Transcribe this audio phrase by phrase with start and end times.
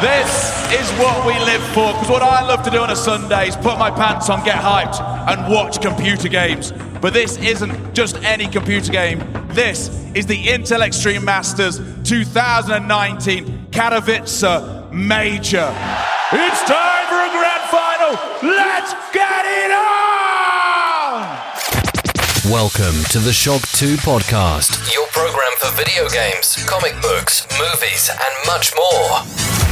[0.00, 3.46] This is what we live for, because what I love to do on a Sunday
[3.46, 6.72] is put my pants on, get hyped, and watch computer games.
[7.00, 9.20] But this isn't just any computer game.
[9.50, 15.72] This is the Intel Extreme Masters 2019 Katowice Major.
[16.32, 18.18] It's time for a grand final.
[18.42, 19.94] Let's get it on!
[22.50, 28.46] Welcome to the Shock 2 podcast, your program for video games, comic books, movies, and
[28.46, 29.63] much more.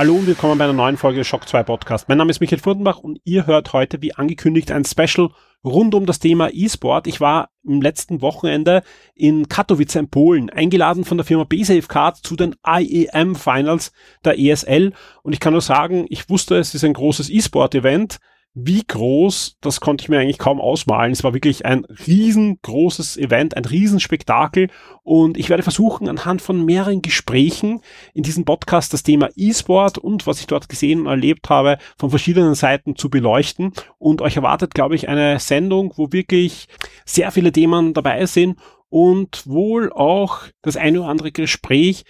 [0.00, 2.08] Hallo und willkommen bei einer neuen Folge Shock 2 Podcast.
[2.08, 5.28] Mein Name ist Michael Furtenbach und ihr hört heute, wie angekündigt, ein Special
[5.62, 7.06] rund um das Thema E-Sport.
[7.06, 8.82] Ich war im letzten Wochenende
[9.14, 13.92] in Katowice in Polen, eingeladen von der Firma BSafeCard zu den IEM Finals
[14.24, 18.20] der ESL und ich kann nur sagen, ich wusste, es ist ein großes E-Sport-Event
[18.54, 21.12] wie groß, das konnte ich mir eigentlich kaum ausmalen.
[21.12, 24.68] Es war wirklich ein riesengroßes Event, ein Riesenspektakel
[25.04, 27.80] und ich werde versuchen, anhand von mehreren Gesprächen
[28.12, 32.10] in diesem Podcast das Thema E-Sport und was ich dort gesehen und erlebt habe, von
[32.10, 36.66] verschiedenen Seiten zu beleuchten und euch erwartet, glaube ich, eine Sendung, wo wirklich
[37.04, 38.58] sehr viele Themen dabei sind
[38.88, 42.04] und wohl auch das eine oder andere Gespräch,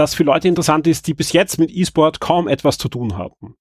[0.00, 3.54] das für Leute interessant ist, die bis jetzt mit E-Sport kaum etwas zu tun hatten.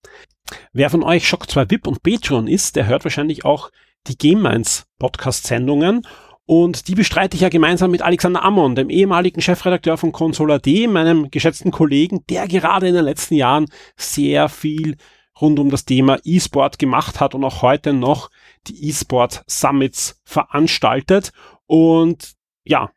[0.72, 3.72] Wer von euch Shock 2 VIP und Patreon ist, der hört wahrscheinlich auch
[4.08, 6.02] die Game Minds Podcast-Sendungen.
[6.46, 11.30] Und die bestreite ich ja gemeinsam mit Alexander Ammon, dem ehemaligen Chefredakteur von Console.at, meinem
[11.30, 13.66] geschätzten Kollegen, der gerade in den letzten Jahren
[13.98, 14.96] sehr viel
[15.42, 18.30] rund um das Thema E-Sport gemacht hat und auch heute noch
[18.68, 21.34] die E-Sport Summits veranstaltet.
[21.68, 22.90] Und ja,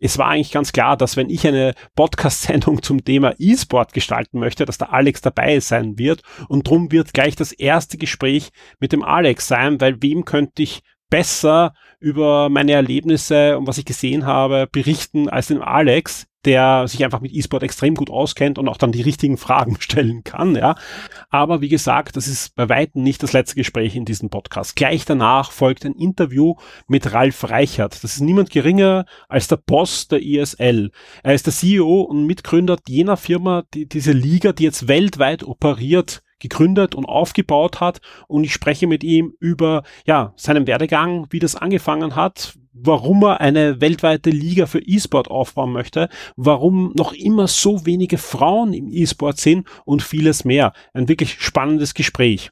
[0.00, 4.64] es war eigentlich ganz klar, dass wenn ich eine Podcast-Sendung zum Thema E-Sport gestalten möchte,
[4.64, 6.22] dass der Alex dabei sein wird.
[6.48, 10.82] Und drum wird gleich das erste Gespräch mit dem Alex sein, weil wem könnte ich
[11.10, 17.04] besser über meine Erlebnisse und was ich gesehen habe berichten als dem Alex, der sich
[17.04, 20.76] einfach mit E-Sport extrem gut auskennt und auch dann die richtigen Fragen stellen kann, ja.
[21.30, 24.76] Aber wie gesagt, das ist bei weitem nicht das letzte Gespräch in diesem Podcast.
[24.76, 26.54] Gleich danach folgt ein Interview
[26.86, 28.02] mit Ralf Reichert.
[28.04, 30.90] Das ist niemand geringer als der Boss der ESL.
[31.22, 36.22] Er ist der CEO und Mitgründer jener Firma, die diese Liga, die jetzt weltweit operiert,
[36.38, 41.56] gegründet und aufgebaut hat und ich spreche mit ihm über ja seinen Werdegang, wie das
[41.56, 47.84] angefangen hat, warum er eine weltweite Liga für E-Sport aufbauen möchte, warum noch immer so
[47.86, 50.72] wenige Frauen im E-Sport sind und vieles mehr.
[50.92, 52.50] Ein wirklich spannendes Gespräch.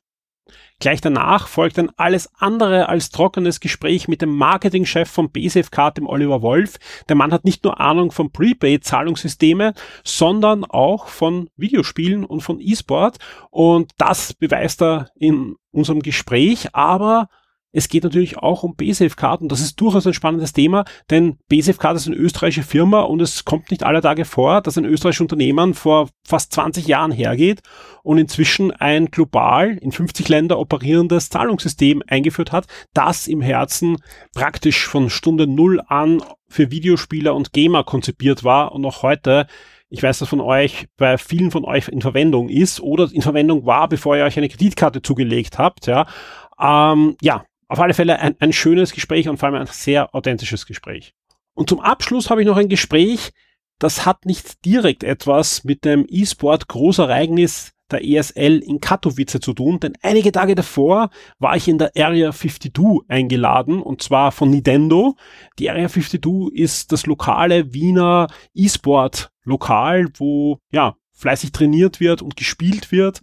[0.78, 6.06] Gleich danach folgt ein alles andere als trockenes Gespräch mit dem Marketingchef von BSFCard, dem
[6.06, 6.78] Oliver Wolf.
[7.08, 9.72] Der Mann hat nicht nur Ahnung von Prepaid-Zahlungssysteme,
[10.04, 13.18] sondern auch von Videospielen und von E-Sport.
[13.50, 17.28] Und das beweist er in unserem Gespräch, aber
[17.76, 21.96] es geht natürlich auch um BSF-Card und das ist durchaus ein spannendes Thema, denn BSF-Card
[21.96, 25.74] ist eine österreichische Firma und es kommt nicht alle Tage vor, dass ein österreichisches Unternehmen
[25.74, 27.60] vor fast 20 Jahren hergeht
[28.02, 33.98] und inzwischen ein global in 50 Länder operierendes Zahlungssystem eingeführt hat, das im Herzen
[34.34, 39.46] praktisch von Stunde Null an für Videospieler und Gamer konzipiert war und auch heute
[39.88, 43.66] ich weiß, dass von euch bei vielen von euch in Verwendung ist oder in Verwendung
[43.66, 45.86] war, bevor ihr euch eine Kreditkarte zugelegt habt.
[45.86, 46.06] Ja,
[46.58, 50.66] ähm, ja auf alle Fälle ein, ein schönes Gespräch und vor allem ein sehr authentisches
[50.66, 51.14] Gespräch.
[51.54, 53.32] Und zum Abschluss habe ich noch ein Gespräch,
[53.78, 59.78] das hat nicht direkt etwas mit dem E-Sport Großereignis der ESL in Katowice zu tun,
[59.78, 65.14] denn einige Tage davor war ich in der Area 52 eingeladen und zwar von Nintendo.
[65.58, 72.36] Die Area 52 ist das lokale Wiener E-Sport Lokal, wo ja fleißig trainiert wird und
[72.36, 73.22] gespielt wird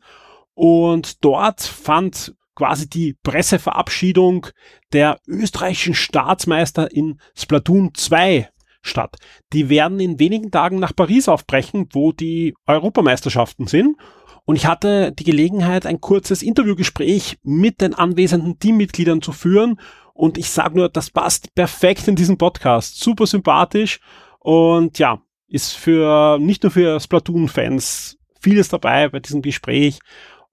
[0.54, 4.47] und dort fand quasi die Presseverabschiedung
[4.91, 8.50] der österreichischen Staatsmeister in Splatoon 2
[8.81, 9.16] statt.
[9.53, 13.97] Die werden in wenigen Tagen nach Paris aufbrechen, wo die Europameisterschaften sind.
[14.46, 19.80] Und ich hatte die Gelegenheit, ein kurzes Interviewgespräch mit den anwesenden Teammitgliedern zu führen.
[20.13, 23.00] Und ich sage nur, das passt perfekt in diesen Podcast.
[23.00, 24.00] Super sympathisch.
[24.40, 30.00] Und ja, ist für, nicht nur für Splatoon-Fans vieles dabei bei diesem Gespräch.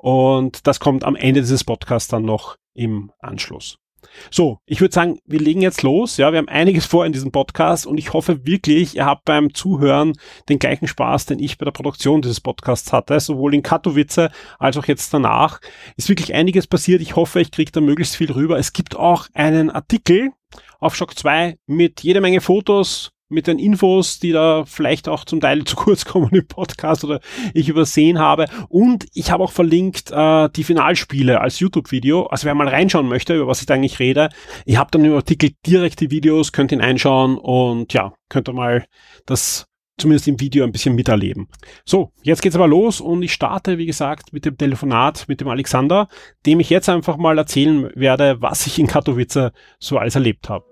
[0.01, 3.77] Und das kommt am Ende dieses Podcasts dann noch im Anschluss.
[4.31, 6.17] So, ich würde sagen, wir legen jetzt los.
[6.17, 9.53] Ja, wir haben einiges vor in diesem Podcast und ich hoffe wirklich, ihr habt beim
[9.53, 10.15] Zuhören
[10.49, 14.79] den gleichen Spaß, den ich bei der Produktion dieses Podcasts hatte, sowohl in Katowice als
[14.79, 15.61] auch jetzt danach.
[15.99, 17.03] Ist wirklich einiges passiert.
[17.03, 18.59] Ich hoffe, ich kriege da möglichst viel rüber.
[18.59, 20.31] Es gibt auch einen Artikel
[20.79, 25.41] auf Shock 2 mit jede Menge Fotos, mit den Infos, die da vielleicht auch zum
[25.41, 27.21] Teil zu kurz kommen im Podcast oder
[27.55, 28.47] ich übersehen habe.
[28.69, 32.27] Und ich habe auch verlinkt äh, die Finalspiele als YouTube-Video.
[32.27, 34.29] Also wer mal reinschauen möchte, über was ich da eigentlich rede,
[34.67, 38.53] ich habe dann im Artikel direkt die Videos, könnt ihn einschauen und ja, könnt ihr
[38.53, 38.85] mal
[39.27, 39.67] das
[40.01, 41.49] zumindest im Video ein bisschen miterleben.
[41.85, 45.49] So, jetzt geht's aber los und ich starte, wie gesagt, mit dem Telefonat mit dem
[45.49, 46.09] Alexander,
[46.47, 50.65] dem ich jetzt einfach mal erzählen werde, was ich in Katowice so alles erlebt habe.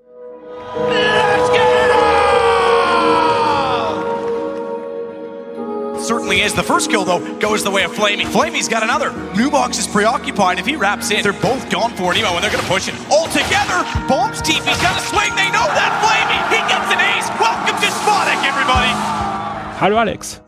[6.01, 6.55] Certainly is.
[6.55, 8.25] The first kill, though, goes the way of Flamey.
[8.25, 9.11] Flamey's got another.
[9.35, 10.59] Nubox is preoccupied.
[10.59, 12.89] If he wraps in, they're both gone for an emo, and they're going to push
[12.89, 13.83] it all together.
[14.09, 14.63] Bombs deep.
[14.65, 15.35] He's got a swing.
[15.35, 15.93] They know that.
[16.03, 17.29] Flamey, he gets an ace.
[17.41, 18.93] Welcome to Spottic, everybody.
[19.79, 20.41] Hallo Alex.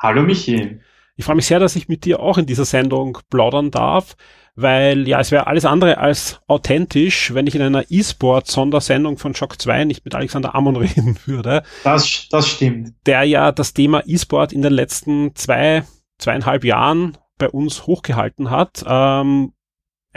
[0.00, 0.78] Hallo Michi.
[1.18, 4.16] Ich freue mich sehr, dass ich mit dir auch in dieser Sendung plaudern darf
[4.60, 9.62] weil ja, es wäre alles andere als authentisch, wenn ich in einer E-Sport-Sondersendung von Shock
[9.62, 11.62] 2 nicht mit Alexander Amon reden würde.
[11.84, 12.92] Das, das stimmt.
[13.06, 15.84] Der ja das Thema E-Sport in den letzten zwei,
[16.18, 18.82] zweieinhalb Jahren bei uns hochgehalten hat.
[18.84, 19.52] Ähm,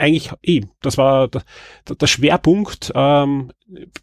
[0.02, 1.42] eigentlich eh, das war der,
[1.88, 3.52] der Schwerpunkt, ähm,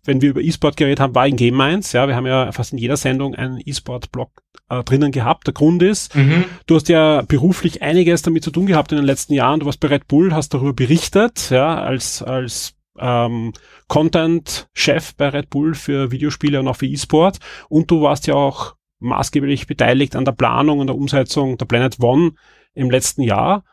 [0.05, 1.91] wenn wir über E-Sport geredet haben, war in Game Minds.
[1.91, 4.31] Ja, wir haben ja fast in jeder Sendung einen E-Sport-Blog
[4.69, 5.45] äh, drinnen gehabt.
[5.47, 6.45] Der Grund ist, mhm.
[6.65, 9.59] du hast ja beruflich einiges damit zu tun gehabt in den letzten Jahren.
[9.59, 13.51] Du warst bei Red Bull, hast darüber berichtet, ja, als, als ähm,
[13.89, 17.39] Content-Chef bei Red Bull für Videospiele und auch für E-Sport.
[17.67, 21.99] Und du warst ja auch maßgeblich beteiligt an der Planung und der Umsetzung der Planet
[21.99, 22.31] One
[22.73, 23.63] im letzten Jahr.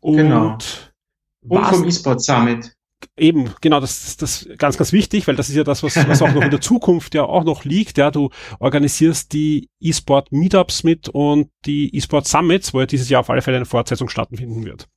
[0.00, 0.58] Und genau.
[1.48, 2.74] Und vom E-Sport Summit.
[3.16, 6.20] Eben, genau, das ist das ganz, ganz wichtig, weil das ist ja das, was, was
[6.20, 7.96] auch noch in der Zukunft ja auch noch liegt.
[7.98, 13.20] Ja, du organisierst die E-Sport Meetups mit und die E-Sport Summits, wo ja dieses Jahr
[13.20, 14.88] auf alle Fälle eine Fortsetzung stattfinden wird.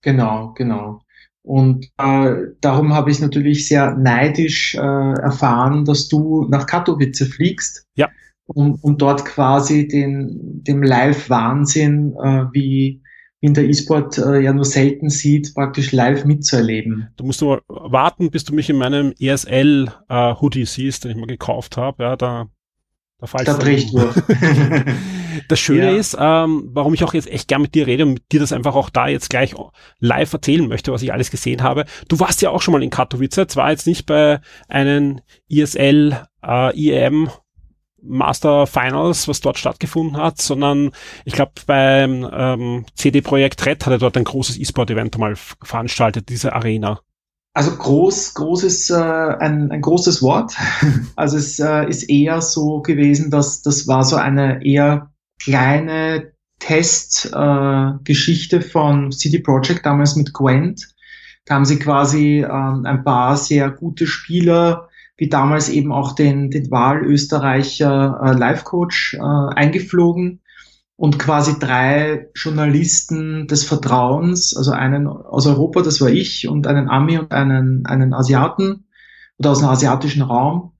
[0.00, 1.00] Genau, genau.
[1.42, 7.86] Und äh, darum habe ich natürlich sehr neidisch äh, erfahren, dass du nach Katowice fliegst.
[7.94, 8.08] Ja.
[8.46, 13.02] Um, um dort quasi den, dem Live-Wahnsinn, äh, wie
[13.40, 17.08] in der E-Sport äh, ja nur selten sieht, praktisch live mitzuerleben.
[17.16, 21.16] Du musst nur warten, bis du mich in meinem ESL äh, Hoodie siehst, den ich
[21.16, 22.02] mal gekauft habe.
[22.02, 22.48] Ja, da
[23.18, 24.14] da, da bricht durch.
[25.48, 25.96] das Schöne ja.
[25.96, 28.52] ist, ähm, warum ich auch jetzt echt gern mit dir rede und mit dir das
[28.52, 29.54] einfach auch da jetzt gleich
[30.00, 31.86] live erzählen möchte, was ich alles gesehen habe.
[32.08, 36.78] Du warst ja auch schon mal in Katowice, zwar jetzt nicht bei einem ESL äh,
[36.78, 37.30] IEM
[38.02, 40.92] Master Finals, was dort stattgefunden hat, sondern
[41.24, 46.28] ich glaube beim ähm, CD Projekt Red hat er dort ein großes E-Sport-Event mal veranstaltet,
[46.28, 47.00] diese Arena.
[47.54, 50.54] Also groß, groß ist äh, ein, ein großes Wort.
[51.16, 55.10] Also es äh, ist eher so gewesen, dass das war so eine eher
[55.42, 60.88] kleine Testgeschichte äh, von CD Projekt damals mit Gwent.
[61.46, 66.50] Da haben sie quasi ähm, ein paar sehr gute Spieler wie damals eben auch den,
[66.50, 70.40] den Wahlösterreicher äh, Life-Coach äh, eingeflogen
[70.96, 76.88] und quasi drei Journalisten des Vertrauens, also einen aus Europa, das war ich, und einen
[76.88, 78.86] Ami und einen, einen Asiaten
[79.38, 80.72] oder aus dem asiatischen Raum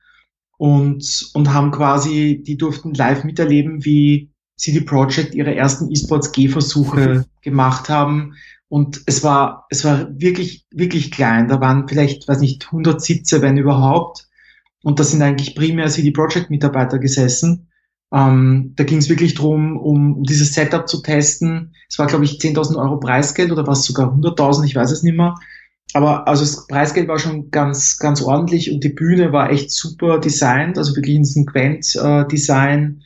[0.59, 7.27] und, und haben quasi, die durften live miterleben, wie CD Projekt ihre ersten E-Sports G-Versuche
[7.43, 8.35] gemacht haben.
[8.69, 11.49] Und es war, es war wirklich, wirklich klein.
[11.49, 14.26] Da waren vielleicht, weiß nicht, 100 Sitze, wenn überhaupt.
[14.83, 17.69] Und da sind eigentlich primär CD Projekt Mitarbeiter gesessen.
[18.13, 21.75] Ähm, da ging es wirklich drum, um, dieses Setup zu testen.
[21.89, 25.17] Es war, glaube ich, 10.000 Euro Preisgeld oder was sogar 100.000, ich weiß es nicht
[25.17, 25.35] mehr.
[25.93, 30.19] Aber also das Preisgeld war schon ganz, ganz ordentlich und die Bühne war echt super
[30.19, 33.03] designt, also wirklich in diesem Quent-Design.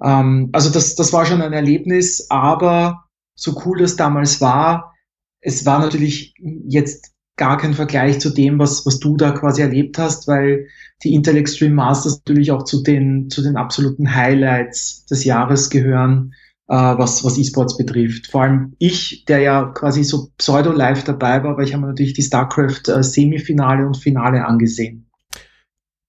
[0.00, 4.94] Äh, ähm, also das, das war schon ein Erlebnis, aber so cool das damals war,
[5.40, 6.34] es war natürlich
[6.66, 10.68] jetzt gar kein Vergleich zu dem, was, was du da quasi erlebt hast, weil
[11.02, 16.34] die Intel Extreme Masters natürlich auch zu den, zu den absoluten Highlights des Jahres gehören,
[16.68, 18.26] äh, was, was E-Sports betrifft.
[18.26, 22.22] Vor allem ich, der ja quasi so pseudo-live dabei war, weil ich habe natürlich die
[22.22, 25.10] StarCraft äh, Semifinale und Finale angesehen.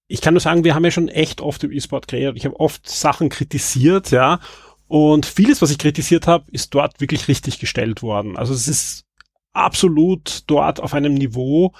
[0.09, 2.35] Ich kann nur sagen, wir haben ja schon echt oft im E-Sport geredet.
[2.35, 4.41] Ich habe oft Sachen kritisiert, ja.
[4.89, 8.35] Und vieles, was ich kritisiert habe, ist dort wirklich richtig gestellt worden.
[8.35, 9.05] Also es ist
[9.53, 11.73] absolut dort auf einem Niveau,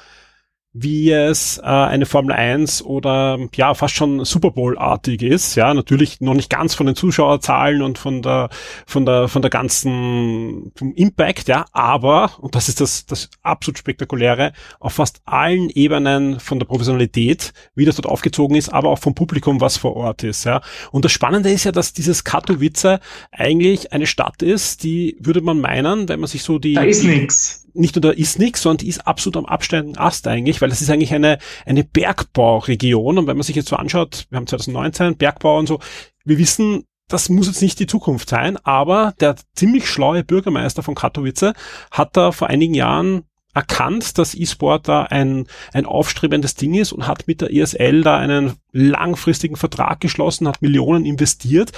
[0.73, 5.55] wie es äh, eine Formel 1 oder ja fast schon Super Bowl-artig ist.
[5.55, 8.49] Ja, natürlich noch nicht ganz von den Zuschauerzahlen und von der
[8.85, 13.79] von der von der ganzen vom Impact, ja, aber und das ist das das absolut
[13.79, 18.99] spektakuläre auf fast allen Ebenen von der Professionalität, wie das dort aufgezogen ist, aber auch
[18.99, 20.45] vom Publikum, was vor Ort ist.
[20.45, 20.61] Ja,
[20.91, 22.99] und das Spannende ist ja, dass dieses Katowice
[23.31, 27.03] eigentlich eine Stadt ist, die würde man meinen, wenn man sich so die da ist
[27.03, 30.69] nix nicht nur da ist nichts, sondern die ist absolut am absteigenden Ast eigentlich, weil
[30.69, 33.17] das ist eigentlich eine, eine Bergbauregion.
[33.17, 35.79] Und wenn man sich jetzt so anschaut, wir haben 2019 Bergbau und so,
[36.25, 40.95] wir wissen, das muss jetzt nicht die Zukunft sein, aber der ziemlich schlaue Bürgermeister von
[40.95, 41.53] Katowice
[41.91, 43.23] hat da vor einigen Jahren
[43.53, 48.17] erkannt, dass E-Sport da ein, ein aufstrebendes Ding ist und hat mit der ESL da
[48.17, 51.71] einen langfristigen Vertrag geschlossen, hat Millionen investiert.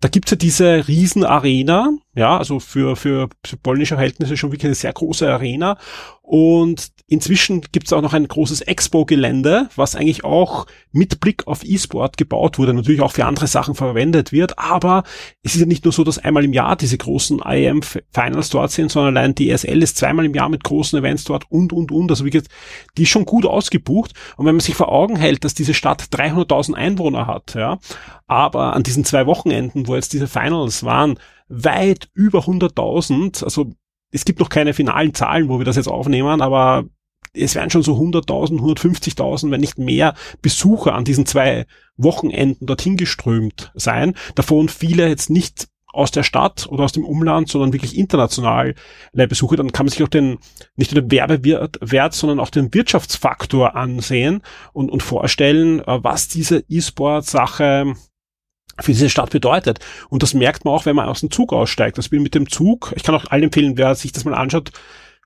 [0.00, 3.28] Da gibt's ja diese Riesenarena, ja, also für, für,
[3.62, 5.78] polnische Verhältnisse schon wirklich eine sehr große Arena.
[6.22, 12.16] Und inzwischen gibt's auch noch ein großes Expo-Gelände, was eigentlich auch mit Blick auf E-Sport
[12.16, 14.56] gebaut wurde, natürlich auch für andere Sachen verwendet wird.
[14.56, 15.02] Aber
[15.42, 18.92] es ist ja nicht nur so, dass einmal im Jahr diese großen IM-Finals dort sind,
[18.92, 22.10] sondern allein die ESL ist zweimal im Jahr mit großen Events dort und, und, und.
[22.10, 22.52] Also wie gesagt,
[22.96, 24.14] die ist schon gut ausgebucht.
[24.36, 26.12] Und wenn man sich vor Augen hält, dass diese Stadt
[26.42, 27.78] 300.000 Einwohner hat, ja,
[28.26, 31.18] aber an diesen zwei Wochenenden, wo jetzt diese Finals waren,
[31.48, 33.72] weit über 100.000, also
[34.12, 36.84] es gibt noch keine finalen Zahlen, wo wir das jetzt aufnehmen, aber
[37.32, 41.66] es werden schon so 100.000, 150.000, wenn nicht mehr Besucher an diesen zwei
[41.96, 44.14] Wochenenden dorthin geströmt sein.
[44.34, 48.74] Davon viele jetzt nicht aus der Stadt oder aus dem Umland, sondern wirklich international
[49.12, 50.38] Besucher, dann kann man sich auch den,
[50.76, 54.42] nicht nur den Werbewert, sondern auch den Wirtschaftsfaktor ansehen
[54.72, 57.94] und, und vorstellen, äh, was diese E-Sport-Sache
[58.78, 59.78] für diese Stadt bedeutet.
[60.08, 61.98] Und das merkt man auch, wenn man aus dem Zug aussteigt.
[61.98, 64.72] Das bin mit dem Zug, ich kann auch allen empfehlen, wer sich das mal anschaut,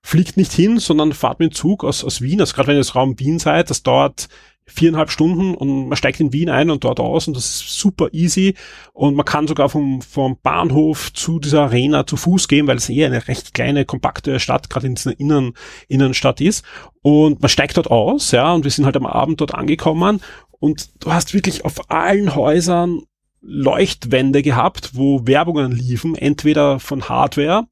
[0.04, 2.38] fliegt nicht hin, sondern fahrt mit dem Zug aus, aus Wien.
[2.38, 4.28] Also gerade wenn ihr das Raum Wien seid, das dauert
[4.66, 8.08] viereinhalb Stunden und man steigt in Wien ein und dort aus und das ist super
[8.12, 8.54] easy.
[8.92, 12.90] Und man kann sogar vom, vom Bahnhof zu dieser Arena zu Fuß gehen, weil es
[12.90, 15.54] eher eine recht kleine, kompakte Stadt, gerade in dieser Innen,
[15.88, 16.66] Innenstadt ist.
[17.00, 20.20] Und man steigt dort aus, ja, und wir sind halt am Abend dort angekommen.
[20.50, 23.00] Und du hast wirklich auf allen Häusern
[23.40, 27.64] Leuchtwände gehabt, wo Werbungen liefen, entweder von Hardware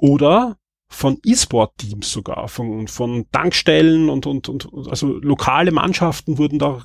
[0.00, 0.56] oder
[0.90, 6.84] von E-Sport-Teams sogar, von, von Tankstellen und, und, und, also lokale Mannschaften wurden da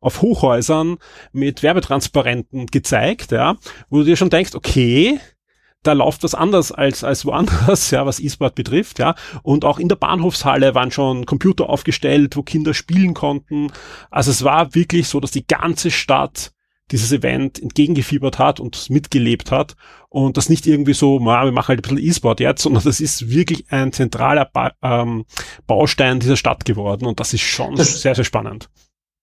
[0.00, 0.96] auf Hochhäusern
[1.32, 3.56] mit Werbetransparenten gezeigt, ja,
[3.90, 5.20] wo du dir schon denkst, okay,
[5.82, 9.14] da läuft was anders als, als woanders, ja, was E-Sport betrifft, ja.
[9.42, 13.72] Und auch in der Bahnhofshalle waren schon Computer aufgestellt, wo Kinder spielen konnten.
[14.10, 16.52] Also es war wirklich so, dass die ganze Stadt
[16.90, 19.76] dieses Event entgegengefiebert hat und mitgelebt hat
[20.08, 23.00] und das nicht irgendwie so, ma, wir machen halt ein bisschen E-Sport jetzt, sondern das
[23.00, 25.24] ist wirklich ein zentraler ba ähm,
[25.66, 28.68] Baustein dieser Stadt geworden und das ist schon das, sehr, sehr spannend.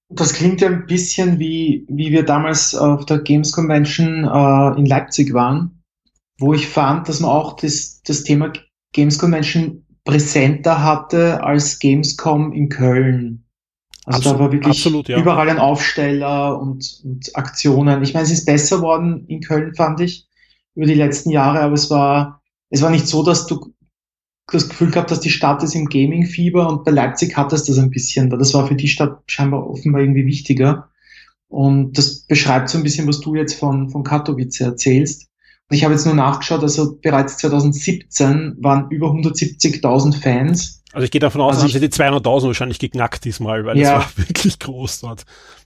[0.10, 4.86] Das klingt ja ein bisschen wie, wie wir damals auf der Games Convention äh, in
[4.86, 5.84] Leipzig waren,
[6.40, 8.54] wo ich fand, dass man auch das, das Thema
[8.94, 13.47] Games Convention präsenter hatte als Gamescom in Köln.
[14.08, 15.20] Also absolut, da war wirklich absolut, ja.
[15.20, 18.02] überall ein Aufsteller und, und Aktionen.
[18.04, 20.30] Ich meine, es ist besser worden in Köln, fand ich,
[20.76, 23.74] über die letzten Jahre, aber es war, es war nicht so, dass du
[24.50, 27.90] das Gefühl gehabt hast, die Stadt ist im Gaming-Fieber und bei Leipzig hattest das ein
[27.90, 30.88] bisschen, weil das war für die Stadt scheinbar offenbar irgendwie wichtiger.
[31.50, 35.28] Und das beschreibt so ein bisschen, was du jetzt von, von Katowice erzählst.
[35.70, 41.12] Und ich habe jetzt nur nachgeschaut, also bereits 2017 waren über 170.000 Fans also ich
[41.12, 43.98] gehe davon aus, also haben sie die 200.000 wahrscheinlich geknackt diesmal, weil ja.
[43.98, 45.26] das war wirklich groß dort.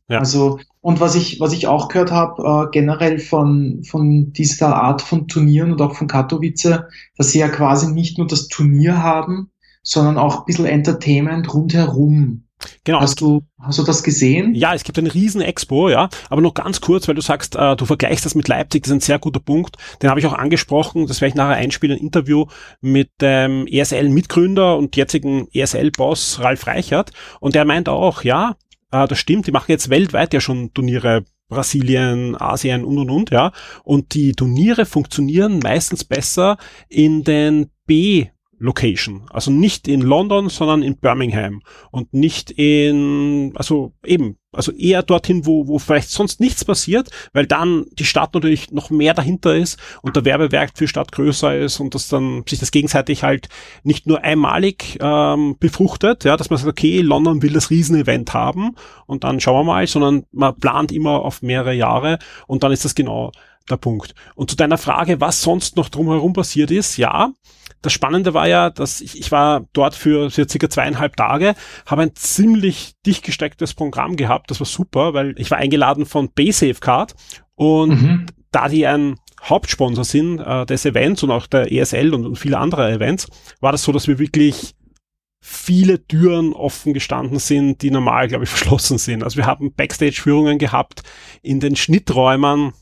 [0.10, 0.20] Ja.
[0.20, 5.02] Also und was ich was ich auch gehört habe äh, generell von von dieser Art
[5.02, 6.82] von Turnieren und auch von Katowice,
[7.18, 9.52] dass sie ja quasi nicht nur das Turnier haben,
[9.84, 12.48] sondern auch ein bisschen Entertainment rundherum.
[12.84, 13.02] Genau.
[13.02, 14.56] Hast du, hast du das gesehen?
[14.56, 16.10] Ja, es gibt eine riesen Expo, ja.
[16.30, 18.98] Aber noch ganz kurz, weil du sagst, äh, du vergleichst das mit Leipzig, das ist
[18.98, 19.78] ein sehr guter Punkt.
[20.02, 22.46] Den habe ich auch angesprochen, das werde ich nachher einspielen, ein Interview
[22.82, 27.12] mit dem ESL-Mitgründer und jetzigen ESL-Boss Ralf Reichert.
[27.40, 28.56] Und der meint auch, ja,
[28.92, 33.30] äh, das stimmt, die machen jetzt weltweit ja schon Turniere Brasilien, Asien und und und,
[33.30, 33.52] ja.
[33.84, 38.28] Und die Turniere funktionieren meistens besser in den B
[38.62, 39.24] Location.
[39.32, 45.48] Also nicht in London, sondern in Birmingham und nicht in, also eben, also eher dorthin,
[45.48, 49.80] wo, wo vielleicht sonst nichts passiert, weil dann die Stadt natürlich noch mehr dahinter ist
[50.04, 53.50] und der Werbewerk für Stadt größer ist und das dann sich das gegenseitig halt
[53.84, 58.76] nicht nur einmalig ähm, befruchtet, ja, dass man sagt, okay, London will das Riesenevent haben
[59.08, 62.86] und dann schauen wir mal, sondern man plant immer auf mehrere Jahre und dann ist
[62.86, 63.32] das genau
[63.72, 64.14] der Punkt.
[64.36, 67.32] Und zu deiner Frage, was sonst noch drumherum passiert ist, ja,
[67.82, 72.04] das Spannende war ja, dass ich, ich war dort für, für circa zweieinhalb Tage, habe
[72.04, 74.52] ein ziemlich dicht gestecktes Programm gehabt.
[74.52, 77.16] Das war super, weil ich war eingeladen von BaySafeCard
[77.56, 78.26] und mhm.
[78.52, 82.60] da die ein Hauptsponsor sind äh, des Events und auch der ESL und, und viele
[82.60, 83.28] andere Events,
[83.60, 84.76] war das so, dass wir wirklich
[85.44, 89.24] viele Türen offen gestanden sind, die normal, glaube ich, verschlossen sind.
[89.24, 91.02] Also wir haben Backstage-Führungen gehabt
[91.42, 92.74] in den Schnitträumen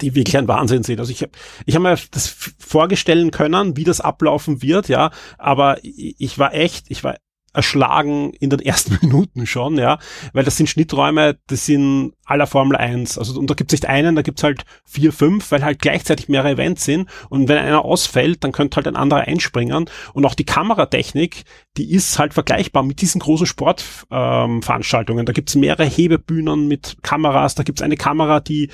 [0.00, 1.00] die wirklich ein Wahnsinn sind.
[1.00, 1.32] Also ich habe
[1.66, 6.86] ich hab mir das vorstellen können, wie das ablaufen wird, ja, aber ich war echt,
[6.88, 7.16] ich war
[7.52, 9.98] erschlagen in den ersten Minuten schon, ja,
[10.32, 13.18] weil das sind Schnitträume, das sind aller Formel 1.
[13.18, 15.80] Also und da gibt es nicht einen, da gibt es halt vier, fünf, weil halt
[15.80, 20.26] gleichzeitig mehrere Events sind und wenn einer ausfällt, dann könnte halt ein anderer einspringen und
[20.26, 21.44] auch die Kameratechnik,
[21.76, 25.20] die ist halt vergleichbar mit diesen großen Sportveranstaltungen.
[25.20, 28.70] Ähm, da gibt es mehrere Hebebühnen mit Kameras, da gibt es eine Kamera, die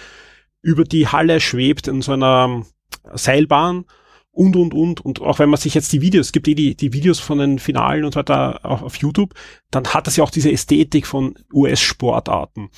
[0.67, 2.67] über die Halle schwebt in so einer
[3.15, 3.85] Seilbahn
[4.33, 5.01] und, und, und.
[5.01, 7.39] Und auch wenn man sich jetzt die Videos, es gibt eh die, die Videos von
[7.39, 9.35] den Finalen und so weiter auf, auf YouTube,
[9.71, 12.71] dann hat das ja auch diese Ästhetik von US-Sportarten.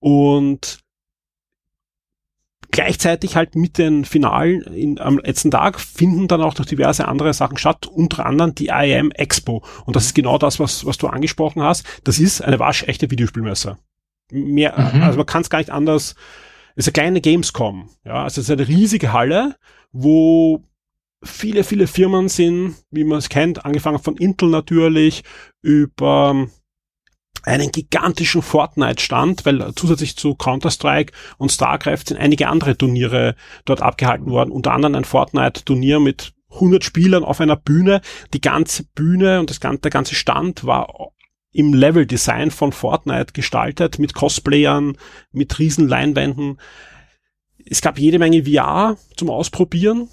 [0.00, 0.80] Und
[2.70, 7.32] gleichzeitig halt mit den Finalen in, am letzten Tag finden dann auch noch diverse andere
[7.32, 9.64] Sachen statt, unter anderem die IAM Expo.
[9.86, 11.86] Und das ist genau das, was, was du angesprochen hast.
[12.04, 13.78] Das ist eine waschechte Videospielmesse.
[14.30, 15.02] Mehr, mhm.
[15.02, 16.14] also man kann es gar nicht anders.
[16.80, 17.90] Ist eine kleine Gamescom.
[18.06, 19.56] Ja, also es ist eine riesige Halle,
[19.92, 20.64] wo
[21.22, 25.22] viele, viele Firmen sind, wie man es kennt, angefangen von Intel natürlich,
[25.60, 26.50] über ähm,
[27.42, 33.34] einen gigantischen Fortnite-Stand, weil zusätzlich zu Counter-Strike und StarCraft sind einige andere Turniere
[33.66, 38.00] dort abgehalten worden, unter anderem ein Fortnite-Turnier mit 100 Spielern auf einer Bühne.
[38.32, 41.12] Die ganze Bühne und das, der ganze Stand war
[41.52, 44.96] im Level-Design von Fortnite gestaltet, mit Cosplayern,
[45.32, 46.60] mit riesen Leinwänden.
[47.64, 50.08] Es gab jede Menge VR zum Ausprobieren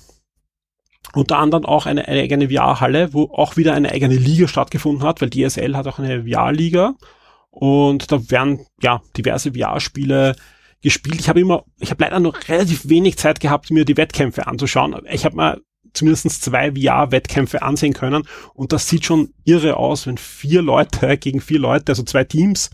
[1.13, 5.21] unter anderem auch eine, eine eigene VR-Halle, wo auch wieder eine eigene Liga stattgefunden hat,
[5.21, 6.95] weil DSL hat auch eine VR-Liga
[7.49, 10.35] und da werden ja diverse VR-Spiele
[10.81, 11.19] gespielt.
[11.19, 14.95] Ich habe immer, ich habe leider nur relativ wenig Zeit gehabt, mir die Wettkämpfe anzuschauen.
[15.09, 15.61] Ich habe mal
[15.93, 21.41] zumindest zwei VR-Wettkämpfe ansehen können und das sieht schon irre aus, wenn vier Leute gegen
[21.41, 22.69] vier Leute, also zwei Teams,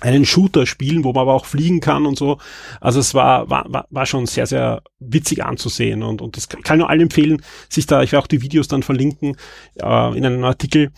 [0.00, 2.38] einen Shooter spielen, wo man aber auch fliegen kann und so.
[2.80, 6.90] Also es war, war, war schon sehr, sehr witzig anzusehen und, und das kann nur
[6.90, 9.36] allen empfehlen, sich da, ich werde auch die Videos dann verlinken
[9.76, 10.92] äh, in einem Artikel,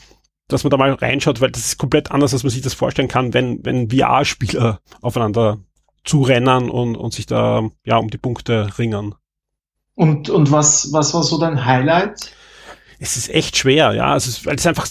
[0.49, 3.09] dass man da mal reinschaut, weil das ist komplett anders, als man sich das vorstellen
[3.09, 5.59] kann, wenn, wenn VR-Spieler aufeinander
[6.05, 9.15] zurennen und, und sich da ja um die Punkte ringen.
[9.99, 12.31] Und, und was, was war so dein Highlight?
[13.01, 14.13] Es ist echt schwer, ja.
[14.13, 14.87] Also, weil es einfach,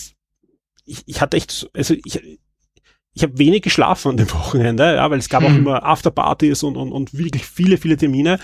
[0.84, 2.22] ich, ich hatte echt, also ich,
[3.14, 5.50] ich habe wenig geschlafen an dem Wochenende, ja, weil es gab hm.
[5.50, 8.38] auch immer Afterpartys und, und, und wirklich viele, viele Termine.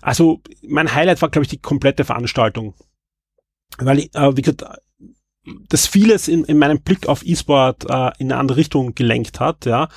[0.00, 2.72] Also mein Highlight war, glaube ich, die komplette Veranstaltung.
[3.76, 4.64] Weil ich, äh, wie gesagt,
[5.68, 9.66] das vieles in, in meinem Blick auf E-Sport äh, in eine andere Richtung gelenkt hat,
[9.66, 9.90] ja.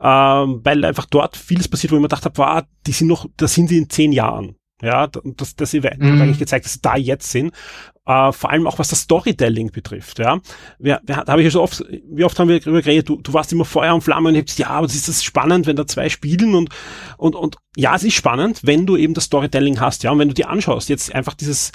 [0.00, 3.26] Ähm, weil einfach dort vieles passiert, wo ich mir gedacht habe, wow, die sind noch,
[3.36, 4.56] da sind sie in zehn Jahren.
[4.82, 6.12] Ja, das, das Event mhm.
[6.12, 7.52] hat eigentlich gezeigt, dass sie da jetzt sind.
[8.08, 10.40] Uh, vor allem auch was das Storytelling betrifft, ja.
[10.80, 13.20] Wir, wir, da habe ich ja so oft, wie oft haben wir darüber geredet, du,
[13.20, 15.86] du warst immer Feuer und Flamme und hast ja, aber ist das spannend, wenn da
[15.86, 16.70] zwei spielen und,
[17.18, 20.10] und, und ja, es ist spannend, wenn du eben das Storytelling hast, ja.
[20.10, 21.70] Und wenn du dir anschaust, jetzt einfach dieses,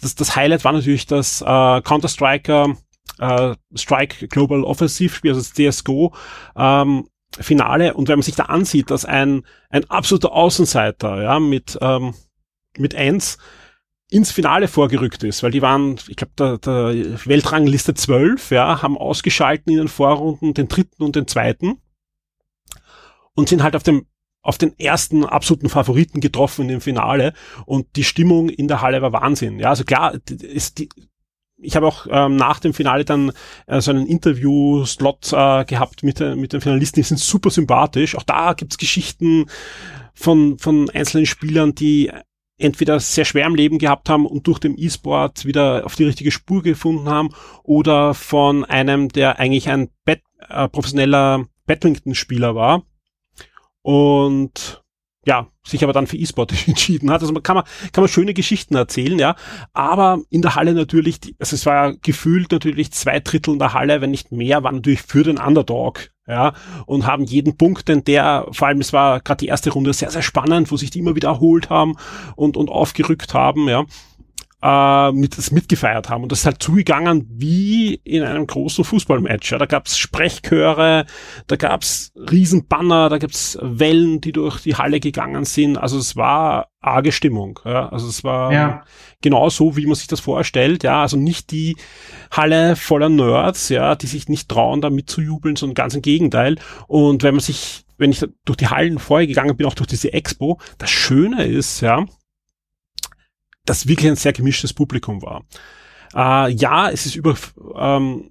[0.00, 2.76] das, das Highlight war natürlich das uh, Counter-Striker
[3.20, 6.14] uh, Strike Global Offensive Spiel, also das CSGO,
[6.56, 7.94] ähm, Finale.
[7.94, 12.14] Und wenn man sich da ansieht, dass ein, ein absoluter Außenseiter, ja, mit, ähm,
[12.78, 13.38] mit eins
[14.10, 18.96] ins Finale vorgerückt ist, weil die waren, ich glaube, der, der Weltrangliste 12, ja, haben
[18.96, 21.78] ausgeschalten in den Vorrunden den dritten und den zweiten
[23.34, 24.06] und sind halt auf dem
[24.40, 27.34] auf den ersten absoluten Favoriten getroffen dem Finale
[27.66, 29.58] und die Stimmung in der Halle war Wahnsinn.
[29.58, 30.88] Ja, also klar, ist die,
[31.60, 33.32] ich habe auch ähm, nach dem Finale dann
[33.66, 38.14] äh, so einen Interview-Slot äh, gehabt mit, äh, mit den Finalisten, die sind super sympathisch.
[38.16, 39.46] Auch da gibt's Geschichten
[40.14, 42.10] von, von einzelnen Spielern, die
[42.58, 46.30] entweder sehr schwer im Leben gehabt haben und durch den E-Sport wieder auf die richtige
[46.30, 47.30] Spur gefunden haben
[47.62, 52.82] oder von einem, der eigentlich ein Bet äh, professioneller Badminton-Spieler war.
[53.82, 54.82] Und
[55.28, 57.20] ja, sich aber dann für E-Sport entschieden hat.
[57.20, 59.36] Also man kann man, kann man schöne Geschichten erzählen, ja.
[59.74, 64.00] Aber in der Halle natürlich, also es war gefühlt natürlich zwei Drittel in der Halle,
[64.00, 66.54] wenn nicht mehr, war natürlich für den Underdog, ja.
[66.86, 70.10] Und haben jeden Punkt, denn der, vor allem es war gerade die erste Runde sehr,
[70.10, 71.96] sehr spannend, wo sich die immer wieder erholt haben
[72.34, 73.84] und, und aufgerückt haben, ja
[74.62, 76.22] äh, mit, das mitgefeiert haben.
[76.24, 79.52] Und das ist halt zugegangen wie in einem großen Fußballmatch.
[79.52, 79.58] Ja.
[79.58, 81.06] Da gab's Sprechchöre,
[81.46, 85.76] da gab's Riesenbanner, da gab's Wellen, die durch die Halle gegangen sind.
[85.76, 87.60] Also es war arge Stimmung.
[87.64, 87.88] Ja.
[87.88, 88.84] Also es war ja.
[89.20, 90.82] genau so, wie man sich das vorstellt.
[90.82, 91.76] Ja, also nicht die
[92.30, 96.56] Halle voller Nerds, ja, die sich nicht trauen, da mitzujubeln, sondern ganz im Gegenteil.
[96.86, 100.12] Und wenn man sich wenn ich durch die Hallen vorher gegangen bin, auch durch diese
[100.12, 102.06] Expo, das Schöne ist, ja,
[103.68, 105.44] das wirklich ein sehr gemischtes Publikum war.
[106.14, 107.36] Äh, ja, es ist über
[107.76, 108.30] ähm,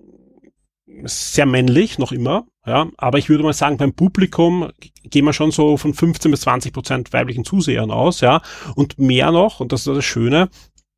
[1.04, 4.70] sehr männlich noch immer, ja, aber ich würde mal sagen, beim Publikum
[5.04, 8.42] gehen wir schon so von 15 bis 20 Prozent weiblichen Zusehern aus, ja,
[8.76, 10.50] und mehr noch, und das ist das Schöne,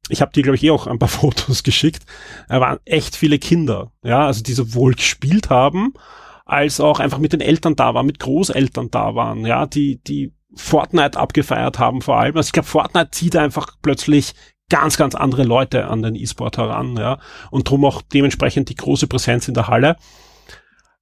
[0.10, 2.06] ich habe dir, glaube ich, eh auch ein paar Fotos geschickt,
[2.48, 5.94] da waren echt viele Kinder, ja, also die sowohl gespielt haben,
[6.46, 10.34] als auch einfach mit den Eltern da waren, mit Großeltern da waren, ja, die, die
[10.56, 12.36] Fortnite abgefeiert haben vor allem.
[12.36, 14.34] Also ich glaube, Fortnite zieht einfach plötzlich
[14.70, 17.20] ganz, ganz andere Leute an den E-Sport heran, ja,
[17.52, 19.98] und drum auch dementsprechend die große Präsenz in der Halle.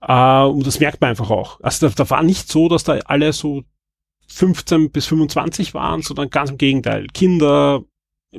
[0.01, 1.59] Äh, und das merkt man einfach auch.
[1.61, 3.63] Also da, da war nicht so, dass da alle so
[4.29, 7.07] 15 bis 25 waren, sondern ganz im Gegenteil.
[7.13, 7.81] Kinder,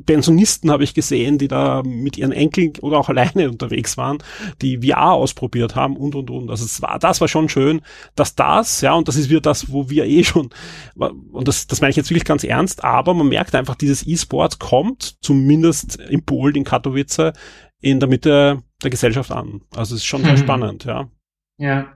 [0.05, 4.19] Pensionisten habe ich gesehen, die da mit ihren Enkeln oder auch alleine unterwegs waren,
[4.61, 6.51] die VR ausprobiert haben und und und.
[6.51, 7.81] Also es war, das war schon schön,
[8.15, 10.51] dass das, ja, und das ist wieder das, wo wir eh schon,
[10.95, 14.59] und das, das meine ich jetzt wirklich ganz ernst, aber man merkt einfach, dieses E-Sport
[14.59, 17.33] kommt zumindest im Pool in Katowice
[17.81, 19.63] in der Mitte der Gesellschaft an.
[19.75, 20.39] Also es ist schon sehr mhm.
[20.39, 21.09] spannend, ja.
[21.57, 21.87] Ja.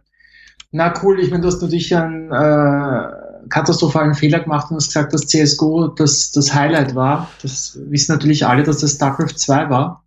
[0.70, 5.12] Na cool, ich meine, du hast natürlich einen äh, katastrophalen Fehler gemacht und hast gesagt,
[5.12, 7.30] dass CSGO das, das Highlight war.
[7.42, 10.04] Das wissen natürlich alle, dass das StarCraft 2 war.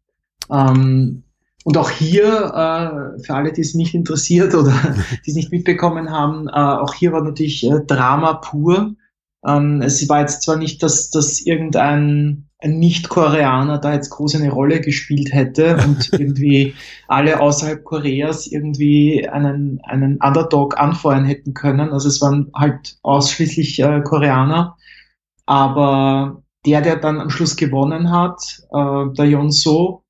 [0.51, 1.23] Ähm,
[1.63, 4.71] und auch hier, äh, für alle, die es nicht interessiert oder
[5.25, 8.95] die es nicht mitbekommen haben, äh, auch hier war natürlich äh, Drama pur.
[9.45, 14.51] Ähm, es war jetzt zwar nicht, dass, dass irgendein ein Nicht-Koreaner da jetzt groß eine
[14.51, 16.73] Rolle gespielt hätte und irgendwie
[17.07, 21.91] alle außerhalb Koreas irgendwie einen, einen Underdog anfeuern hätten können.
[21.91, 24.77] Also es waren halt ausschließlich äh, Koreaner.
[25.45, 30.03] Aber der, der dann am Schluss gewonnen hat, äh, der Jon So,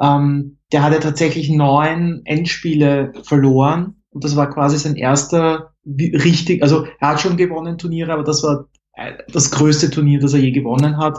[0.00, 4.02] ähm, der hatte tatsächlich neun Endspiele verloren.
[4.10, 8.42] Und das war quasi sein erster richtig, also er hat schon gewonnen Turniere, aber das
[8.42, 11.18] war äh, das größte Turnier, das er je gewonnen hat.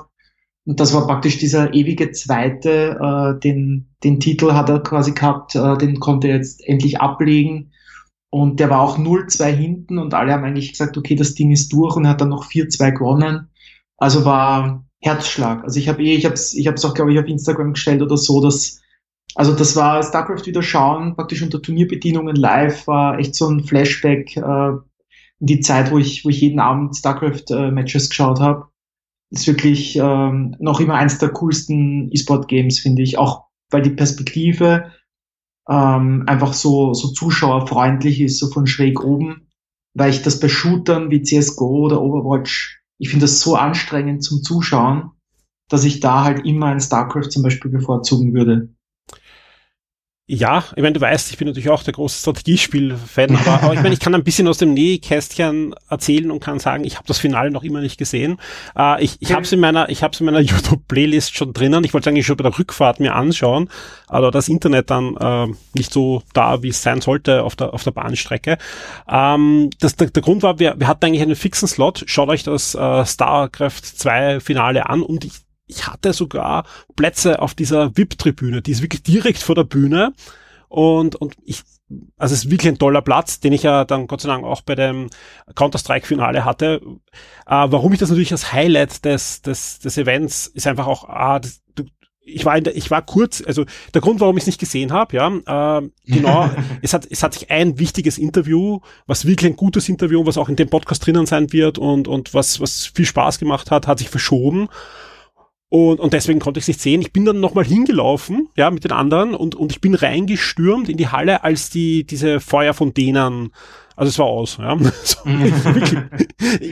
[0.66, 5.56] Und das war praktisch dieser ewige Zweite, äh, den, den Titel hat er quasi gehabt,
[5.56, 7.72] äh, den konnte er jetzt endlich ablegen.
[8.30, 11.72] Und der war auch 0-2 hinten und alle haben eigentlich gesagt, okay, das Ding ist
[11.74, 13.50] durch und hat dann noch 4-2 gewonnen.
[13.98, 15.64] Also war Herzschlag.
[15.64, 18.02] Also ich habe eh, ich habe es ich hab's auch, glaube ich, auf Instagram gestellt
[18.02, 18.82] oder so, dass
[19.36, 24.38] also das war StarCraft wieder schauen, praktisch unter Turnierbedienungen live, war echt so ein Flashback
[24.38, 24.70] äh,
[25.40, 28.68] in die Zeit, wo ich, wo ich jeden Abend StarCraft-Matches äh, geschaut habe
[29.34, 33.18] ist wirklich ähm, noch immer eins der coolsten E-Sport-Games, finde ich.
[33.18, 34.92] Auch weil die Perspektive
[35.68, 39.48] ähm, einfach so, so zuschauerfreundlich ist, so von schräg oben.
[39.96, 44.44] Weil ich das bei Shootern wie CSGO oder Overwatch, ich finde das so anstrengend zum
[44.44, 45.12] Zuschauen,
[45.68, 48.70] dass ich da halt immer ein StarCraft zum Beispiel bevorzugen würde.
[50.26, 53.82] Ja, ich meine, du weißt, ich bin natürlich auch der große Strategiespiel-Fan, aber, aber, ich
[53.82, 57.20] meine, ich kann ein bisschen aus dem Nähkästchen erzählen und kann sagen, ich habe das
[57.20, 58.40] Finale noch immer nicht gesehen.
[58.74, 61.84] Äh, ich ich habe es in meiner, ich habe in meiner YouTube-Playlist schon drinnen.
[61.84, 63.70] Ich wollte eigentlich schon bei der Rückfahrt mir anschauen,
[64.08, 67.84] aber das Internet dann äh, nicht so da, wie es sein sollte auf der auf
[67.84, 68.58] der Bahnstrecke.
[69.10, 72.06] Ähm, das, der, der Grund war, wir, wir hatten eigentlich einen fixen Slot.
[72.08, 75.34] Schaut euch das äh, StarCraft 2 Finale an und ich
[75.68, 80.14] ich hatte sogar Plätze auf dieser VIP-Tribüne, die ist wirklich direkt vor der Bühne.
[80.68, 81.62] Und, und ich,
[82.18, 84.62] also es ist wirklich ein toller Platz, den ich ja dann Gott sei Dank auch
[84.62, 85.10] bei dem
[85.54, 86.82] Counter-Strike-Finale hatte.
[87.46, 91.38] Äh, warum ich das natürlich als Highlight des, des, des Events ist einfach auch, ah,
[91.40, 91.84] das, du,
[92.26, 94.92] ich war in der, ich war kurz, also der Grund, warum ich es nicht gesehen
[94.92, 95.28] habe, ja,
[95.78, 96.50] äh, genau,
[96.82, 100.50] es hat es hat sich ein wichtiges Interview, was wirklich ein gutes Interview, was auch
[100.50, 104.00] in dem Podcast drinnen sein wird und und was was viel Spaß gemacht hat, hat
[104.00, 104.70] sich verschoben
[105.74, 107.02] und, und deswegen konnte ich es nicht sehen.
[107.02, 110.98] Ich bin dann nochmal hingelaufen, ja, mit den anderen und, und ich bin reingestürmt in
[110.98, 113.52] die Halle, als die, diese Feuerfontänen,
[113.96, 114.78] also es war aus, ja.
[115.04, 115.98] So, wirklich,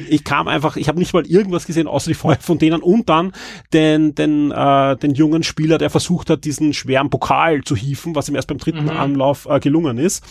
[0.07, 3.31] ich kam einfach, ich habe nicht mal irgendwas gesehen, außer die Feuerfontänen und dann
[3.73, 8.29] den, den, äh, den jungen Spieler, der versucht hat, diesen schweren Pokal zu hieven, was
[8.29, 8.91] ihm erst beim dritten mhm.
[8.91, 10.23] Anlauf äh, gelungen ist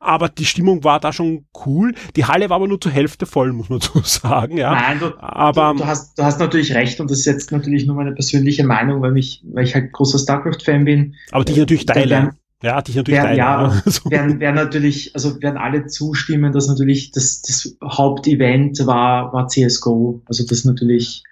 [0.00, 1.94] aber die Stimmung war da schon cool.
[2.16, 4.72] Die Halle war aber nur zur Hälfte voll, muss man so sagen, ja.
[4.72, 7.86] Nein, du, aber, du, du, hast, du hast natürlich recht und das ist jetzt natürlich
[7.86, 11.14] nur meine persönliche Meinung, weil, mich, weil ich halt großer StarCraft-Fan bin.
[11.32, 12.30] Aber die ich natürlich teile.
[12.60, 13.38] Ja, die ich natürlich werden, teile.
[13.38, 14.10] Ja, so.
[14.10, 20.22] werden, werden natürlich, also werden alle zustimmen, dass natürlich das, das Hauptevent war, war CSGO.
[20.26, 21.22] Also das natürlich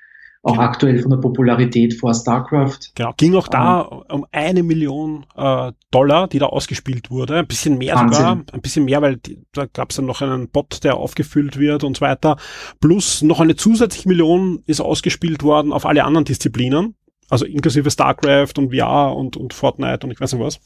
[0.47, 0.65] auch genau.
[0.65, 2.79] aktuell von der Popularität vor StarCraft.
[2.95, 7.39] Genau, ging auch da um, ähm, um eine Million äh, Dollar, die da ausgespielt wurde.
[7.39, 8.17] Ein bisschen mehr Wahnsinn.
[8.17, 11.59] sogar, ein bisschen mehr, weil die, da gab es dann noch einen Bot, der aufgefüllt
[11.59, 12.37] wird und so weiter.
[12.81, 16.95] Plus noch eine zusätzliche Million ist ausgespielt worden auf alle anderen Disziplinen.
[17.29, 20.61] Also inklusive StarCraft und VR und, und Fortnite und ich weiß nicht was.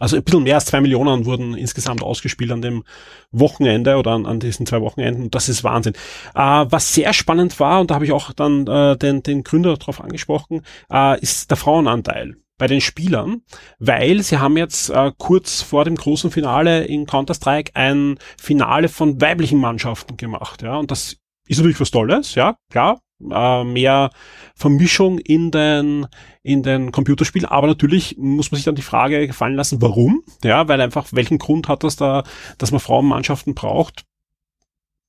[0.00, 2.82] Also ein bisschen mehr als zwei Millionen wurden insgesamt ausgespielt an dem
[3.30, 5.30] Wochenende oder an, an diesen zwei Wochenenden.
[5.30, 5.92] Das ist Wahnsinn.
[6.34, 9.76] Äh, was sehr spannend war, und da habe ich auch dann äh, den, den Gründer
[9.76, 13.42] darauf angesprochen, äh, ist der Frauenanteil bei den Spielern,
[13.78, 19.20] weil sie haben jetzt äh, kurz vor dem großen Finale in Counter-Strike ein Finale von
[19.20, 20.62] weiblichen Mannschaften gemacht.
[20.62, 21.16] Ja, und das
[21.48, 24.10] ist natürlich was Tolles, ja, klar, äh, mehr
[24.54, 26.06] Vermischung in den,
[26.42, 27.48] in den Computerspielen.
[27.48, 30.22] Aber natürlich muss man sich dann die Frage gefallen lassen, warum?
[30.44, 32.24] Ja, weil einfach, welchen Grund hat das da,
[32.58, 34.04] dass man Frauenmannschaften braucht?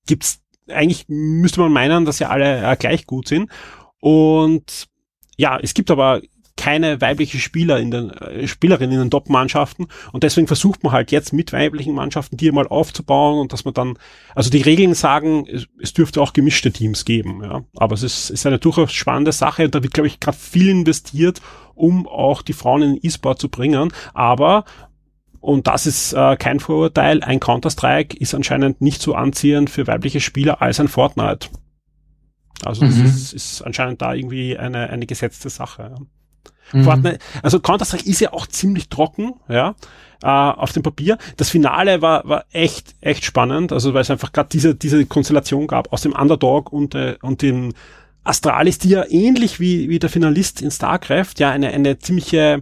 [0.08, 3.50] Gibt's, eigentlich müsste man meinen, dass ja alle äh, gleich gut sind.
[4.00, 4.88] Und
[5.38, 6.22] ja, es gibt aber
[6.58, 11.12] keine weibliche Spieler in den äh, Spielerinnen in den Top-Mannschaften und deswegen versucht man halt
[11.12, 13.98] jetzt mit weiblichen Mannschaften die mal aufzubauen und dass man dann,
[14.36, 18.30] also die Regeln sagen, es, es dürfte auch gemischte Teams geben, ja, aber es ist,
[18.30, 21.42] ist eine durchaus spannende Sache und da wird glaube ich gerade viel investiert,
[21.74, 24.66] um auch die Frauen in den E-Sport zu bringen, aber
[25.42, 30.22] und das ist äh, kein Vorurteil, ein Counter-Strike ist anscheinend nicht so anziehend für weibliche
[30.22, 31.50] Spieler als ein Fortnite.
[32.64, 33.06] Also das mhm.
[33.06, 35.96] ist, ist anscheinend da irgendwie eine, eine gesetzte Sache.
[36.74, 36.84] Mhm.
[36.84, 39.76] Fortnite, also Counter-Strike ist ja auch ziemlich trocken, ja,
[40.24, 41.18] äh, auf dem Papier.
[41.38, 45.68] Das Finale war, war echt, echt spannend, also weil es einfach gerade diese, diese Konstellation
[45.68, 47.74] gab aus dem Underdog und, äh, und dem
[48.24, 52.62] Astralis, die ja ähnlich wie, wie der Finalist in StarCraft ja eine, eine ziemliche,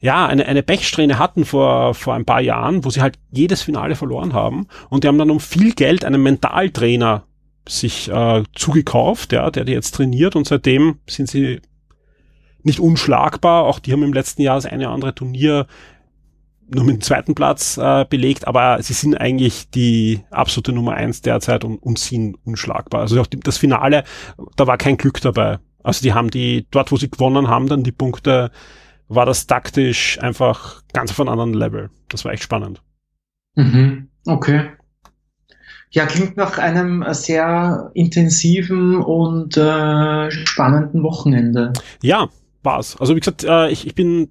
[0.00, 3.96] ja, eine, eine Pechsträhne hatten vor, vor ein paar Jahren, wo sie halt jedes Finale
[3.96, 4.66] verloren haben.
[4.90, 7.24] Und die haben dann um viel Geld einen Mentaltrainer
[7.68, 11.60] sich äh, zugekauft, ja, der die jetzt trainiert und seitdem sind sie
[12.64, 13.64] nicht unschlagbar.
[13.64, 15.66] Auch die haben im letzten Jahr das eine oder andere Turnier
[16.72, 21.20] nur mit dem zweiten Platz äh, belegt, aber sie sind eigentlich die absolute Nummer eins
[21.20, 23.00] derzeit und, und sind unschlagbar.
[23.00, 24.04] Also auch die, das Finale,
[24.56, 25.58] da war kein Glück dabei.
[25.82, 28.50] Also die haben die, dort wo sie gewonnen haben, dann die Punkte,
[29.08, 31.90] war das taktisch einfach ganz auf einem anderen Level.
[32.08, 32.82] Das war echt spannend.
[33.56, 34.08] Mhm.
[34.26, 34.70] Okay.
[35.92, 41.72] Ja, klingt nach einem sehr intensiven und äh, spannenden Wochenende.
[42.00, 42.28] Ja,
[42.62, 42.96] war's.
[42.98, 44.30] Also wie gesagt, äh, ich, ich bin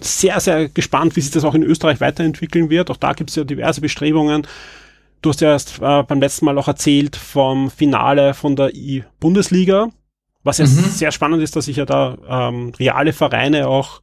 [0.00, 2.90] sehr, sehr gespannt, wie sich das auch in Österreich weiterentwickeln wird.
[2.90, 4.46] Auch da gibt es ja diverse Bestrebungen.
[5.22, 9.88] Du hast ja erst äh, beim letzten Mal auch erzählt vom Finale von der I-Bundesliga,
[10.44, 10.68] was ja mhm.
[10.68, 14.00] sehr spannend ist, dass sich ja da ähm, reale Vereine auch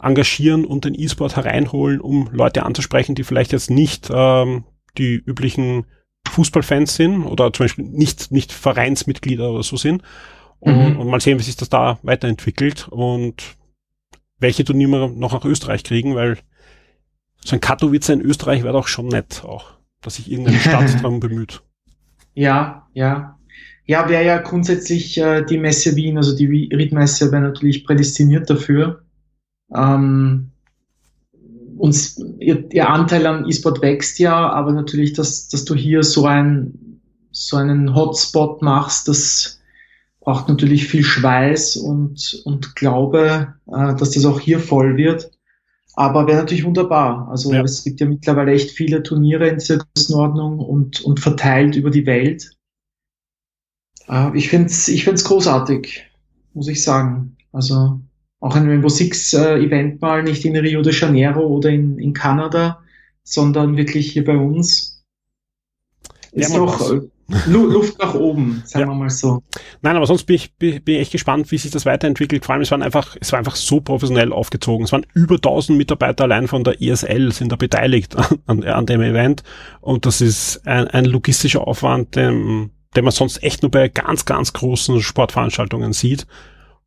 [0.00, 4.64] engagieren und den E-Sport hereinholen, um Leute anzusprechen, die vielleicht jetzt nicht ähm,
[4.96, 5.84] die üblichen
[6.28, 10.02] Fußballfans sind oder zum Beispiel nicht, nicht Vereinsmitglieder oder so sind.
[10.60, 11.00] Und, mhm.
[11.00, 13.56] und mal sehen, wie sich das da weiterentwickelt und
[14.38, 16.38] welche Turniere noch nach Österreich kriegen, weil
[17.44, 21.20] so ein Katowice in Österreich wäre doch schon nett auch, dass sich irgendeine Stadt darum
[21.20, 21.62] bemüht.
[22.34, 23.38] Ja, ja.
[23.86, 29.02] Ja, wäre ja grundsätzlich äh, die Messe Wien, also die Riedmesse wäre natürlich prädestiniert dafür.
[29.74, 30.50] Ähm,
[31.78, 36.26] uns, ihr, ihr Anteil an E-Sport wächst ja, aber natürlich, dass, dass du hier so
[36.26, 39.57] ein, so einen Hotspot machst, das
[40.28, 45.30] braucht natürlich viel Schweiß und, und Glaube, äh, dass das auch hier voll wird.
[45.94, 47.28] Aber wäre natürlich wunderbar.
[47.30, 47.62] Also ja.
[47.62, 52.04] es gibt ja mittlerweile echt viele Turniere in dieser Größenordnung und, und verteilt über die
[52.04, 52.50] Welt.
[54.06, 56.04] Äh, ich finde es ich find's großartig,
[56.52, 57.38] muss ich sagen.
[57.52, 57.98] Also
[58.40, 62.12] auch ein Rainbow Six äh, Event mal nicht in Rio de Janeiro oder in, in
[62.12, 62.82] Kanada,
[63.22, 65.02] sondern wirklich hier bei uns.
[66.32, 67.08] Ist ja, doch,
[67.46, 68.92] Luft nach oben, sagen ja.
[68.92, 69.42] wir mal so.
[69.82, 72.44] Nein, aber sonst bin ich, bin, bin ich echt gespannt, wie sich das weiterentwickelt.
[72.44, 74.84] Vor allem, es waren einfach, es war einfach so professionell aufgezogen.
[74.84, 79.02] Es waren über 1000 Mitarbeiter allein von der ESL sind da beteiligt an, an dem
[79.02, 79.42] Event.
[79.80, 84.24] Und das ist ein, ein logistischer Aufwand, den, den man sonst echt nur bei ganz,
[84.24, 86.26] ganz großen Sportveranstaltungen sieht.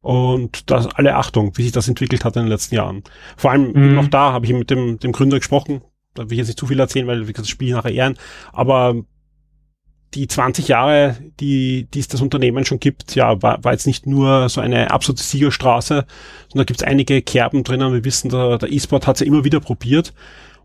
[0.01, 3.03] Und das, alle Achtung, wie sich das entwickelt hat in den letzten Jahren.
[3.37, 3.93] Vor allem mhm.
[3.93, 5.81] noch da habe ich mit dem, dem Gründer gesprochen.
[6.15, 8.17] Da will ich jetzt nicht zu viel erzählen, weil gesagt, das Spiel nachher ehren.
[8.51, 8.95] Aber
[10.13, 14.05] die 20 Jahre, die, die es das Unternehmen schon gibt, ja, war, war jetzt nicht
[14.05, 16.05] nur so eine absolute Siegerstraße,
[16.49, 17.93] sondern da gibt es einige Kerben drinnen.
[17.93, 20.13] Wir wissen, der, der E-Sport hat es ja immer wieder probiert.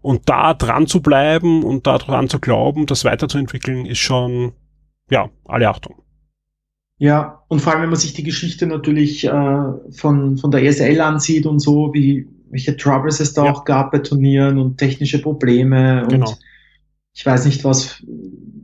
[0.03, 4.53] Und da dran zu bleiben und da dran zu glauben, das weiterzuentwickeln, ist schon,
[5.11, 6.03] ja, alle Achtung.
[6.99, 11.01] Ja, und vor allem, wenn man sich die Geschichte natürlich äh, von, von der ESL
[11.01, 13.53] ansieht und so, wie welche Troubles es da ja.
[13.53, 16.35] auch gab bei Turnieren und technische Probleme und genau.
[17.13, 18.03] ich weiß nicht was,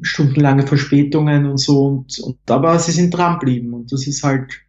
[0.03, 4.61] stundenlange Verspätungen und so und, und aber sie sind dran geblieben und das ist halt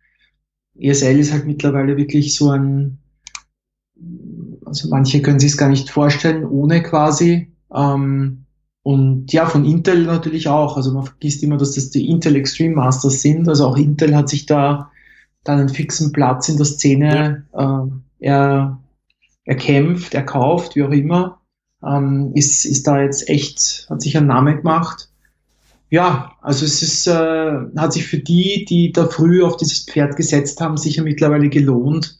[0.80, 3.00] ESL ist halt mittlerweile wirklich so ein
[4.66, 8.46] also manche können sich es gar nicht vorstellen ohne quasi ähm,
[8.84, 12.76] und ja von Intel natürlich auch also man vergisst immer dass das die Intel Extreme
[12.76, 14.92] Masters sind also auch Intel hat sich da
[15.44, 17.86] dann einen fixen Platz in der Szene ja.
[17.86, 18.80] äh, er
[19.46, 21.40] erkämpft erkauft wie auch immer
[21.86, 25.10] ähm, ist, ist da jetzt echt, hat sich einen Namen gemacht
[25.94, 30.16] ja, also es ist, äh, hat sich für die, die da früh auf dieses Pferd
[30.16, 32.18] gesetzt haben, sicher mittlerweile gelohnt,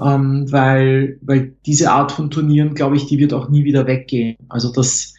[0.00, 4.38] ähm, weil, weil diese Art von Turnieren, glaube ich, die wird auch nie wieder weggehen.
[4.48, 5.12] Also das,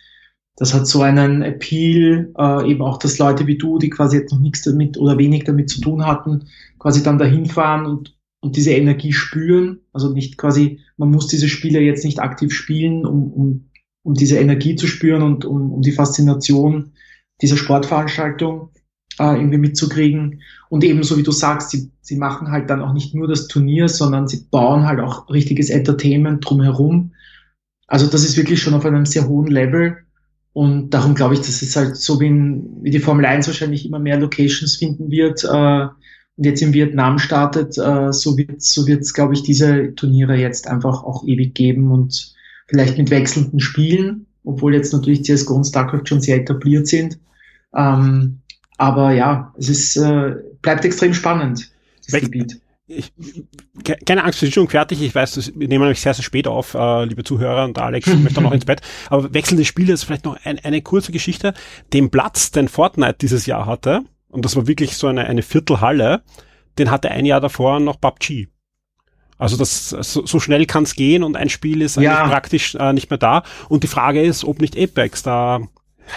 [0.56, 4.32] das hat so einen Appeal, äh, eben auch, dass Leute wie du, die quasi jetzt
[4.32, 6.48] noch nichts damit oder wenig damit zu tun hatten,
[6.80, 9.82] quasi dann dahin fahren und, und diese Energie spüren.
[9.94, 13.70] Also nicht quasi, man muss diese Spiele jetzt nicht aktiv spielen, um, um,
[14.02, 16.94] um diese Energie zu spüren und um, um die Faszination
[17.42, 18.70] dieser Sportveranstaltung
[19.20, 20.42] äh, irgendwie mitzukriegen.
[20.70, 23.90] Und ebenso wie du sagst, sie, sie machen halt dann auch nicht nur das Turnier,
[23.90, 27.14] sondern sie bauen halt auch richtiges Entertainment drumherum.
[27.88, 29.98] Also das ist wirklich schon auf einem sehr hohen Level.
[30.54, 33.86] Und darum glaube ich, dass es halt so wie, in, wie die Formel 1 wahrscheinlich
[33.86, 35.88] immer mehr Locations finden wird äh,
[36.38, 40.68] und jetzt in Vietnam startet, äh, so wird so wird's, glaube ich, diese Turniere jetzt
[40.68, 42.34] einfach auch ewig geben und
[42.68, 47.20] vielleicht mit wechselnden Spielen, obwohl jetzt natürlich CSGO und StarCraft schon sehr etabliert sind.
[47.74, 48.42] Ähm,
[48.78, 51.72] aber ja, es ist, äh, bleibt extrem spannend,
[52.06, 53.14] das Weg Gebiet ich,
[54.06, 55.02] keine Angst, wir sind schon fertig.
[55.02, 58.36] Ich weiß, wir nehmen nämlich sehr, sehr spät auf, äh, liebe Zuhörer und Alex möchte
[58.36, 58.82] dann noch ins Bett.
[59.10, 61.54] Aber wechselnde Spiele ist vielleicht noch ein, eine kurze Geschichte.
[61.94, 66.22] Den Platz, den Fortnite dieses Jahr hatte, und das war wirklich so eine, eine Viertelhalle,
[66.78, 68.48] den hatte ein Jahr davor noch PUBG.
[69.38, 72.28] Also das so, so schnell kann es gehen und ein Spiel ist ja.
[72.28, 73.44] praktisch äh, nicht mehr da.
[73.70, 75.62] Und die Frage ist, ob nicht Apex da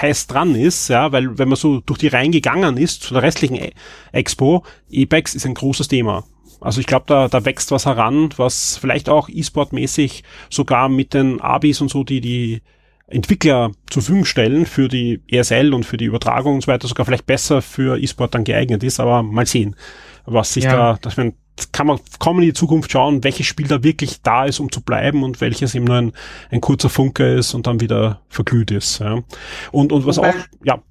[0.01, 3.23] heiß dran ist, ja, weil wenn man so durch die Reihen gegangen ist zu der
[3.23, 3.73] restlichen e
[4.13, 6.25] Expo, Apex ist ein großes Thema.
[6.61, 11.41] Also ich glaube, da, da wächst was heran, was vielleicht auch E-Sport-mäßig sogar mit den
[11.41, 12.63] Abis und so, die die
[13.07, 17.05] Entwickler zur Verfügung stellen für die ESL und für die Übertragung und so weiter, sogar
[17.05, 19.77] vielleicht besser für E-Sport dann geeignet ist, aber mal sehen,
[20.25, 20.75] was sich ja.
[20.75, 21.35] da, dass man
[21.73, 24.81] kann man kaum in die Zukunft schauen, welches Spiel da wirklich da ist, um zu
[24.81, 26.13] bleiben und welches eben nur ein,
[26.51, 28.99] ein kurzer Funke ist und dann wieder verglüht ist.
[28.99, 29.23] Ja.
[29.71, 30.83] Und, und was Wobei, auch, ja.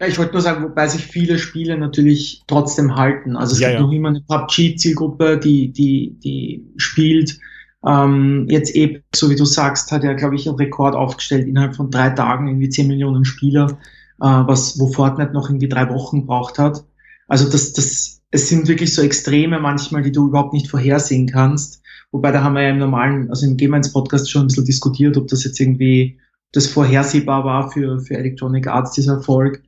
[0.00, 3.36] Ja, ich wollte nur sagen, wobei sich viele Spiele natürlich trotzdem halten.
[3.36, 7.38] Also es ja, gibt noch immer eine PUBG-Zielgruppe, die, die, die spielt.
[7.86, 11.76] Ähm, jetzt eben, so wie du sagst, hat er, glaube ich, einen Rekord aufgestellt innerhalb
[11.76, 13.78] von drei Tagen, irgendwie 10 Millionen Spieler,
[14.20, 16.84] äh, was, wo Fortnite noch irgendwie drei Wochen braucht hat.
[17.28, 21.82] Also das, das, es sind wirklich so Extreme manchmal, die du überhaupt nicht vorhersehen kannst.
[22.12, 24.64] Wobei da haben wir ja im normalen, also im Game 1 Podcast schon ein bisschen
[24.64, 26.18] diskutiert, ob das jetzt irgendwie
[26.52, 29.62] das vorhersehbar war für, für Electronic Arts, dieser Erfolg.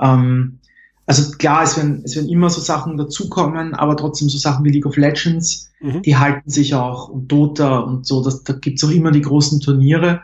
[0.00, 0.58] Ähm,
[1.06, 4.70] also klar, es werden, es werden immer so Sachen dazukommen, aber trotzdem so Sachen wie
[4.70, 6.02] League of Legends, mhm.
[6.02, 9.60] die halten sich auch und Dota und so, das, da gibt's auch immer die großen
[9.60, 10.20] Turniere.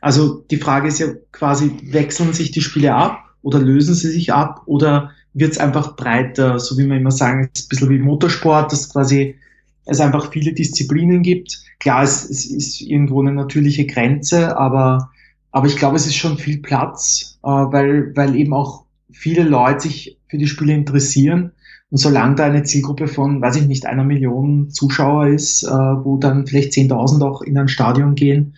[0.00, 4.32] Also die Frage ist ja quasi, wechseln sich die Spiele ab oder lösen sie sich
[4.32, 7.98] ab oder wird's einfach breiter, so wie wir immer sagen, es ist ein bisschen wie
[7.98, 9.36] Motorsport, dass quasi
[9.84, 11.62] es einfach viele Disziplinen gibt.
[11.80, 15.10] Klar, es, es ist irgendwo eine natürliche Grenze, aber,
[15.50, 19.88] aber ich glaube, es ist schon viel Platz, äh, weil, weil eben auch viele Leute
[19.88, 21.52] sich für die Spiele interessieren.
[21.90, 26.16] Und solange da eine Zielgruppe von, weiß ich nicht, einer Million Zuschauer ist, äh, wo
[26.16, 28.54] dann vielleicht 10.000 auch in ein Stadion gehen,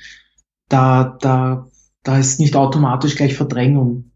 [0.68, 1.68] da, da,
[2.04, 4.10] da ist nicht automatisch gleich Verdrängung.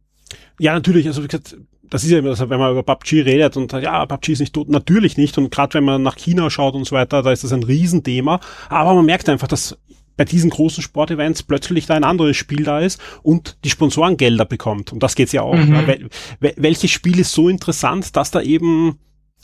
[0.60, 1.06] Ja, natürlich.
[1.06, 1.56] Also wie gesagt,
[1.90, 4.54] das ist ja immer, also wenn man über PUBG redet und ja, PUBG ist nicht
[4.54, 5.38] tot, natürlich nicht.
[5.38, 8.40] Und gerade wenn man nach China schaut und so weiter, da ist das ein Riesenthema.
[8.68, 9.76] Aber man merkt einfach, dass
[10.16, 14.92] bei diesen großen Sportevents plötzlich da ein anderes Spiel da ist und die Sponsorengelder bekommt.
[14.92, 15.54] Und das geht's ja auch.
[15.54, 15.74] Mhm.
[15.74, 15.86] Ja.
[15.86, 18.98] Wel welches Spiel ist so interessant, dass da eben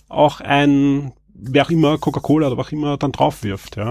[0.08, 3.90] auch ein, wer auch immer, Coca-Cola oder wer auch immer dann drauf wirft, ja.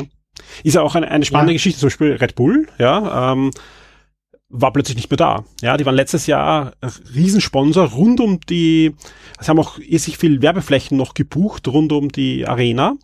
[0.63, 1.55] Ist ja auch eine, eine spannende ja.
[1.55, 3.51] Geschichte, zum Beispiel Red Bull, ja, ähm,
[4.55, 5.45] war plötzlich nicht mehr da.
[5.61, 6.73] Ja, die waren letztes Jahr
[7.13, 8.93] Riesensponsor rund um die,
[9.39, 12.95] sie haben auch sich viel Werbeflächen noch gebucht rund um die Arena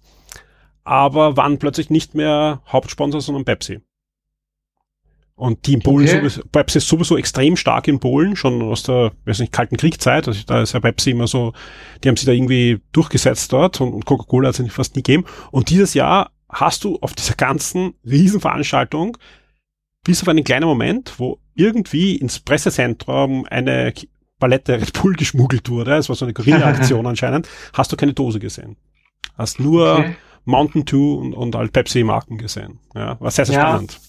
[0.90, 3.80] aber waren plötzlich nicht mehr Hauptsponsor, sondern Pepsi.
[5.36, 6.18] Und die in Polen okay.
[6.18, 10.28] sowieso, Pepsi ist sowieso extrem stark in Polen, schon aus der, weiß nicht, kalten Kriegszeit.
[10.28, 11.54] Also da ist ja Pepsi immer so,
[12.04, 15.26] die haben sich da irgendwie durchgesetzt dort und, und Coca-Cola hat es fast nie gegeben.
[15.52, 19.16] Und dieses Jahr hast du auf dieser ganzen Riesenveranstaltung
[20.10, 23.94] bis auf einen kleinen Moment, wo irgendwie ins Pressezentrum eine
[24.40, 28.40] Palette Red Bull geschmuggelt wurde, es war so eine Guerilla-Aktion anscheinend, hast du keine Dose
[28.40, 28.76] gesehen.
[29.38, 30.16] Hast nur okay.
[30.46, 32.80] Mountain Dew und, und halt Pepsi-Marken gesehen.
[32.96, 33.68] Ja, war sehr, sehr ja.
[33.70, 34.00] spannend.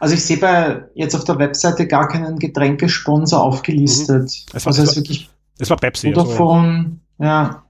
[0.00, 4.22] Also ich sehe bei jetzt auf der Webseite gar keinen Getränkesponsor aufgelistet.
[4.22, 4.56] Mhm.
[4.56, 6.12] Es war, also es, war, wirklich es war Pepsi.
[6.12, 7.64] Vodafone, also, ja.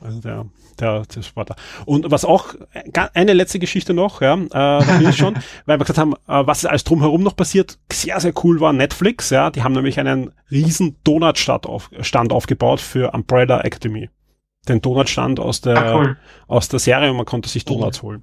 [0.00, 0.46] Also der,
[0.80, 1.56] der, der Sportler.
[1.84, 2.54] Und was auch,
[3.14, 5.34] eine letzte Geschichte noch, ja, äh, da bin ich schon,
[5.66, 8.72] weil wir gesagt haben, äh, was ist alles drumherum noch passiert, sehr, sehr cool war
[8.72, 14.10] Netflix, ja, die haben nämlich einen riesen Donutstand auf, Stand aufgebaut für Umbrella Academy
[14.68, 16.16] den Donutstand aus der, ah, cool.
[16.48, 18.22] aus der Serie und man konnte sich Donuts holen.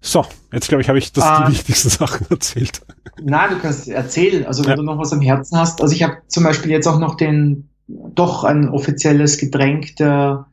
[0.00, 2.82] So, jetzt glaube ich, habe ich das ah, die wichtigsten Sachen erzählt.
[3.20, 4.76] Nein, du kannst erzählen, also wenn ja.
[4.76, 5.80] du noch was am Herzen hast.
[5.80, 10.46] Also ich habe zum Beispiel jetzt auch noch den, doch ein offizielles Getränk der,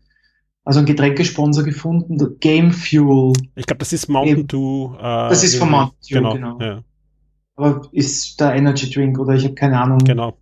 [0.65, 3.33] also ein Getränkesponsor gefunden, Game Fuel.
[3.55, 4.95] Ich glaube, das ist Mountain Dew.
[4.97, 6.33] Äh, das ist von Mountain Dew, genau.
[6.33, 6.59] genau.
[6.61, 6.83] Ja.
[7.55, 9.99] aber ist der Energy Drink oder ich habe keine Ahnung.
[9.99, 10.37] Genau.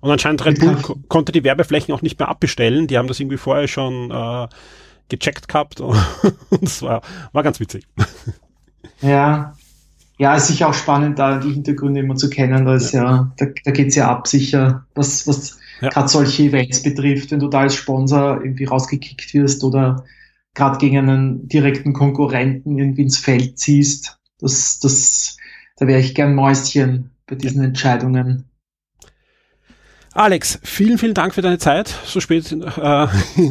[0.00, 2.86] Und anscheinend Red Bull ko konnte die Werbeflächen auch nicht mehr abbestellen.
[2.86, 4.48] Die haben das irgendwie vorher schon äh,
[5.08, 5.96] gecheckt gehabt und
[6.62, 7.02] es war,
[7.32, 7.86] war ganz witzig.
[9.02, 9.54] Ja.
[10.18, 12.66] Ja, ist sicher auch spannend, da die Hintergründe immer zu kennen.
[12.66, 13.02] Da, ist ja.
[13.02, 15.88] ja da, da geht's ja ab, sicher, was, was ja.
[15.88, 20.04] gerade solche Events betrifft, wenn du da als Sponsor irgendwie rausgekickt wirst oder
[20.54, 24.18] gerade gegen einen direkten Konkurrenten irgendwie ins Feld ziehst.
[24.38, 25.36] Das, das,
[25.76, 28.50] da wäre ich gern Mäuschen bei diesen Entscheidungen.
[30.12, 33.06] Alex, vielen, vielen Dank für deine Zeit, so spät in, äh,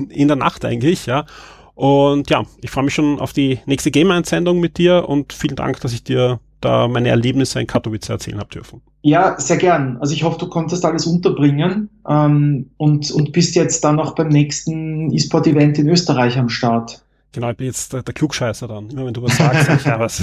[0.09, 1.25] in der Nacht eigentlich, ja.
[1.73, 5.80] Und ja, ich freue mich schon auf die nächste Game-Einsendung mit dir und vielen Dank,
[5.80, 8.82] dass ich dir da meine Erlebnisse in Katowice erzählen habe dürfen.
[9.01, 9.97] Ja, sehr gern.
[9.99, 14.28] Also ich hoffe, du konntest alles unterbringen ähm, und, und bist jetzt dann auch beim
[14.28, 17.01] nächsten E-Sport-Event in Österreich am Start.
[17.32, 18.89] Genau, ich bin jetzt der, der Klugscheißer dann.
[18.89, 20.20] Immer wenn du was sagst, sag ich, ja was.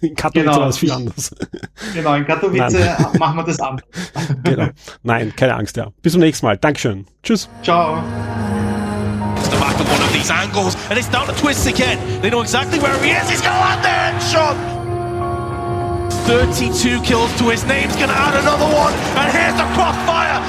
[0.00, 0.60] In Katowice genau.
[0.60, 1.34] war es viel anders.
[1.94, 3.06] Genau, in Katowice Nein.
[3.18, 3.88] machen wir das anders.
[4.44, 4.68] genau.
[5.02, 5.90] Nein, keine Angst, ja.
[6.00, 6.56] Bis zum nächsten Mal.
[6.56, 7.06] Dankeschön.
[7.22, 7.48] Tschüss.
[7.62, 8.02] Ciao.
[10.12, 11.98] These angles, and it's down to twist again.
[12.22, 13.28] They know exactly where he is.
[13.28, 14.73] He's going to land there and shot.
[16.26, 17.90] 32 kills to his name.
[17.90, 20.40] He's to add another one, and here's the crossfire.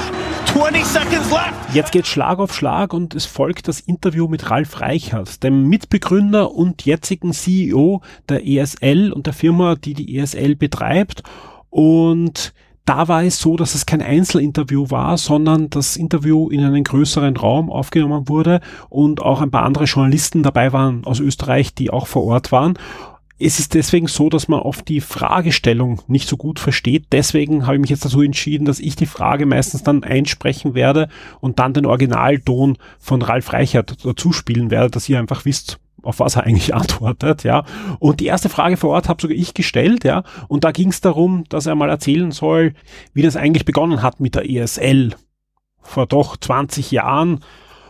[0.46, 1.74] 20 seconds left.
[1.74, 6.50] Jetzt geht Schlag auf Schlag und es folgt das Interview mit Ralf Reichert, dem Mitbegründer
[6.52, 8.00] und jetzigen CEO
[8.30, 11.22] der ESL und der Firma, die die ESL betreibt.
[11.68, 12.54] Und
[12.86, 17.36] da war es so, dass es kein Einzelinterview war, sondern das Interview in einen größeren
[17.36, 22.06] Raum aufgenommen wurde und auch ein paar andere Journalisten dabei waren aus Österreich, die auch
[22.06, 22.78] vor Ort waren
[23.38, 27.06] es ist deswegen so, dass man oft die Fragestellung nicht so gut versteht.
[27.12, 31.08] Deswegen habe ich mich jetzt dazu entschieden, dass ich die Frage meistens dann einsprechen werde
[31.40, 36.20] und dann den Originalton von Ralf Reichert dazu spielen werde, dass ihr einfach wisst, auf
[36.20, 37.64] was er eigentlich antwortet, ja.
[37.98, 40.22] Und die erste Frage vor Ort habe sogar ich gestellt, ja.
[40.48, 42.72] Und da ging es darum, dass er mal erzählen soll,
[43.12, 45.14] wie das eigentlich begonnen hat mit der ESL
[45.82, 47.40] vor doch 20 Jahren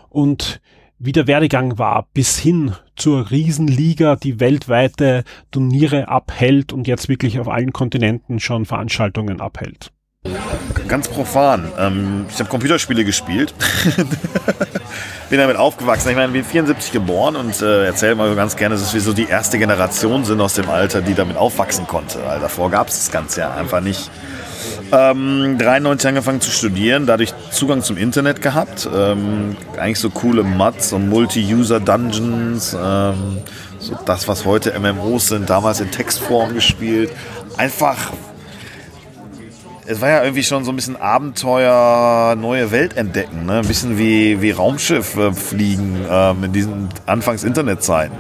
[0.09, 0.61] und
[0.99, 7.39] wie der Werdegang war bis hin zur Riesenliga, die weltweite Turniere abhält und jetzt wirklich
[7.39, 9.93] auf allen Kontinenten schon Veranstaltungen abhält.
[10.89, 11.71] Ganz profan.
[11.79, 13.55] Ähm, ich habe Computerspiele gespielt.
[15.31, 16.11] bin damit aufgewachsen.
[16.11, 19.27] Ich meine, bin 74 geboren und äh, erzähle mal ganz gerne, dass wir so die
[19.27, 22.21] erste Generation sind aus dem Alter, die damit aufwachsen konnte.
[22.25, 24.11] Weil davor gab es das Ganze ja einfach nicht.
[24.93, 28.89] Ähm, 93 angefangen zu studieren, dadurch Zugang zum Internet gehabt.
[28.95, 32.77] Ähm, eigentlich so coole Mods und Multi-User-Dungeons.
[32.81, 33.39] Ähm,
[33.79, 37.11] so das, was heute MMOs sind, damals in Textform gespielt.
[37.57, 38.13] Einfach
[39.89, 43.59] es war ja irgendwie schon so ein bisschen Abenteuer, neue Welt entdecken, ne?
[43.59, 48.17] ein bisschen wie, wie Raumschiff äh, fliegen ähm, in diesen Anfangs-Internetzeiten.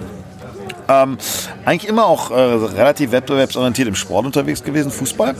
[0.88, 1.18] Ähm,
[1.64, 5.34] eigentlich immer auch äh, relativ wettbewerbsorientiert im Sport unterwegs gewesen, Fußball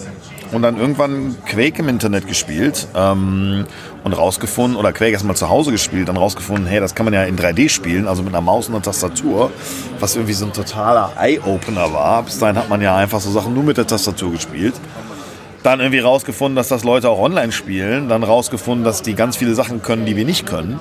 [0.53, 3.65] und dann irgendwann Quake im Internet gespielt ähm,
[4.05, 7.25] und rausgefunden, oder Quake erstmal zu Hause gespielt, dann rausgefunden, hey, das kann man ja
[7.25, 9.51] in 3D spielen, also mit einer Maus und einer Tastatur,
[10.01, 12.23] was irgendwie so ein totaler Eye-Opener war.
[12.23, 14.75] Bis dahin hat man ja einfach so Sachen nur mit der Tastatur gespielt.
[15.63, 19.55] Dann irgendwie rausgefunden, dass das Leute auch online spielen, dann rausgefunden, dass die ganz viele
[19.55, 20.79] Sachen können, die wir nicht können.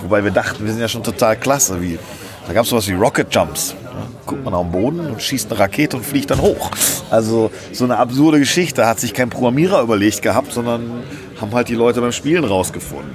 [0.00, 1.82] Wobei wir dachten, wir sind ja schon total klasse.
[1.82, 1.98] Wie,
[2.46, 3.74] da gab es sowas wie Rocket Jumps
[4.26, 6.70] guckt man auf den Boden und schießt eine Rakete und fliegt dann hoch.
[7.10, 11.02] Also so eine absurde Geschichte hat sich kein Programmierer überlegt gehabt, sondern
[11.40, 13.14] haben halt die Leute beim Spielen rausgefunden.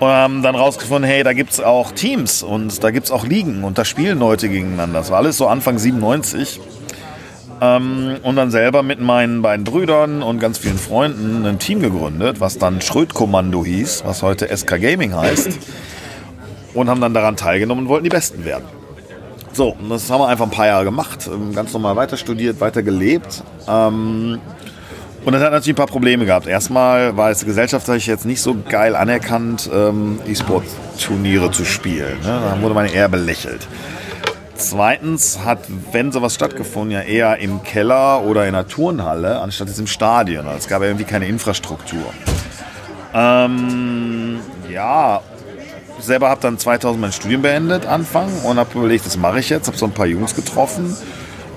[0.00, 3.24] Und haben dann rausgefunden, hey, da gibt es auch Teams und da gibt es auch
[3.24, 4.98] Ligen und da spielen Leute gegeneinander.
[4.98, 6.60] Das war alles so Anfang 97.
[7.60, 12.40] Ähm, und dann selber mit meinen beiden Brüdern und ganz vielen Freunden ein Team gegründet,
[12.40, 15.58] was dann Schröd-Kommando hieß, was heute SK Gaming heißt.
[16.74, 18.64] Und haben dann daran teilgenommen und wollten die Besten werden.
[19.54, 22.60] So, und das haben wir einfach ein paar Jahre gemacht, ähm, ganz normal weiter studiert,
[22.60, 23.44] weiter gelebt.
[23.68, 24.40] Ähm,
[25.24, 26.48] und das hat natürlich ein paar Probleme gehabt.
[26.48, 32.18] Erstmal war es gesellschaftlich jetzt nicht so geil anerkannt, ähm, E-Sport-Turniere zu spielen.
[32.20, 32.40] Ne?
[32.50, 33.66] Da wurde man eher belächelt.
[34.56, 35.60] Zweitens hat,
[35.92, 40.46] wenn sowas stattgefunden, ja eher im Keller oder in einer Turnhalle, anstatt jetzt im Stadion.
[40.46, 42.04] Also es gab ja irgendwie keine Infrastruktur.
[43.14, 45.20] Ähm, ja,
[46.06, 49.66] selber habe dann 2000 mein Studium beendet, Anfang, und habe überlegt, was mache ich jetzt.
[49.66, 50.96] Habe so ein paar Jungs getroffen,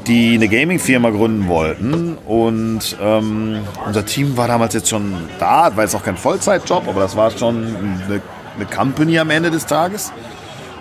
[0.08, 2.18] die eine Gaming-Firma gründen wollten.
[2.26, 7.02] Und ähm, unser Team war damals jetzt schon da, war jetzt auch kein Vollzeitjob, aber
[7.02, 7.66] das war schon
[8.08, 8.22] eine,
[8.56, 10.12] eine Company am Ende des Tages.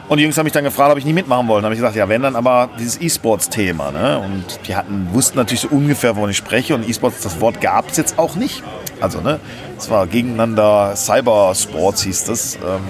[0.08, 1.62] Und die Jungs haben mich dann gefragt, ob ich nicht mitmachen wollte.
[1.62, 3.90] Da habe ich gesagt, ja, wenn dann aber dieses E-Sports-Thema.
[3.90, 4.20] Ne?
[4.20, 6.76] Und die hatten, wussten natürlich so ungefähr, wovon ich spreche.
[6.76, 8.62] Und E-Sports, das Wort gab es jetzt auch nicht.
[9.00, 9.40] Also, ne,
[9.76, 12.56] es war gegeneinander Cybersports hieß das.
[12.56, 12.80] Ähm,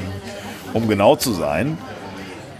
[0.76, 1.78] um genau zu sein.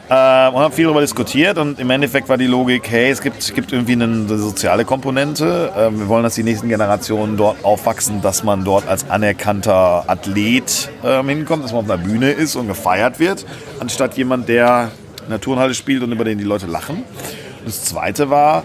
[0.09, 3.53] Äh, und haben viel darüber diskutiert und im Endeffekt war die Logik, hey, es gibt,
[3.57, 5.73] gibt irgendwie eine, soziale Komponente.
[5.77, 10.91] Äh, wir wollen, dass die nächsten Generationen dort aufwachsen, dass man dort als anerkannter Athlet
[11.03, 13.45] äh, hinkommt, dass man auf einer Bühne ist und gefeiert wird,
[13.81, 14.93] anstatt jemand, der
[15.25, 16.99] in der Turnhalle spielt und über den die Leute lachen.
[16.99, 18.63] Und das Zweite war,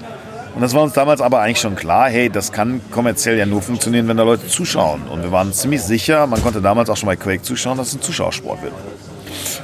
[0.53, 3.63] und das war uns damals aber eigentlich schon klar, hey, das kann kommerziell ja nur
[3.63, 5.01] funktionieren, wenn da Leute zuschauen.
[5.09, 7.95] Und wir waren ziemlich sicher, man konnte damals auch schon bei Quake zuschauen, dass es
[7.95, 8.73] ein Zuschauersport wird.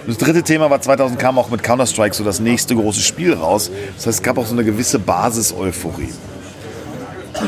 [0.07, 3.69] Das dritte Thema war 2000 kam auch mit Counter-Strike so das nächste große Spiel raus.
[3.97, 6.13] Das heißt, es gab auch so eine gewisse Basis-Euphorie.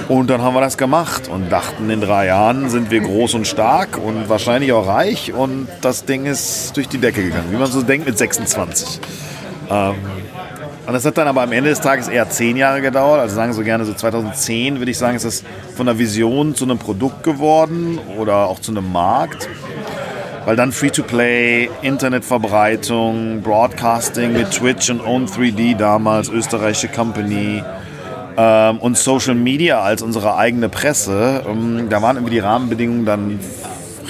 [0.09, 3.47] Und dann haben wir das gemacht und dachten, in drei Jahren sind wir groß und
[3.47, 5.33] stark und wahrscheinlich auch reich.
[5.33, 8.99] Und das Ding ist durch die Decke gegangen, wie man so denkt mit 26.
[9.71, 9.95] Ähm,
[10.85, 13.21] und das hat dann aber am Ende des Tages eher zehn Jahre gedauert.
[13.21, 15.43] Also sagen so gerne so 2010 würde ich sagen, ist das
[15.77, 19.47] von der Vision zu einem Produkt geworden oder auch zu einem Markt
[20.49, 27.63] weil dann Free-to-Play, Internetverbreitung, Broadcasting mit Twitch und Own3D damals, österreichische Company
[28.35, 33.39] ähm, und Social Media als unsere eigene Presse, ähm, da waren irgendwie die Rahmenbedingungen dann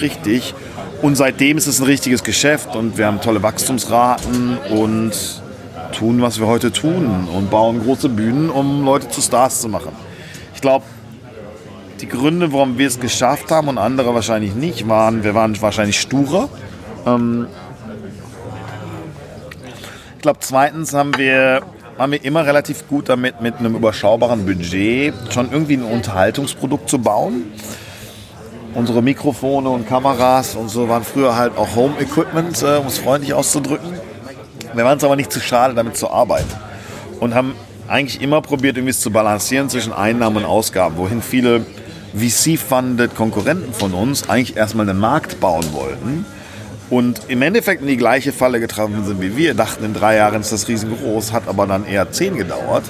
[0.00, 0.54] richtig.
[1.02, 5.12] Und seitdem ist es ein richtiges Geschäft und wir haben tolle Wachstumsraten und
[5.92, 9.92] tun, was wir heute tun und bauen große Bühnen, um Leute zu Stars zu machen.
[10.54, 10.86] Ich glaube,
[12.00, 16.00] die Gründe, warum wir es geschafft haben und andere wahrscheinlich nicht, waren, wir waren wahrscheinlich
[16.00, 16.48] sturer.
[17.06, 17.46] Ähm
[20.16, 21.62] ich glaube, zweitens haben wir,
[21.96, 26.98] waren wir immer relativ gut damit, mit einem überschaubaren Budget schon irgendwie ein Unterhaltungsprodukt zu
[26.98, 27.52] bauen.
[28.74, 33.34] Unsere Mikrofone und Kameras und so waren früher halt auch Home-Equipment, äh, um es freundlich
[33.34, 33.94] auszudrücken.
[34.74, 36.52] Wir waren es aber nicht zu schade, damit zu arbeiten.
[37.18, 37.54] Und haben
[37.88, 41.64] eigentlich immer probiert, irgendwie es zu balancieren zwischen Einnahmen und Ausgaben, wohin viele
[42.14, 46.24] VC-funded Konkurrenten von uns eigentlich erstmal einen Markt bauen wollten
[46.90, 49.54] und im Endeffekt in die gleiche Falle getroffen sind wie wir.
[49.54, 52.84] Dachten, in drei Jahren ist das riesengroß, hat aber dann eher zehn gedauert.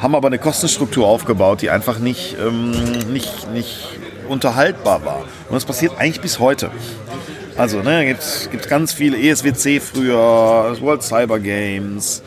[0.00, 2.72] Haben aber eine Kostenstruktur aufgebaut, die einfach nicht, ähm,
[3.12, 3.88] nicht, nicht
[4.28, 5.20] unterhaltbar war.
[5.48, 6.70] Und das passiert eigentlich bis heute.
[7.56, 12.22] Also, ne, gibt es ganz viele ESWC früher, World Cyber Games,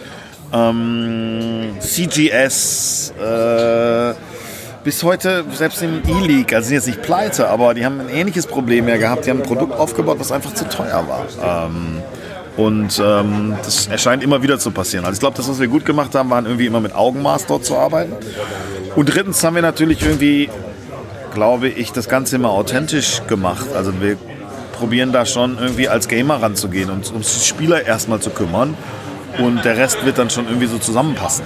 [0.53, 4.13] ähm, CGS, äh,
[4.83, 8.47] bis heute, selbst im E-League, also sind jetzt nicht pleite, aber die haben ein ähnliches
[8.47, 9.25] Problem ja gehabt.
[9.25, 11.67] Die haben ein Produkt aufgebaut, was einfach zu teuer war.
[11.67, 12.01] Ähm,
[12.57, 15.05] und ähm, das erscheint immer wieder zu passieren.
[15.05, 17.63] Also ich glaube, das, was wir gut gemacht haben, waren irgendwie immer mit Augenmaß dort
[17.63, 18.13] zu arbeiten.
[18.95, 20.49] Und drittens haben wir natürlich irgendwie,
[21.33, 23.67] glaube ich, das Ganze immer authentisch gemacht.
[23.75, 24.17] Also wir
[24.73, 28.75] probieren da schon irgendwie als Gamer ranzugehen und uns die Spieler erstmal zu kümmern.
[29.37, 31.45] Und der Rest wird dann schon irgendwie so zusammenpassen.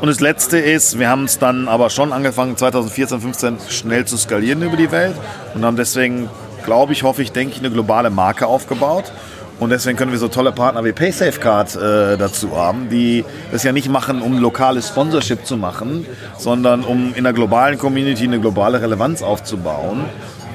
[0.00, 4.16] Und das Letzte ist, wir haben es dann aber schon angefangen, 2014, 2015 schnell zu
[4.16, 5.14] skalieren über die Welt
[5.54, 6.30] und haben deswegen,
[6.64, 9.12] glaube ich, hoffe ich, denke ich, eine globale Marke aufgebaut.
[9.58, 13.72] Und deswegen können wir so tolle Partner wie PaySafeCard äh, dazu haben, die das ja
[13.72, 18.80] nicht machen, um lokales Sponsorship zu machen, sondern um in der globalen Community eine globale
[18.80, 20.04] Relevanz aufzubauen.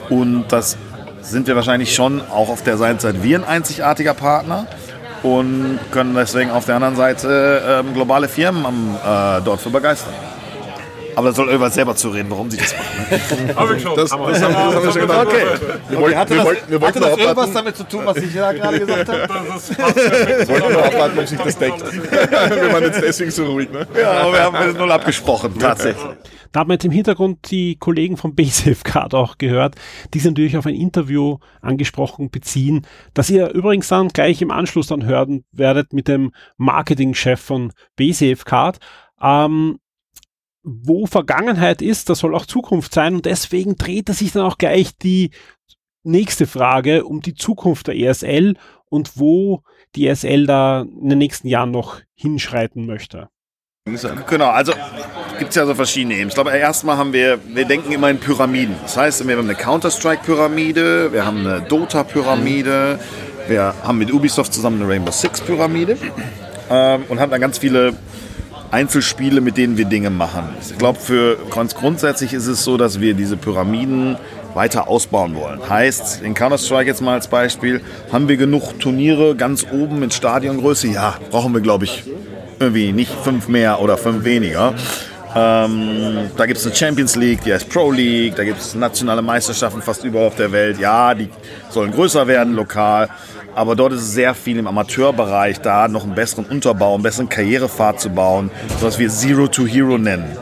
[0.09, 0.77] Und das
[1.21, 4.67] sind wir wahrscheinlich schon auch auf der Seite wir ein einzigartiger Partner
[5.23, 10.13] und können deswegen auf der anderen Seite ähm, globale Firmen am, äh, dort für begeistern.
[11.15, 13.05] Aber da soll irgendwann selber zu reden, warum sie das machen.
[13.47, 15.27] das, das, haben, das haben wir schon gedacht.
[15.27, 15.45] Okay.
[15.89, 16.15] Wir okay.
[16.15, 19.09] Hatte das, wir wollten hatte das irgendwas damit zu tun, was ich da gerade gesagt
[19.09, 19.27] habe?
[19.27, 21.83] Wir wollten nur abwarten, ob sich das deckt.
[22.11, 23.87] wir waren jetzt deswegen so ruhig, ne?
[23.99, 26.03] Ja, aber wir haben es null abgesprochen, tatsächlich.
[26.53, 29.75] Da hat man jetzt im Hintergrund die Kollegen vom BSFCard auch gehört,
[30.13, 34.87] die sich natürlich auf ein Interview angesprochen beziehen, das ihr übrigens dann gleich im Anschluss
[34.87, 38.79] dann hören werdet mit dem Marketingchef von BSFCard.
[39.21, 39.79] Ähm,
[40.63, 44.57] wo Vergangenheit ist, das soll auch Zukunft sein und deswegen dreht er sich dann auch
[44.57, 45.31] gleich die
[46.03, 49.63] nächste Frage um die Zukunft der ESL und wo
[49.95, 53.29] die ESL da in den nächsten Jahren noch hinschreiten möchte.
[54.29, 54.71] Genau, also
[55.39, 56.29] gibt es ja so verschiedene Ebenen.
[56.29, 58.75] Ich glaube, erstmal haben wir, wir denken immer in Pyramiden.
[58.81, 62.97] Das heißt, wir haben eine Counter-Strike-Pyramide, wir haben eine Dota-Pyramide,
[63.49, 65.97] wir haben mit Ubisoft zusammen eine Rainbow Six-Pyramide
[66.69, 67.93] ähm, und haben dann ganz viele
[68.71, 70.55] Einzelspiele, mit denen wir Dinge machen.
[70.61, 74.15] Ich glaube, für ganz grundsätzlich ist es so, dass wir diese Pyramiden
[74.53, 75.59] weiter ausbauen wollen.
[75.69, 77.81] Heißt, in Counter-Strike jetzt mal als Beispiel,
[78.13, 80.87] haben wir genug Turniere ganz oben mit Stadiongröße?
[80.87, 82.05] Ja, brauchen wir, glaube ich,
[82.63, 84.73] irgendwie nicht fünf mehr oder fünf weniger.
[85.35, 89.21] Ähm, da gibt es eine Champions League, die heißt Pro League, da gibt es nationale
[89.23, 90.79] Meisterschaften fast überall auf der Welt.
[90.79, 91.29] Ja, die
[91.69, 93.09] sollen größer werden lokal,
[93.55, 97.29] aber dort ist es sehr viel im Amateurbereich, da noch einen besseren Unterbau, einen besseren
[97.29, 100.37] Karrierepfad zu bauen, was wir Zero to Hero nennen.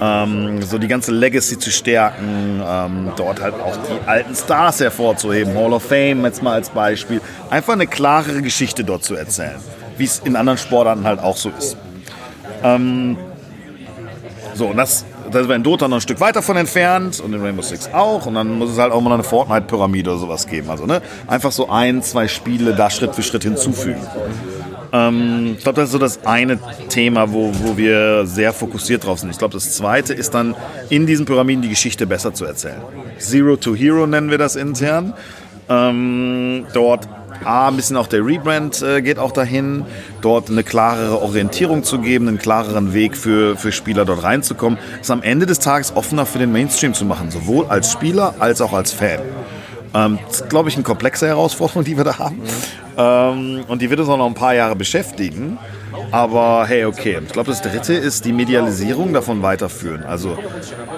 [0.00, 5.54] ähm, so die ganze Legacy zu stärken, ähm, dort halt auch die alten Stars hervorzuheben,
[5.54, 7.20] Hall of Fame jetzt mal als Beispiel.
[7.50, 9.60] Einfach eine klarere Geschichte dort zu erzählen,
[10.00, 11.76] wie es in anderen Sportarten halt auch so ist.
[12.64, 13.16] Ähm,
[14.54, 17.32] so, und das, da sind wir in Dota noch ein Stück weiter von entfernt und
[17.32, 18.26] in Rainbow Six auch.
[18.26, 20.70] Und dann muss es halt auch mal eine Fortnite-Pyramide oder sowas geben.
[20.70, 21.00] Also, ne?
[21.26, 24.00] Einfach so ein, zwei Spiele da Schritt für Schritt hinzufügen.
[24.92, 29.20] Ähm, ich glaube, das ist so das eine Thema, wo, wo wir sehr fokussiert drauf
[29.20, 29.30] sind.
[29.30, 30.56] Ich glaube, das zweite ist dann,
[30.88, 32.80] in diesen Pyramiden die Geschichte besser zu erzählen.
[33.18, 35.14] Zero to Hero nennen wir das intern.
[35.68, 37.06] Ähm, dort
[37.44, 39.84] A, ein bisschen auch der Rebrand äh, geht auch dahin,
[40.20, 45.10] dort eine klarere Orientierung zu geben, einen klareren Weg für, für Spieler dort reinzukommen, es
[45.10, 48.72] am Ende des Tages offener für den Mainstream zu machen, sowohl als Spieler als auch
[48.72, 49.20] als Fan.
[49.94, 52.40] Ähm, das ist, glaube ich, eine komplexe Herausforderung, die wir da haben.
[52.96, 55.58] Ähm, und die wird uns auch noch ein paar Jahre beschäftigen.
[56.10, 57.18] Aber hey, okay.
[57.24, 60.02] Ich glaube, das dritte ist die Medialisierung davon weiterführen.
[60.04, 60.36] Also,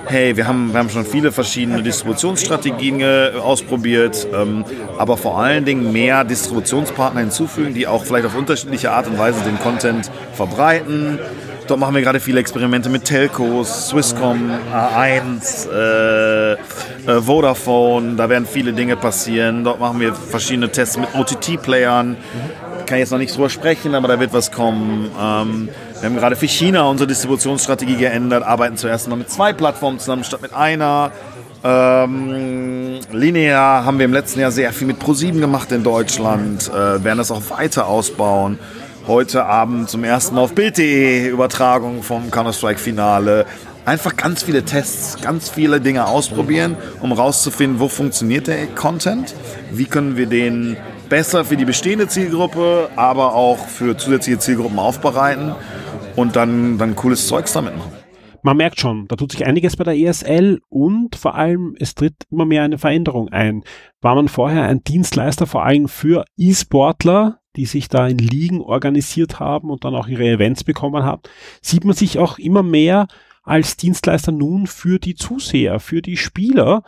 [0.06, 4.64] hey, wir haben, wir haben schon viele verschiedene Distributionsstrategien äh, ausprobiert, ähm,
[4.98, 9.40] aber vor allen Dingen mehr Distributionspartner hinzufügen, die auch vielleicht auf unterschiedliche Art und Weise
[9.44, 11.18] den Content verbreiten.
[11.68, 16.56] Dort machen wir gerade viele Experimente mit Telcos, Swisscom, A1, äh, äh,
[17.20, 18.16] Vodafone.
[18.16, 19.62] Da werden viele Dinge passieren.
[19.62, 22.16] Dort machen wir verschiedene Tests mit OTT-Playern
[22.86, 25.10] kann jetzt noch nicht drüber sprechen, aber da wird was kommen.
[25.18, 25.68] Ähm,
[26.00, 30.24] wir haben gerade für China unsere Distributionsstrategie geändert, arbeiten zuerst mal mit zwei Plattformen zusammen
[30.24, 31.12] statt mit einer.
[31.64, 37.04] Ähm, linear haben wir im letzten Jahr sehr viel mit ProSieben gemacht in Deutschland, äh,
[37.04, 38.58] werden das auch weiter ausbauen.
[39.06, 43.46] Heute Abend zum ersten Mal auf Bild.de Übertragung vom Counter-Strike-Finale.
[43.84, 49.34] Einfach ganz viele Tests, ganz viele Dinge ausprobieren, um rauszufinden, wo funktioniert der Content,
[49.72, 50.76] wie können wir den
[51.12, 55.54] besser für die bestehende Zielgruppe, aber auch für zusätzliche Zielgruppen aufbereiten
[56.16, 57.92] und dann, dann cooles Zeugs damit machen.
[58.42, 62.14] Man merkt schon, da tut sich einiges bei der ESL und vor allem es tritt
[62.30, 63.62] immer mehr eine Veränderung ein.
[64.00, 69.38] War man vorher ein Dienstleister vor allem für E-Sportler, die sich da in Ligen organisiert
[69.38, 71.20] haben und dann auch ihre Events bekommen haben,
[71.60, 73.06] sieht man sich auch immer mehr
[73.42, 76.84] als Dienstleister nun für die Zuseher, für die Spieler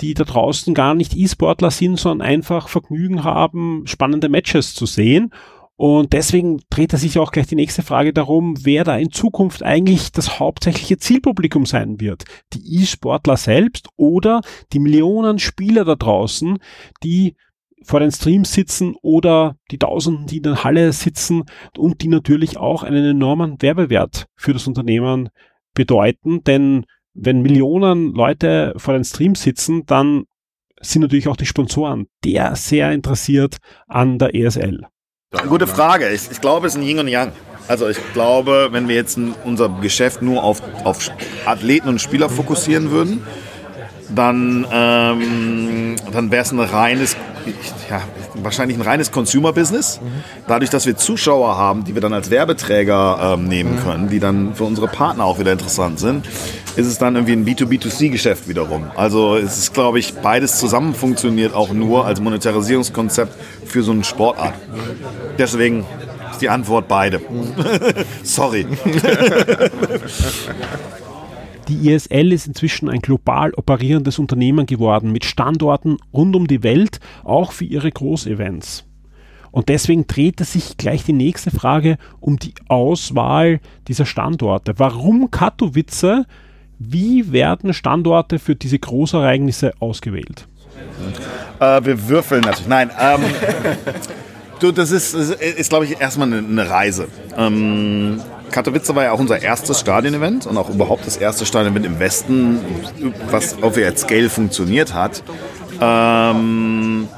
[0.00, 5.30] die da draußen gar nicht E-Sportler sind, sondern einfach Vergnügen haben, spannende Matches zu sehen.
[5.76, 9.62] Und deswegen dreht er sich auch gleich die nächste Frage darum, wer da in Zukunft
[9.64, 12.24] eigentlich das hauptsächliche Zielpublikum sein wird.
[12.52, 14.40] Die E-Sportler selbst oder
[14.72, 16.58] die Millionen Spieler da draußen,
[17.02, 17.34] die
[17.82, 21.44] vor den Streams sitzen oder die Tausenden, die in der Halle sitzen
[21.76, 25.28] und die natürlich auch einen enormen Werbewert für das Unternehmen
[25.74, 30.24] bedeuten, denn wenn Millionen Leute vor den Streams sitzen, dann
[30.80, 33.56] sind natürlich auch die Sponsoren der sehr interessiert
[33.86, 34.82] an der ESL.
[35.48, 36.10] Gute Frage.
[36.10, 37.32] Ich, ich glaube, es ist ein Yin und Yang.
[37.66, 41.10] Also ich glaube, wenn wir jetzt unser Geschäft nur auf, auf
[41.46, 43.22] Athleten und Spieler fokussieren würden,
[44.14, 47.16] dann, ähm, dann wäre es ein reines,
[47.88, 48.02] ja,
[48.42, 50.00] wahrscheinlich ein reines Consumer-Business.
[50.46, 54.54] Dadurch, dass wir Zuschauer haben, die wir dann als Werbeträger ähm, nehmen können, die dann
[54.54, 56.26] für unsere Partner auch wieder interessant sind,
[56.76, 58.90] ist es dann irgendwie ein B2B2C-Geschäft wiederum.
[58.96, 63.32] Also es ist, glaube ich, beides zusammen funktioniert auch nur als Monetarisierungskonzept
[63.66, 64.54] für so eine Sportart.
[65.38, 65.86] Deswegen
[66.32, 67.20] ist die Antwort beide.
[68.22, 68.66] Sorry.
[71.68, 77.00] Die ISL ist inzwischen ein global operierendes Unternehmen geworden mit Standorten rund um die Welt,
[77.22, 78.84] auch für ihre Großevents.
[79.50, 84.74] Und deswegen drehte sich gleich die nächste Frage um die Auswahl dieser Standorte.
[84.78, 86.26] Warum Katowice?
[86.78, 90.48] Wie werden Standorte für diese Großereignisse ausgewählt?
[91.60, 92.68] Äh, wir würfeln natürlich.
[92.68, 93.20] Nein, ähm,
[94.64, 97.08] du, das ist, ist, ist glaube ich, erstmal eine, eine Reise.
[97.36, 101.98] Ähm, Katowice war ja auch unser erstes Stadionevent und auch überhaupt das erste Stadionevent im
[101.98, 102.60] Westen,
[103.30, 105.22] was auf der Scale funktioniert hat.
[105.80, 107.08] Ähm,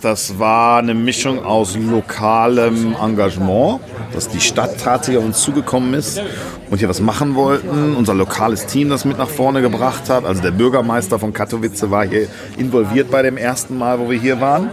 [0.00, 3.80] das war eine Mischung aus lokalem Engagement,
[4.14, 6.22] dass die Stadt tatsächlich auf uns zugekommen ist
[6.70, 7.96] und hier was machen wollten.
[7.96, 10.24] Unser lokales Team das mit nach vorne gebracht hat.
[10.24, 14.40] Also der Bürgermeister von Katowice war hier involviert bei dem ersten Mal, wo wir hier
[14.40, 14.70] waren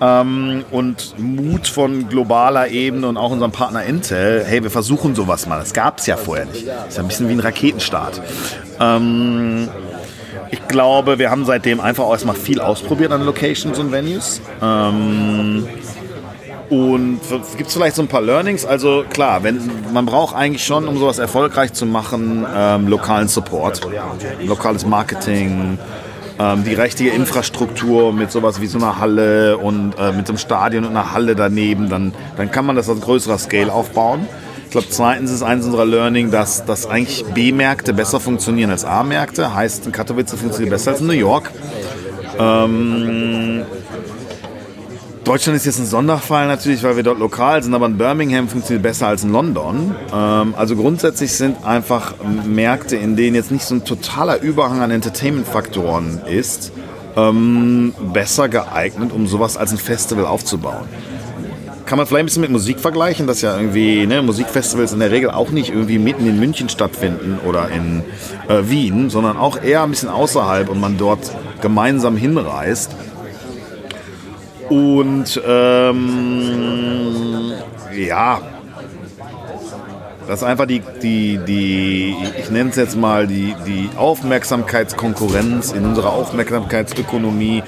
[0.00, 5.46] ähm, und Mut von globaler Ebene und auch unserem Partner Intel, hey, wir versuchen sowas
[5.46, 5.58] mal.
[5.58, 6.66] Das gab es ja vorher nicht.
[6.66, 8.20] Das ist ja ein bisschen wie ein Raketenstart.
[8.80, 9.68] Ähm,
[10.50, 14.40] ich glaube, wir haben seitdem einfach auch erstmal viel ausprobiert an Locations und Venues.
[14.62, 15.66] Ähm,
[16.70, 17.20] und
[17.56, 18.64] gibt es vielleicht so ein paar Learnings?
[18.64, 19.60] Also klar, wenn,
[19.92, 23.82] man braucht eigentlich schon, um sowas erfolgreich zu machen, ähm, lokalen Support,
[24.44, 25.78] lokales Marketing,
[26.38, 30.38] ähm, die richtige Infrastruktur mit sowas wie so einer Halle und äh, mit so einem
[30.38, 34.26] Stadion und einer Halle daneben, dann, dann kann man das auf größerer Scale aufbauen.
[34.70, 39.54] glaube, zweitens ist eines unserer Learning, dass, dass eigentlich B-Märkte besser funktionieren als A-Märkte.
[39.54, 41.50] Heißt, in Katowice funktioniert besser als in New York.
[42.38, 43.62] Ähm,
[45.24, 48.82] Deutschland ist jetzt ein Sonderfall natürlich, weil wir dort lokal sind, aber in Birmingham funktioniert
[48.82, 49.94] besser als in London.
[50.14, 52.14] Ähm, also grundsätzlich sind einfach
[52.44, 56.72] Märkte, in denen jetzt nicht so ein totaler Überhang an Entertainment-Faktoren ist,
[57.16, 60.86] ähm, besser geeignet, um sowas als ein Festival aufzubauen.
[61.86, 65.10] Kann man vielleicht ein bisschen mit Musik vergleichen, dass ja irgendwie ne, Musikfestivals in der
[65.10, 68.02] Regel auch nicht irgendwie mitten in München stattfinden oder in
[68.48, 72.94] äh, Wien, sondern auch eher ein bisschen außerhalb und man dort gemeinsam hinreist.
[74.68, 77.52] Und ähm,
[77.96, 78.40] ja,
[80.26, 85.84] das ist einfach die, die, die ich nenne es jetzt mal, die, die Aufmerksamkeitskonkurrenz in
[85.84, 87.62] unserer Aufmerksamkeitsökonomie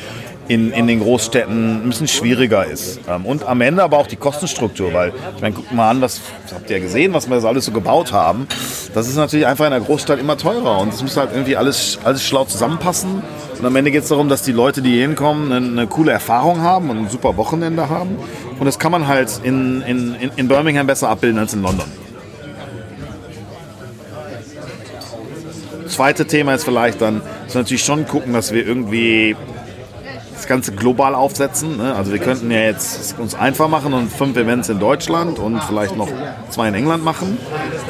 [0.49, 3.01] in, in den Großstädten ein bisschen schwieriger ist.
[3.09, 6.21] Ähm, und am Ende aber auch die Kostenstruktur, weil, ich meine, guckt mal an, was
[6.55, 8.47] habt ihr gesehen, was wir das alles so gebaut haben.
[8.95, 11.99] Das ist natürlich einfach in der Großstadt immer teurer und es muss halt irgendwie alles,
[12.05, 13.23] alles schlau zusammenpassen.
[13.59, 16.13] Und am Ende geht es darum, dass die Leute, die hier hinkommen, eine, eine, coole
[16.13, 18.17] Erfahrung haben und ein super Wochenende haben.
[18.59, 21.87] Und das kann man halt in, in, in Birmingham besser abbilden als in London.
[25.89, 29.37] Zweite Thema ist vielleicht dann, dass wir natürlich schon gucken, dass wir irgendwie
[30.37, 31.79] das Ganze global aufsetzen.
[31.79, 31.95] Ne?
[31.95, 35.97] Also wir könnten ja jetzt uns einfach machen und fünf Events in Deutschland und vielleicht
[35.97, 36.09] noch
[36.51, 37.39] zwei in England machen.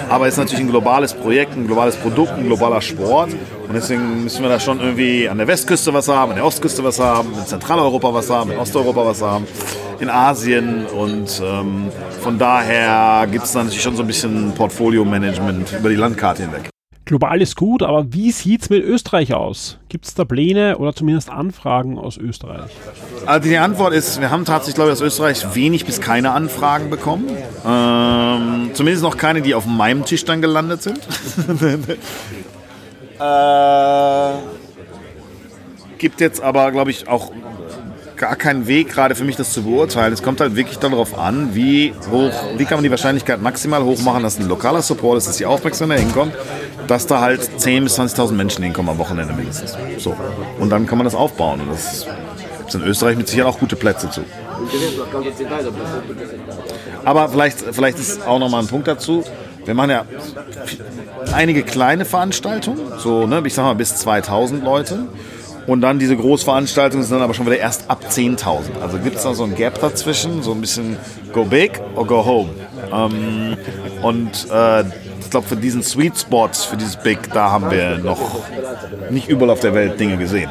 [0.09, 3.31] Aber es ist natürlich ein globales Projekt, ein globales Produkt, ein globaler Sport.
[3.33, 6.85] Und deswegen müssen wir da schon irgendwie an der Westküste was haben, an der Ostküste
[6.85, 9.47] was haben, in Zentraleuropa was haben, in Osteuropa was haben,
[9.99, 10.87] in Asien.
[10.87, 11.89] Und ähm,
[12.21, 16.76] von daher gibt es da natürlich schon so ein bisschen Portfolio-Management über die Landkarte hinweg.
[17.07, 19.79] Global ist gut, aber wie sieht es mit Österreich aus?
[19.89, 22.69] Gibt es da Pläne oder zumindest Anfragen aus Österreich?
[23.25, 26.91] Also die Antwort ist, wir haben tatsächlich, glaube ich, aus Österreich wenig bis keine Anfragen
[26.91, 27.29] bekommen.
[27.65, 30.99] Ähm, zumindest noch keine, die auf meinem Tisch dann gelandet sind.
[33.21, 34.31] äh,
[35.99, 37.31] gibt jetzt aber, glaube ich, auch
[38.17, 40.13] gar keinen Weg gerade für mich, das zu beurteilen.
[40.13, 44.01] Es kommt halt wirklich darauf an, wie hoch, wie kann man die Wahrscheinlichkeit maximal hoch
[44.01, 46.33] machen, dass ein lokaler Support ist, dass die Aufmerksamkeit hinkommt
[46.87, 49.77] dass da halt 10.000 bis 20.000 Menschen hinkommen am Wochenende mindestens.
[49.99, 50.17] So.
[50.59, 51.61] Und dann kann man das aufbauen.
[51.61, 52.07] Und das
[52.59, 54.23] gibt in Österreich mit Sicherheit auch gute Plätze zu.
[57.05, 59.25] Aber vielleicht, vielleicht ist auch nochmal ein Punkt dazu.
[59.65, 60.05] Wir machen ja
[61.33, 65.07] einige kleine Veranstaltungen, so, ne, ich sag mal bis 2000 Leute.
[65.67, 68.81] Und dann diese Großveranstaltungen sind dann aber schon wieder erst ab 10.000.
[68.81, 70.97] Also gibt es da so ein Gap dazwischen, so ein bisschen
[71.33, 72.51] go big or go home.
[72.93, 73.57] Ähm,
[74.03, 74.85] und äh,
[75.21, 78.41] ich glaube, für diesen Sweet Spot, für dieses Big, da haben wir noch
[79.11, 80.51] nicht überall auf der Welt Dinge gesehen.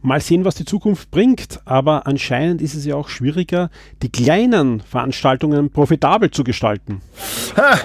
[0.00, 3.70] Mal sehen, was die Zukunft bringt, aber anscheinend ist es ja auch schwieriger,
[4.02, 7.02] die kleinen Veranstaltungen profitabel zu gestalten.
[7.56, 7.78] Ha,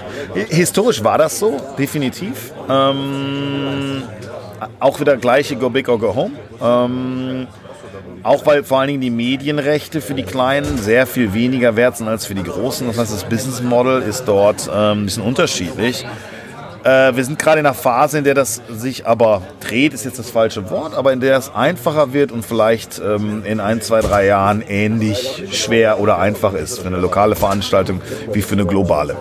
[0.49, 2.53] historisch war das so, definitiv.
[2.69, 4.03] Ähm,
[4.79, 6.33] auch wieder gleiche Go Big or Go Home.
[6.61, 7.47] Ähm,
[8.23, 12.07] auch weil vor allen Dingen die Medienrechte für die Kleinen sehr viel weniger wert sind
[12.07, 12.85] als für die Großen.
[12.87, 16.05] Das heißt, das Business Model ist dort ähm, ein bisschen unterschiedlich.
[16.83, 20.17] Äh, wir sind gerade in einer Phase, in der das sich aber dreht, ist jetzt
[20.17, 24.01] das falsche Wort, aber in der es einfacher wird und vielleicht ähm, in ein, zwei,
[24.01, 28.01] drei Jahren ähnlich schwer oder einfach ist für eine lokale Veranstaltung
[28.33, 29.15] wie für eine globale.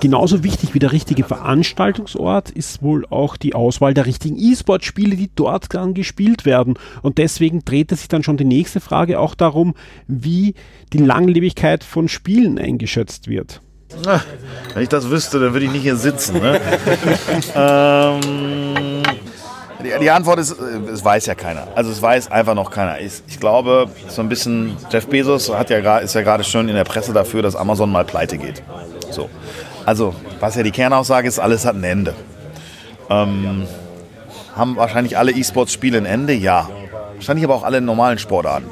[0.00, 5.30] Genauso wichtig wie der richtige Veranstaltungsort ist wohl auch die Auswahl der richtigen E-Sport-Spiele, die
[5.34, 6.74] dort dann gespielt werden.
[7.02, 9.74] Und deswegen dreht sich dann schon die nächste Frage auch darum,
[10.06, 10.54] wie
[10.92, 13.60] die Langlebigkeit von Spielen eingeschätzt wird.
[14.04, 14.22] Na,
[14.74, 16.40] wenn ich das wüsste, dann würde ich nicht hier sitzen.
[16.40, 16.60] Ne?
[17.54, 19.02] ähm,
[19.82, 21.68] die, die, Antwort ist, äh, es weiß ja keiner.
[21.74, 23.00] Also es weiß einfach noch keiner.
[23.00, 26.74] Ich, ich glaube, so ein bisschen, Jeff Bezos hat ja, ist ja gerade schon in
[26.74, 28.62] der Presse dafür, dass Amazon mal pleite geht.
[29.10, 29.30] So.
[29.86, 32.14] Also, was ja die Kernaussage ist, alles hat ein Ende.
[33.08, 33.66] Ähm,
[34.54, 36.32] haben wahrscheinlich alle E-Sports-Spiele ein Ende?
[36.32, 36.68] Ja.
[37.14, 38.66] Wahrscheinlich aber auch alle normalen Sportarten.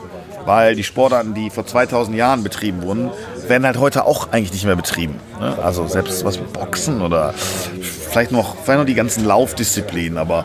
[0.44, 3.10] Weil die Sportarten, die vor 2000 Jahren betrieben wurden,
[3.48, 5.16] werden halt heute auch eigentlich nicht mehr betrieben.
[5.40, 5.56] Ne?
[5.62, 10.44] Also selbst was wie Boxen oder vielleicht noch, vielleicht noch die ganzen Laufdisziplinen, aber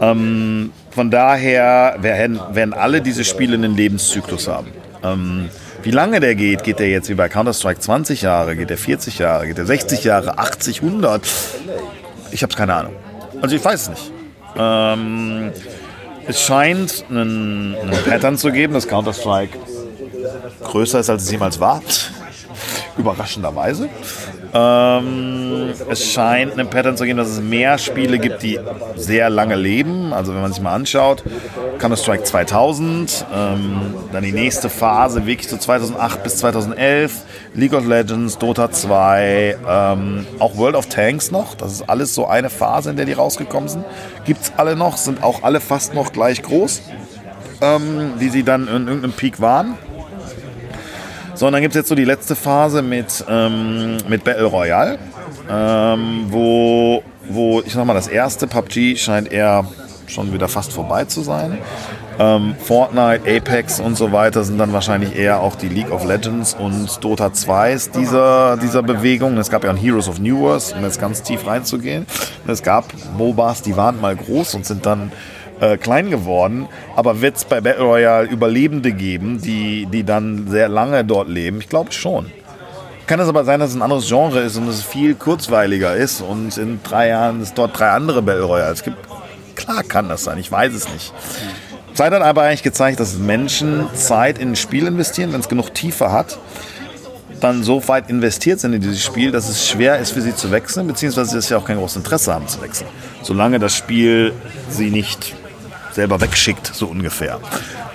[0.00, 4.68] ähm, von daher werden, werden alle diese Spiele einen Lebenszyklus haben.
[5.02, 5.48] Ähm,
[5.82, 9.18] wie lange der geht, geht der jetzt wie bei Counter-Strike 20 Jahre, geht der 40
[9.18, 11.22] Jahre, geht der 60 Jahre, 80, 100?
[12.30, 12.92] Ich habe keine Ahnung.
[13.40, 14.12] Also ich weiß es nicht.
[14.56, 15.50] Ähm,
[16.26, 19.58] es scheint einen, einen Pattern zu geben, dass Counter-Strike
[20.62, 21.82] größer ist, als es jemals war.
[22.96, 23.88] Überraschenderweise.
[24.54, 28.58] Ähm, es scheint eine Pattern zu geben, dass es mehr Spiele gibt, die
[28.96, 30.12] sehr lange leben.
[30.12, 31.22] Also wenn man sich mal anschaut,
[31.78, 37.22] Counter-Strike 2000, ähm, dann die nächste Phase wirklich so 2008 bis 2011,
[37.54, 41.54] League of Legends, Dota 2, ähm, auch World of Tanks noch.
[41.54, 43.84] Das ist alles so eine Phase, in der die rausgekommen sind.
[44.24, 46.82] Gibt es alle noch, sind auch alle fast noch gleich groß,
[47.62, 49.76] ähm, wie sie dann in irgendeinem Peak waren.
[51.42, 54.96] So, und dann gibt es jetzt so die letzte Phase mit, ähm, mit Battle Royale,
[55.50, 59.66] ähm, wo, wo, ich sag mal, das erste PUBG scheint eher
[60.06, 61.58] schon wieder fast vorbei zu sein.
[62.20, 66.54] Ähm, Fortnite, Apex und so weiter sind dann wahrscheinlich eher auch die League of Legends
[66.54, 69.36] und Dota 2s dieser, dieser Bewegung.
[69.36, 72.06] Es gab ja ein Heroes of New Wars, um jetzt ganz tief reinzugehen.
[72.46, 72.84] Es gab
[73.18, 75.10] MOBAs, die waren mal groß und sind dann
[75.62, 76.68] äh, klein geworden.
[76.96, 81.60] Aber wird es bei Battle Royale Überlebende geben, die, die dann sehr lange dort leben?
[81.60, 82.30] Ich glaube schon.
[83.06, 86.20] Kann es aber sein, dass es ein anderes Genre ist und es viel kurzweiliger ist
[86.20, 88.96] und in drei Jahren es dort drei andere Battle Royals gibt?
[89.54, 91.12] Klar kann das sein, ich weiß es nicht.
[91.94, 95.74] Zeit hat aber eigentlich gezeigt, dass Menschen Zeit in ein Spiel investieren, wenn es genug
[95.74, 96.38] Tiefe hat,
[97.40, 100.50] dann so weit investiert sind in dieses Spiel, dass es schwer ist für sie zu
[100.50, 102.88] wechseln, beziehungsweise sie ja auch kein großes Interesse haben zu wechseln.
[103.22, 104.32] Solange das Spiel
[104.70, 105.34] sie nicht
[105.92, 107.40] selber wegschickt, so ungefähr.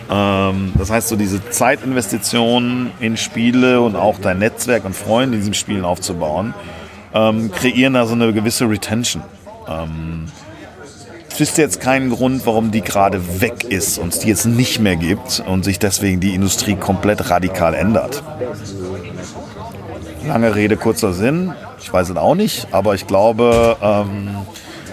[0.09, 5.41] Ähm, das heißt, so diese Zeitinvestitionen in Spiele und auch dein Netzwerk und Freunde in
[5.41, 6.53] diesen Spielen aufzubauen,
[7.13, 9.23] ähm, kreieren da so eine gewisse Retention.
[9.67, 10.25] Ähm,
[11.39, 14.95] wüsste jetzt keinen Grund, warum die gerade weg ist und es die jetzt nicht mehr
[14.95, 18.23] gibt und sich deswegen die Industrie komplett radikal ändert.
[20.25, 21.53] Lange Rede, kurzer Sinn.
[21.79, 24.35] Ich weiß es auch nicht, aber ich glaube, ähm,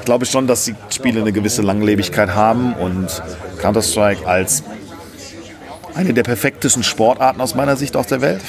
[0.05, 3.23] glaube schon, dass die Spiele eine gewisse Langlebigkeit haben und
[3.61, 4.63] Counter-Strike als
[5.95, 8.43] eine der perfektesten Sportarten aus meiner Sicht auf der Welt,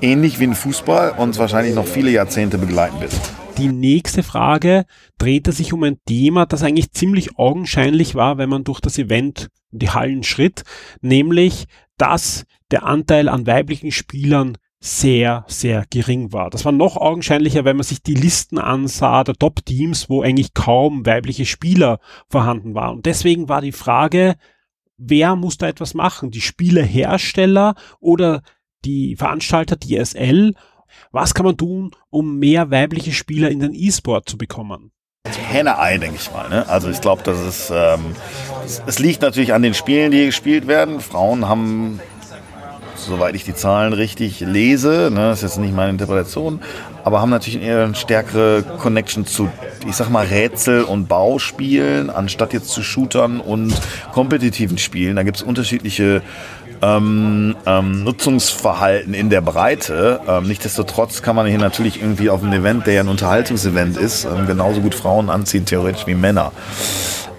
[0.00, 3.12] ähnlich wie ein Fußball, uns wahrscheinlich noch viele Jahrzehnte begleiten wird.
[3.58, 4.84] Die nächste Frage
[5.16, 9.48] drehte sich um ein Thema, das eigentlich ziemlich augenscheinlich war, wenn man durch das Event
[9.70, 10.64] die Hallen schritt,
[11.00, 11.66] nämlich,
[11.96, 16.50] dass der Anteil an weiblichen Spielern sehr, sehr gering war.
[16.50, 21.06] Das war noch augenscheinlicher, wenn man sich die Listen ansah der Top-Teams, wo eigentlich kaum
[21.06, 22.96] weibliche Spieler vorhanden waren.
[22.96, 24.34] Und deswegen war die Frage,
[24.98, 26.30] wer muss da etwas machen?
[26.30, 28.42] Die Spielehersteller oder
[28.84, 30.54] die Veranstalter, die ESL?
[31.12, 34.92] Was kann man tun, um mehr weibliche Spieler in den E-Sport zu bekommen?
[35.26, 36.50] Henne-Ei, denke ich mal.
[36.50, 36.68] Ne?
[36.68, 38.14] Also ich glaube, das ist, ähm,
[38.62, 41.00] es, es liegt natürlich an den Spielen, die gespielt werden.
[41.00, 42.00] Frauen haben
[43.06, 46.60] soweit ich die Zahlen richtig lese, ne, das ist jetzt nicht meine Interpretation,
[47.04, 49.48] aber haben natürlich eher eine stärkere Connection zu,
[49.88, 53.74] ich sag mal, Rätsel- und Bauspielen, anstatt jetzt zu Shootern und
[54.12, 55.16] kompetitiven Spielen.
[55.16, 56.22] Da gibt es unterschiedliche
[56.82, 60.20] ähm, ähm, Nutzungsverhalten in der Breite.
[60.26, 64.24] Ähm, nichtsdestotrotz kann man hier natürlich irgendwie auf einem Event, der ja ein Unterhaltungsevent ist,
[64.24, 66.52] ähm, genauso gut Frauen anziehen, theoretisch wie Männer.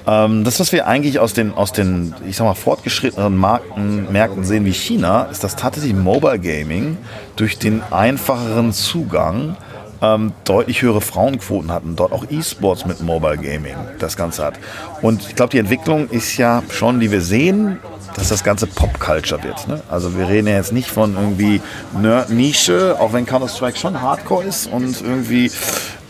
[0.07, 4.43] Ähm, das, was wir eigentlich aus den, aus den, ich sag mal, fortgeschrittenen Marken, Märkten
[4.43, 6.97] sehen wie China, ist, dass tatsächlich Mobile Gaming
[7.35, 9.57] durch den einfacheren Zugang
[10.01, 14.55] ähm, deutlich höhere Frauenquoten hatten, dort auch E-Sports mit Mobile Gaming das Ganze hat.
[15.01, 17.79] Und ich glaube, die Entwicklung ist ja schon, die wir sehen,
[18.15, 19.67] dass das ganze Pop-Culture wird.
[19.67, 19.81] Ne?
[19.89, 21.61] Also wir reden ja jetzt nicht von irgendwie
[21.99, 25.51] Nerd-Nische, auch wenn Counter-Strike schon Hardcore ist und irgendwie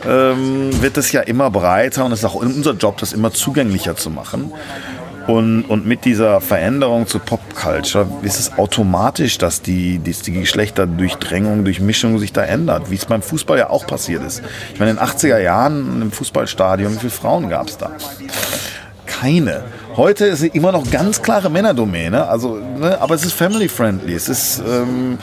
[0.08, 3.95] ähm, wird es ja immer breiter und es ist auch unser Job, das immer zugänglicher
[3.95, 4.51] zu machen.
[5.28, 11.64] Und, und mit dieser Veränderung zu Popculture ist es automatisch, dass die, die, die Geschlechterdurchdrängung,
[11.64, 14.43] Durchmischung sich da ändert, wie es beim Fußball ja auch passiert ist.
[14.74, 17.91] Ich meine, in den 80er Jahren im Fußballstadion, wie viele Frauen gab es da?
[19.08, 19.64] Keine.
[19.98, 24.14] Heute ist es immer noch ganz klare Männerdomäne, also, ne, aber es ist family-friendly.
[24.14, 25.18] Es ist, ähm,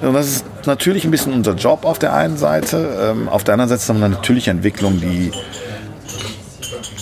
[0.00, 3.12] das ist natürlich ein bisschen unser Job auf der einen Seite.
[3.12, 5.30] Ähm, auf der anderen Seite ist es eine natürliche Entwicklung, die,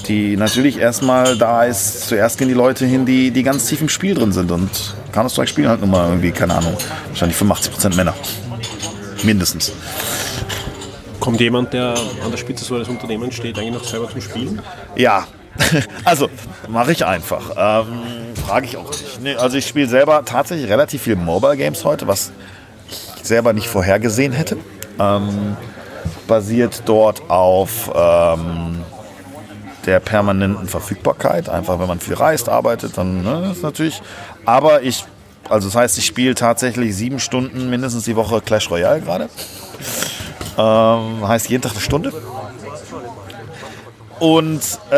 [0.07, 2.09] die natürlich erstmal da ist.
[2.09, 4.51] Zuerst gehen die Leute hin, die, die ganz tief im Spiel drin sind.
[4.51, 6.77] Und Counter-Strike spielen halt nun mal irgendwie, keine Ahnung,
[7.09, 8.13] wahrscheinlich 85% Männer.
[9.23, 9.73] Mindestens.
[11.21, 14.61] Kommt jemand, der an der Spitze so eines Unternehmens steht, eigentlich noch selber zum Spielen?
[14.95, 15.27] Ja,
[16.05, 16.29] also
[16.69, 17.51] mache ich einfach.
[17.57, 18.03] Ähm,
[18.47, 19.21] Frage ich auch nicht.
[19.23, 22.33] Nee, also ich spiele selber tatsächlich relativ viel Mobile Games heute, was
[22.89, 24.57] ich selber nicht vorhergesehen hätte.
[24.99, 25.57] Ähm,
[26.27, 28.85] basiert dort auf ähm,
[29.87, 31.49] der permanenten Verfügbarkeit.
[31.49, 34.03] Einfach, wenn man viel reist, arbeitet, dann ne, ist natürlich.
[34.45, 35.05] Aber ich,
[35.49, 39.29] also das heißt, ich spiele tatsächlich sieben Stunden mindestens die Woche Clash Royale gerade.
[40.57, 42.13] Ähm, heißt jeden Tag eine Stunde.
[44.25, 44.95] Und äh,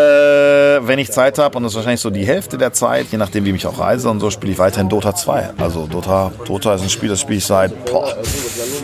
[0.87, 3.45] wenn ich Zeit habe, und das ist wahrscheinlich so die Hälfte der Zeit, je nachdem,
[3.45, 5.55] wie ich auch reise und so, spiele ich weiterhin Dota 2.
[5.59, 8.07] Also Dota, Dota ist ein Spiel, das spiele ich seit boah,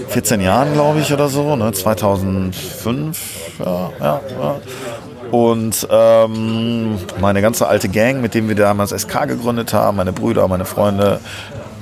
[0.08, 1.70] 14 Jahren, glaube ich, oder so, ne?
[1.70, 3.20] 2005,
[3.64, 4.60] ja, ja, ja.
[5.30, 10.48] Und ähm, meine ganze alte Gang, mit dem wir damals SK gegründet haben, meine Brüder,
[10.48, 11.20] meine Freunde,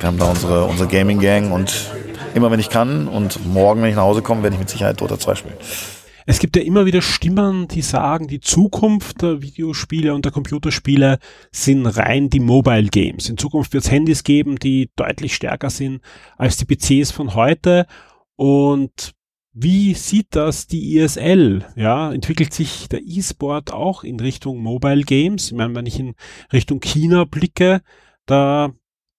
[0.00, 1.90] wir haben da unsere, unsere Gaming-Gang und
[2.34, 5.00] immer wenn ich kann und morgen, wenn ich nach Hause komme, werde ich mit Sicherheit
[5.00, 5.56] Dota 2 spielen.
[6.30, 11.18] Es gibt ja immer wieder Stimmen, die sagen, die Zukunft der Videospiele und der Computerspiele
[11.50, 13.28] sind rein die Mobile Games.
[13.28, 16.02] In Zukunft wird es Handys geben, die deutlich stärker sind
[16.36, 17.88] als die PCs von heute.
[18.36, 19.10] Und
[19.52, 21.66] wie sieht das die ISL?
[21.74, 25.48] Ja, entwickelt sich der E-Sport auch in Richtung Mobile Games?
[25.48, 26.14] Ich meine, wenn ich in
[26.52, 27.82] Richtung China blicke,
[28.26, 28.70] da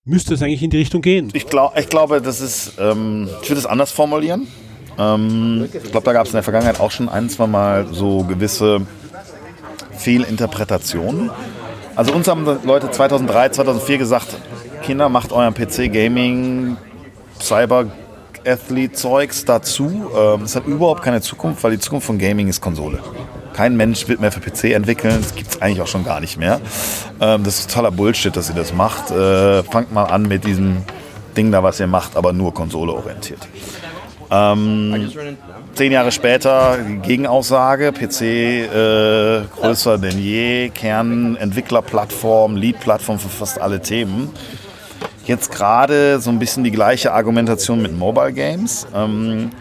[0.05, 1.29] müsste es eigentlich in die Richtung gehen.
[1.33, 4.47] Ich, glaub, ich glaube, das ist, ähm, ich würde es anders formulieren.
[4.97, 8.23] Ähm, ich glaube, da gab es in der Vergangenheit auch schon ein, zwei Mal so
[8.23, 8.81] gewisse
[9.97, 11.29] Fehlinterpretationen.
[11.95, 14.27] Also uns haben Leute 2003, 2004 gesagt,
[14.81, 16.77] Kinder, macht euren PC-Gaming,
[17.39, 17.85] Cyber
[18.45, 20.09] Athlete-Zeugs dazu.
[20.17, 22.99] Ähm, es hat überhaupt keine Zukunft, weil die Zukunft von Gaming ist Konsole.
[23.53, 26.37] Kein Mensch wird mehr für PC entwickeln, das gibt es eigentlich auch schon gar nicht
[26.37, 26.61] mehr.
[27.19, 29.11] Ähm, das ist totaler Bullshit, dass ihr das macht.
[29.11, 30.77] Äh, fangt mal an mit diesem
[31.35, 33.47] Ding da, was ihr macht, aber nur Konsole orientiert.
[34.33, 35.11] Ähm,
[35.75, 44.29] zehn Jahre später Gegenaussage, PC äh, größer denn je, Kernentwicklerplattform, Lead-Plattform für fast alle Themen.
[45.25, 48.87] Jetzt gerade so ein bisschen die gleiche Argumentation mit Mobile Games.
[48.95, 49.51] Ähm,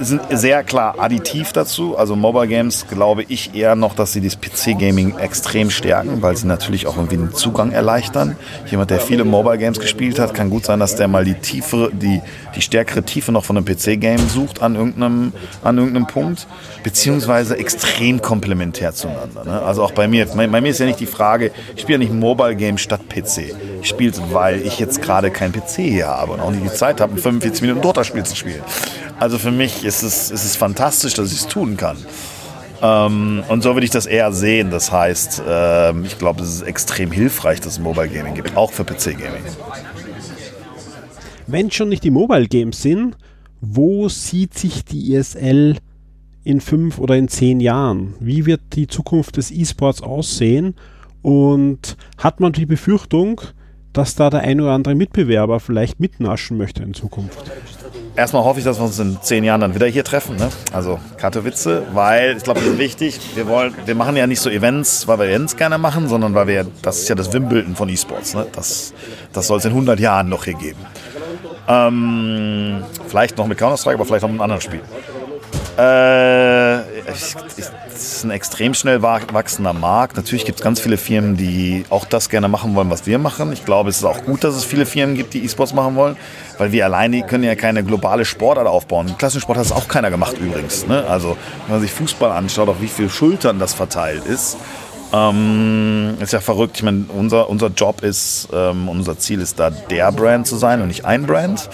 [0.00, 1.96] sind sehr klar additiv dazu.
[1.96, 6.46] Also Mobile Games glaube ich eher noch, dass sie das PC-Gaming extrem stärken, weil sie
[6.46, 8.36] natürlich auch irgendwie den Zugang erleichtern.
[8.66, 11.90] Jemand, der viele Mobile Games gespielt hat, kann gut sein, dass der mal die tiefere,
[11.92, 12.22] die,
[12.58, 15.32] die stärkere Tiefe noch von einem PC-Game sucht an irgendeinem,
[15.62, 16.46] an irgendeinem Punkt,
[16.82, 19.44] beziehungsweise extrem komplementär zueinander.
[19.44, 19.62] Ne?
[19.62, 22.10] Also auch bei mir, bei, bei, mir ist ja nicht die Frage, ich spiele ja
[22.10, 23.54] nicht Mobile Game statt PC.
[23.80, 26.74] Ich spiele es, weil ich jetzt gerade kein PC hier habe und auch nicht die
[26.74, 28.62] Zeit habe, 45 Minuten Dota-Spiel zu spielen.
[29.20, 31.96] Also für mich ist es, ist es fantastisch, dass ich es tun kann.
[32.82, 34.70] Ähm, und so würde ich das eher sehen.
[34.70, 38.72] Das heißt, ähm, ich glaube, es ist extrem hilfreich, dass es Mobile Gaming gibt, auch
[38.72, 39.42] für PC Gaming.
[41.50, 43.16] Wenn schon nicht die Mobile Games sind,
[43.62, 45.78] wo sieht sich die ESL
[46.44, 48.12] in fünf oder in zehn Jahren?
[48.20, 50.74] Wie wird die Zukunft des E-Sports aussehen?
[51.22, 53.40] Und hat man die Befürchtung,
[53.94, 57.50] dass da der ein oder andere Mitbewerber vielleicht mitnaschen möchte in Zukunft?
[58.18, 60.36] erstmal hoffe ich, dass wir uns in zehn Jahren dann wieder hier treffen.
[60.36, 60.50] Ne?
[60.72, 63.20] Also Katowice, weil ich glaube, das ist wichtig.
[63.34, 66.48] Wir, wollen, wir machen ja nicht so Events, weil wir Events gerne machen, sondern weil
[66.48, 68.34] wir, das ist ja das Wimbledon von E-Sports.
[68.34, 68.46] Ne?
[68.52, 68.92] Das,
[69.32, 70.80] das soll es in 100 Jahren noch hier geben.
[71.68, 74.80] Ähm, vielleicht noch mit Counter-Strike, aber vielleicht noch mit einem anderen Spiel.
[75.78, 76.80] Äh,
[77.12, 80.16] ich, ich, das ist ein extrem schnell wachsender Markt.
[80.16, 83.52] Natürlich gibt es ganz viele Firmen, die auch das gerne machen wollen, was wir machen.
[83.52, 86.16] Ich glaube, es ist auch gut, dass es viele Firmen gibt, die E-Sports machen wollen,
[86.58, 89.14] weil wir alleine können ja keine globale Sportart aufbauen.
[89.18, 90.86] Klassensport hat es auch keiner gemacht übrigens.
[90.88, 91.04] Ne?
[91.06, 94.56] Also wenn man sich Fußball anschaut, auf wie viele Schultern das verteilt ist,
[95.12, 96.76] ähm, ist ja verrückt.
[96.76, 100.80] Ich meine, unser, unser Job ist, ähm, unser Ziel ist da, der Brand zu sein
[100.80, 101.68] und nicht ein Brand.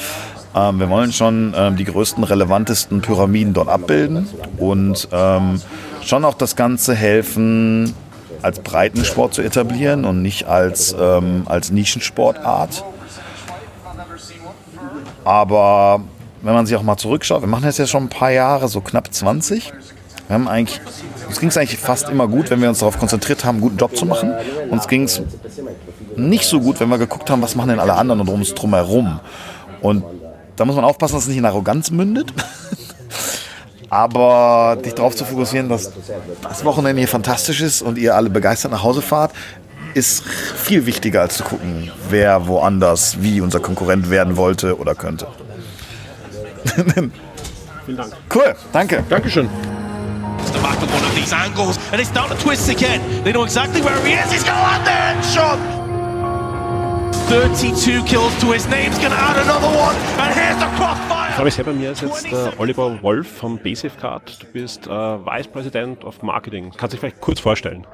[0.54, 4.28] Ähm, wir wollen schon ähm, die größten, relevantesten Pyramiden dort abbilden
[4.58, 5.60] und ähm,
[6.02, 7.94] schon auch das Ganze helfen,
[8.42, 12.84] als Breitensport zu etablieren und nicht als, ähm, als Nischensportart.
[15.24, 16.02] Aber
[16.42, 18.82] wenn man sich auch mal zurückschaut, wir machen das ja schon ein paar Jahre, so
[18.82, 19.72] knapp 20.
[20.28, 20.80] Wir haben eigentlich,
[21.34, 23.76] uns ging es eigentlich fast immer gut, wenn wir uns darauf konzentriert haben, einen guten
[23.76, 24.32] Job zu machen.
[24.70, 25.20] Uns ging es
[26.14, 29.18] nicht so gut, wenn wir geguckt haben, was machen denn alle anderen und uns drumherum.
[29.80, 30.04] Und
[30.54, 32.32] da muss man aufpassen, dass es nicht in Arroganz mündet.
[33.90, 35.90] Aber dich darauf zu fokussieren, dass
[36.40, 39.32] das Wochenende hier fantastisch ist und ihr alle begeistert nach Hause fahrt,
[39.94, 45.26] ist viel wichtiger als zu gucken, wer woanders wie unser Konkurrent werden wollte oder könnte.
[47.86, 48.12] Vielen Dank.
[48.32, 49.02] Cool, danke.
[49.08, 49.48] Dankeschön.
[50.54, 53.00] The back of one of these angles, and it's down to twist again.
[53.24, 54.30] They know exactly where he is.
[54.32, 55.58] He's going to land there and shot.
[57.28, 58.90] 32 kills to his name.
[58.92, 59.96] He's going to add another one.
[60.20, 61.30] And here's the crossfire.
[61.30, 64.40] Ich habe sehr bei mir ist jetzt äh, Oliver Wolf von Basic Card.
[64.40, 66.70] Du bist äh, Vice President of Marketing.
[66.76, 67.86] Kannst du dich vielleicht kurz vorstellen?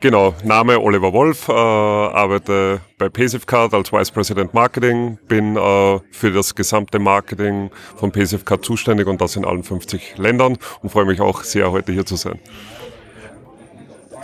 [0.00, 6.30] Genau, Name Oliver Wolf, äh, arbeite bei Card als Vice President Marketing, bin äh, für
[6.30, 11.20] das gesamte Marketing von Card zuständig und das in allen 50 Ländern und freue mich
[11.20, 12.38] auch sehr, heute hier zu sein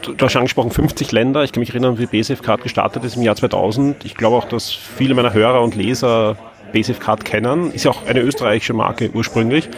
[0.07, 1.45] du hast angesprochen, 50 Länder.
[1.45, 4.05] Ich kann mich erinnern, wie BSF Card gestartet ist im Jahr 2000.
[4.05, 6.37] Ich glaube auch, dass viele meiner Hörer und Leser
[6.73, 7.73] BSF Card kennen.
[7.73, 9.69] Ist ja auch eine österreichische Marke ursprünglich.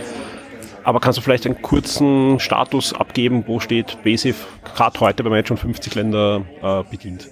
[0.86, 5.38] Aber kannst du vielleicht einen kurzen Status abgeben, wo steht BASIF gerade heute, wenn man
[5.38, 7.28] jetzt schon 50 Länder äh, bedient?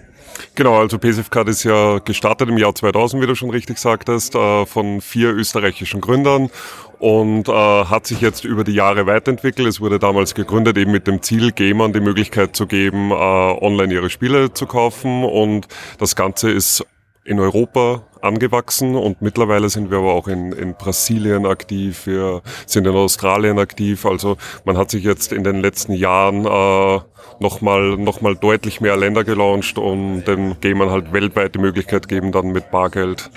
[0.57, 4.67] Genau, also PSFCard ist ja gestartet im Jahr 2000, wie du schon richtig sagtest, äh,
[4.67, 6.51] von vier österreichischen Gründern
[6.99, 9.69] und äh, hat sich jetzt über die Jahre weiterentwickelt.
[9.69, 13.95] Es wurde damals gegründet eben mit dem Ziel, Gamern die Möglichkeit zu geben, äh, online
[13.95, 15.69] ihre Spiele zu kaufen und
[16.01, 16.85] das Ganze ist
[17.25, 22.87] in Europa angewachsen und mittlerweile sind wir aber auch in, in Brasilien aktiv, wir sind
[22.87, 24.05] in Australien aktiv.
[24.07, 27.01] Also man hat sich jetzt in den letzten Jahren äh,
[27.41, 32.33] nochmal noch mal deutlich mehr Länder gelauncht und den Gamern halt weltweit die Möglichkeit geben,
[32.33, 33.31] dann mit Bargeld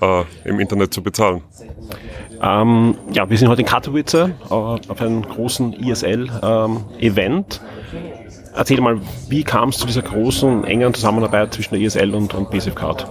[0.00, 1.42] äh, im Internet zu bezahlen.
[2.40, 7.60] Ähm, ja, wir sind heute in Katowice äh, auf einem großen ISL-Event.
[7.92, 8.17] Ähm,
[8.58, 12.50] Erzähl mal, wie kam es zu dieser großen, engen Zusammenarbeit zwischen der ISL und, und
[12.50, 13.06] BSF Card?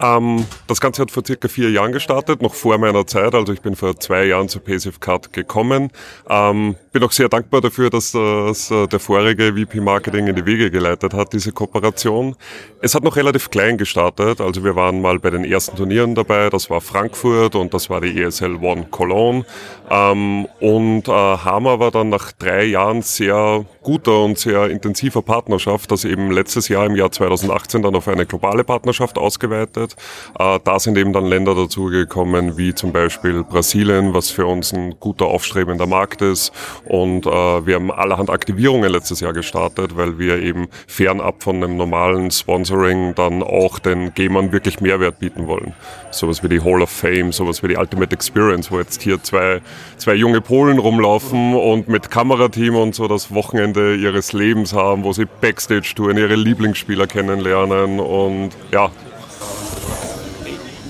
[0.00, 3.34] Ähm, das Ganze hat vor circa vier Jahren gestartet, noch vor meiner Zeit.
[3.34, 5.90] Also ich bin vor zwei Jahren zu PSF Card gekommen.
[6.28, 10.46] Ähm, bin auch sehr dankbar dafür, dass das äh, der vorige VP Marketing in die
[10.46, 12.36] Wege geleitet hat, diese Kooperation.
[12.80, 14.40] Es hat noch relativ klein gestartet.
[14.40, 16.48] Also wir waren mal bei den ersten Turnieren dabei.
[16.50, 19.44] Das war Frankfurt und das war die ESL One Cologne.
[19.90, 25.90] Ähm, und äh, Hammer war dann nach drei Jahren sehr guter und sehr intensiver Partnerschaft,
[25.90, 29.96] das eben letztes Jahr im Jahr 2018 dann auf eine globale Partnerschaft ausgeweitet.
[30.38, 35.00] Äh, da sind eben dann Länder dazugekommen, wie zum Beispiel Brasilien, was für uns ein
[35.00, 36.52] guter aufstrebender Markt ist.
[36.84, 41.78] Und äh, wir haben allerhand Aktivierungen letztes Jahr gestartet, weil wir eben fernab von einem
[41.78, 45.72] normalen Sponsoring dann auch den Gamern wirklich Mehrwert bieten wollen.
[46.10, 49.60] Sowas wie die Hall of Fame, sowas wie die Ultimate Experience, wo jetzt hier zwei,
[49.98, 55.12] zwei junge Polen rumlaufen und mit Kamerateam und so das Wochenende ihres Lebens haben, wo
[55.12, 58.90] sie Backstage-Touren, ihre Lieblingsspieler kennenlernen und ja.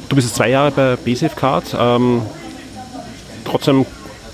[0.08, 1.76] Du bist jetzt zwei Jahre bei BSF Card.
[1.78, 2.22] Ähm,
[3.44, 3.84] trotzdem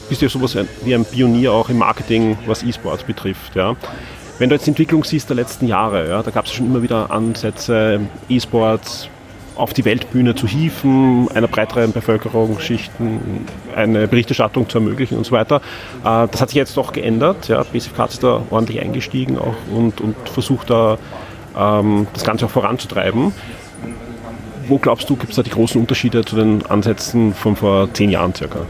[0.08, 3.56] bist du ja sowas wie ein Pionier auch im Marketing, was E-Sports betrifft.
[3.56, 3.74] Ja.
[4.38, 6.82] Wenn du jetzt die Entwicklung siehst der letzten Jahre, ja, da gab es schon immer
[6.82, 9.08] wieder Ansätze, E-Sports
[9.56, 15.56] auf die Weltbühne zu hieven, einer breiteren Bevölkerungsschichten eine Berichterstattung zu ermöglichen und so weiter.
[16.04, 17.48] Äh, das hat sich jetzt doch geändert.
[17.48, 17.62] Ja.
[17.62, 20.98] BSFK ist da ordentlich eingestiegen auch und, und versucht da
[21.56, 23.32] ähm, das Ganze auch voranzutreiben.
[24.66, 28.10] Wo glaubst du, gibt es da die großen Unterschiede zu den Ansätzen von vor zehn
[28.10, 28.60] Jahren circa?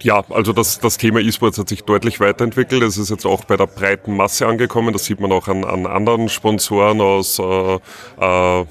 [0.00, 2.82] Ja, also das, das Thema E-Sports hat sich deutlich weiterentwickelt.
[2.82, 4.92] Es ist jetzt auch bei der breiten Masse angekommen.
[4.92, 7.78] Das sieht man auch an, an anderen Sponsoren aus äh,
[8.20, 8.64] äh,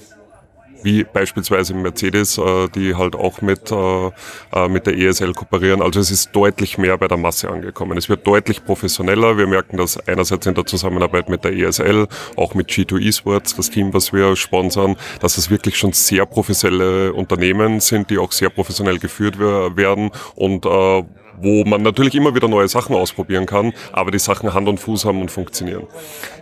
[0.87, 4.07] wie beispielsweise Mercedes, äh, die halt auch mit, äh,
[4.53, 5.81] äh, mit der ESL kooperieren.
[5.81, 7.97] Also es ist deutlich mehr bei der Masse angekommen.
[7.97, 9.37] Es wird deutlich professioneller.
[9.37, 12.07] Wir merken das einerseits in der Zusammenarbeit mit der ESL,
[12.37, 17.11] auch mit G2 Esports, das Team, was wir sponsern, dass es wirklich schon sehr professionelle
[17.11, 21.03] Unternehmen sind, die auch sehr professionell geführt werden und äh,
[21.41, 25.05] wo man natürlich immer wieder neue Sachen ausprobieren kann, aber die Sachen Hand und Fuß
[25.05, 25.87] haben und funktionieren.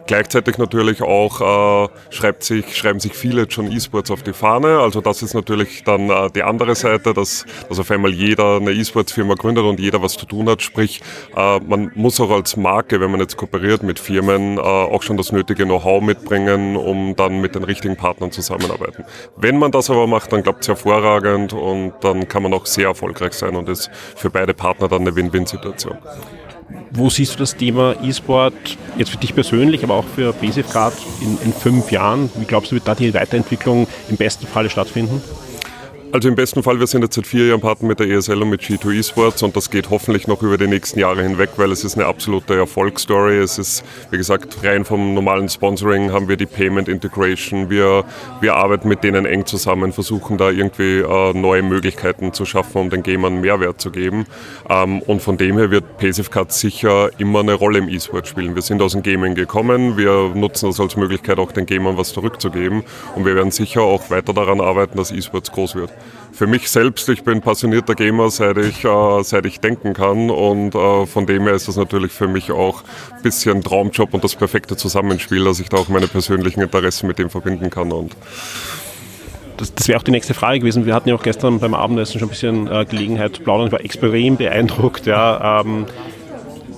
[0.07, 4.79] Gleichzeitig natürlich auch äh, schreibt sich, schreiben sich viele schon E-Sports auf die Fahne.
[4.79, 8.71] Also das ist natürlich dann äh, die andere Seite, dass, dass auf einmal jeder eine
[8.71, 10.61] E-Sports-Firma gründet und jeder was zu tun hat.
[10.61, 11.01] Sprich,
[11.35, 15.17] äh, man muss auch als Marke, wenn man jetzt kooperiert mit Firmen, äh, auch schon
[15.17, 19.05] das nötige Know-how mitbringen, um dann mit den richtigen Partnern zusammenarbeiten.
[19.37, 22.89] Wenn man das aber macht, dann klappt es hervorragend und dann kann man auch sehr
[22.89, 25.97] erfolgreich sein und ist für beide Partner dann eine Win-Win-Situation.
[26.91, 28.53] Wo siehst du das Thema E-Sport
[28.97, 32.29] jetzt für dich persönlich, aber auch für BSF Card in, in fünf Jahren?
[32.35, 35.21] Wie glaubst du, wird da die Weiterentwicklung im besten Falle stattfinden?
[36.15, 38.49] Also im besten Fall, wir sind jetzt seit vier Jahren Partner mit der ESL und
[38.49, 41.83] mit G2 Esports und das geht hoffentlich noch über die nächsten Jahre hinweg, weil es
[41.83, 43.37] ist eine absolute Erfolgsstory.
[43.39, 47.69] Es ist, wie gesagt, rein vom normalen Sponsoring haben wir die Payment Integration.
[47.69, 48.05] Wir,
[48.39, 52.89] wir arbeiten mit denen eng zusammen, versuchen da irgendwie äh, neue Möglichkeiten zu schaffen, um
[52.89, 54.25] den Gamern Mehrwert zu geben.
[54.69, 58.55] Ähm, und von dem her wird PSFCard sicher immer eine Rolle im E-Sport spielen.
[58.55, 62.13] Wir sind aus dem Gaming gekommen, wir nutzen das als Möglichkeit, auch den Gamern was
[62.13, 62.85] zurückzugeben
[63.17, 65.91] und wir werden sicher auch weiter daran arbeiten, dass E-Sports groß wird
[66.31, 70.75] für mich selbst, ich bin passionierter Gamer, seit ich, äh, seit ich denken kann und
[70.75, 72.83] äh, von dem her ist das natürlich für mich auch
[73.15, 77.19] ein bisschen Traumjob und das perfekte Zusammenspiel, dass ich da auch meine persönlichen Interessen mit
[77.19, 78.15] dem verbinden kann und
[79.57, 80.85] das, das wäre auch die nächste Frage gewesen.
[80.85, 83.67] Wir hatten ja auch gestern beim Abendessen schon ein bisschen äh, Gelegenheit plaudern.
[83.67, 85.85] Ich war extrem beeindruckt ja, ähm,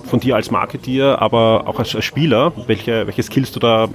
[0.04, 3.88] von dir als Marketeer, aber auch als, als Spieler, welche, welche Skills du da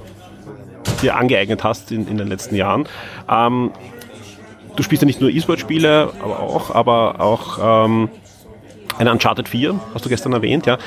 [1.00, 2.86] dir angeeignet hast in, in den letzten Jahren.
[3.30, 3.70] Ähm,
[4.76, 8.08] du spielst ja nicht nur E-Sport-Spiele, aber auch, aber auch ähm,
[8.98, 10.78] eine Uncharted 4, hast du gestern erwähnt, ja.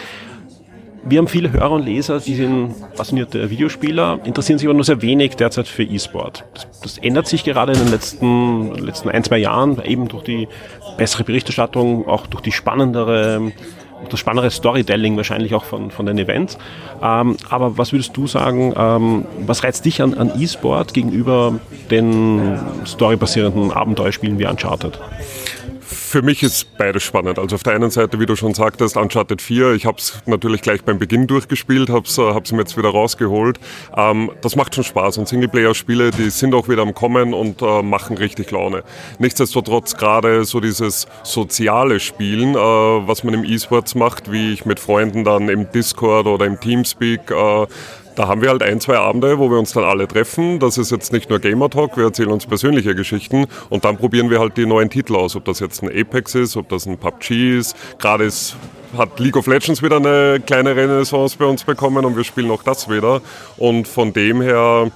[1.04, 5.02] wir haben viele Hörer und Leser, die sind passionierte Videospieler, interessieren sich aber nur sehr
[5.02, 6.46] wenig derzeit für E-Sport.
[6.54, 10.48] Das, das, ändert sich gerade in den letzten, letzten ein, zwei Jahren, eben durch die
[10.98, 13.52] bessere Berichterstattung, auch durch die spannendere
[14.10, 16.58] das spannendere Storytelling wahrscheinlich auch von, von den Events.
[17.02, 21.60] Ähm, aber was würdest du sagen, ähm, was reizt dich an, an E-Sport gegenüber
[21.90, 25.00] den storybasierenden Abenteuerspielen wie Uncharted?
[25.90, 27.40] Für mich ist beides spannend.
[27.40, 29.72] Also auf der einen Seite, wie du schon sagtest, Uncharted 4.
[29.72, 33.58] Ich habe es natürlich gleich beim Beginn durchgespielt, habe es äh, mir jetzt wieder rausgeholt.
[33.96, 37.82] Ähm, das macht schon Spaß und Singleplayer-Spiele, die sind auch wieder am Kommen und äh,
[37.84, 38.84] machen richtig Laune.
[39.20, 44.82] Nichtsdestotrotz gerade so dieses soziale Spielen, äh, was man im E-Sports macht, wie ich mit
[44.82, 47.66] Freunden dann im Discord oder im Teamspeak äh,
[48.18, 50.60] da haben wir halt ein, zwei Abende, wo wir uns dann alle treffen.
[50.60, 54.32] Das ist jetzt nicht nur Gamer Talk, wir erzählen uns persönliche Geschichten und dann probieren
[54.32, 56.98] wir halt die neuen Titel aus, ob das jetzt ein Apex ist, ob das ein
[56.98, 57.76] PUBG ist.
[58.00, 58.58] Gerade ist
[58.98, 62.64] hat League of Legends wieder eine kleine Renaissance bei uns bekommen und wir spielen auch
[62.64, 63.22] das wieder.
[63.58, 64.90] Und von dem her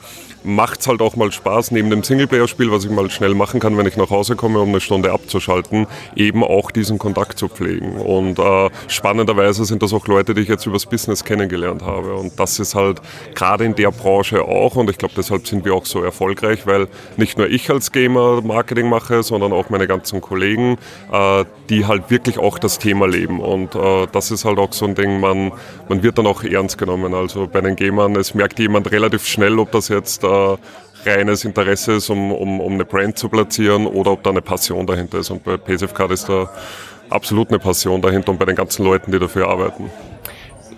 [0.44, 3.78] macht es halt auch mal Spaß, neben dem Singleplayer-Spiel, was ich mal schnell machen kann,
[3.78, 7.98] wenn ich nach Hause komme, um eine Stunde abzuschalten, eben auch diesen Kontakt zu pflegen.
[7.98, 12.16] Und äh, spannenderweise sind das auch Leute, die ich jetzt übers Business kennengelernt habe.
[12.16, 13.02] Und das ist halt
[13.36, 16.88] gerade in der Branche auch, und ich glaube, deshalb sind wir auch so erfolgreich, weil
[17.18, 20.78] nicht nur ich als Gamer Marketing mache, sondern auch meine ganzen Kollegen,
[21.12, 23.40] äh, die halt wirklich auch das Thema leben.
[23.40, 25.52] Und äh, das ist halt auch so ein Ding, man,
[25.88, 27.14] man wird dann auch ernst genommen.
[27.14, 31.94] Also bei den Gamern, es merkt jemand relativ schnell, ob das jetzt äh, reines Interesse
[31.94, 35.30] ist, um, um, um eine Brand zu platzieren oder ob da eine Passion dahinter ist.
[35.30, 36.50] Und bei PSF Card ist da
[37.10, 39.90] absolut eine Passion dahinter und bei den ganzen Leuten, die dafür arbeiten.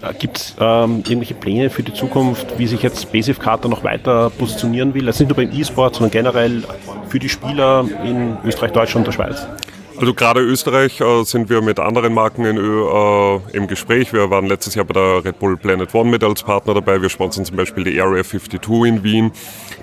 [0.01, 3.83] Äh, Gibt es ähm, irgendwelche Pläne für die Zukunft, wie sich jetzt Basic Carter noch
[3.83, 5.05] weiter positionieren will?
[5.05, 6.63] Das nicht nur beim E-Sport, sondern generell
[7.07, 9.47] für die Spieler in Österreich, Deutschland und der Schweiz?
[9.95, 14.11] Also gerade Österreich äh, sind wir mit anderen Marken in äh, im Gespräch.
[14.11, 17.01] Wir waren letztes Jahr bei der Red Bull Planet One mit als Partner dabei.
[17.01, 19.31] Wir sponsern zum Beispiel die Area 52 in Wien.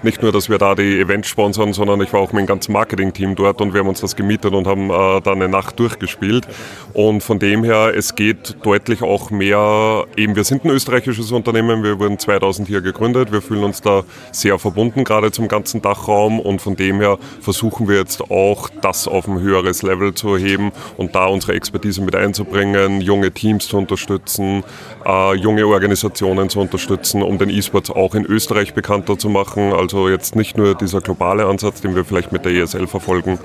[0.02, 2.72] Nicht nur, dass wir da die Events sponsern, sondern ich war auch mit dem ganzen
[2.72, 6.48] Marketing-Team dort und wir haben uns das gemietet und haben äh, da eine Nacht durchgespielt.
[6.94, 11.82] Und von dem her, es geht deutlich auch mehr, eben wir sind ein österreichisches Unternehmen,
[11.82, 16.40] wir wurden 2000 hier gegründet, wir fühlen uns da sehr verbunden, gerade zum ganzen Dachraum
[16.40, 20.72] und von dem her versuchen wir jetzt auch das auf ein höheres Level zu heben
[20.96, 24.64] und da unsere Expertise mit einzubringen, junge Teams zu unterstützen,
[25.04, 29.74] äh, junge Organisationen zu unterstützen, um den E-Sports auch in Österreich bekannter zu machen.
[29.74, 33.38] Also jetzt nicht nur dieser globale Ansatz, den wir vielleicht mit der ESL verfolgen,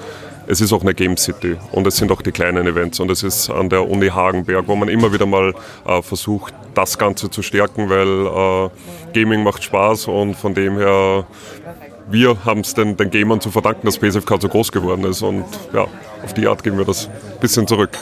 [0.48, 3.24] es ist auch eine Game City und es sind auch die kleinen Events und es
[3.24, 5.54] ist an der Uni Hagenberg, wo man immer wieder mal
[5.88, 8.70] äh, versucht, das Ganze zu stärken, weil äh,
[9.14, 11.26] Gaming macht Spaß und von dem her
[12.08, 15.22] wir haben es den, den Gamern zu verdanken, dass PSFK so groß geworden ist.
[15.22, 15.88] Und ja,
[16.24, 17.98] auf die Art gehen wir das ein bisschen zurück.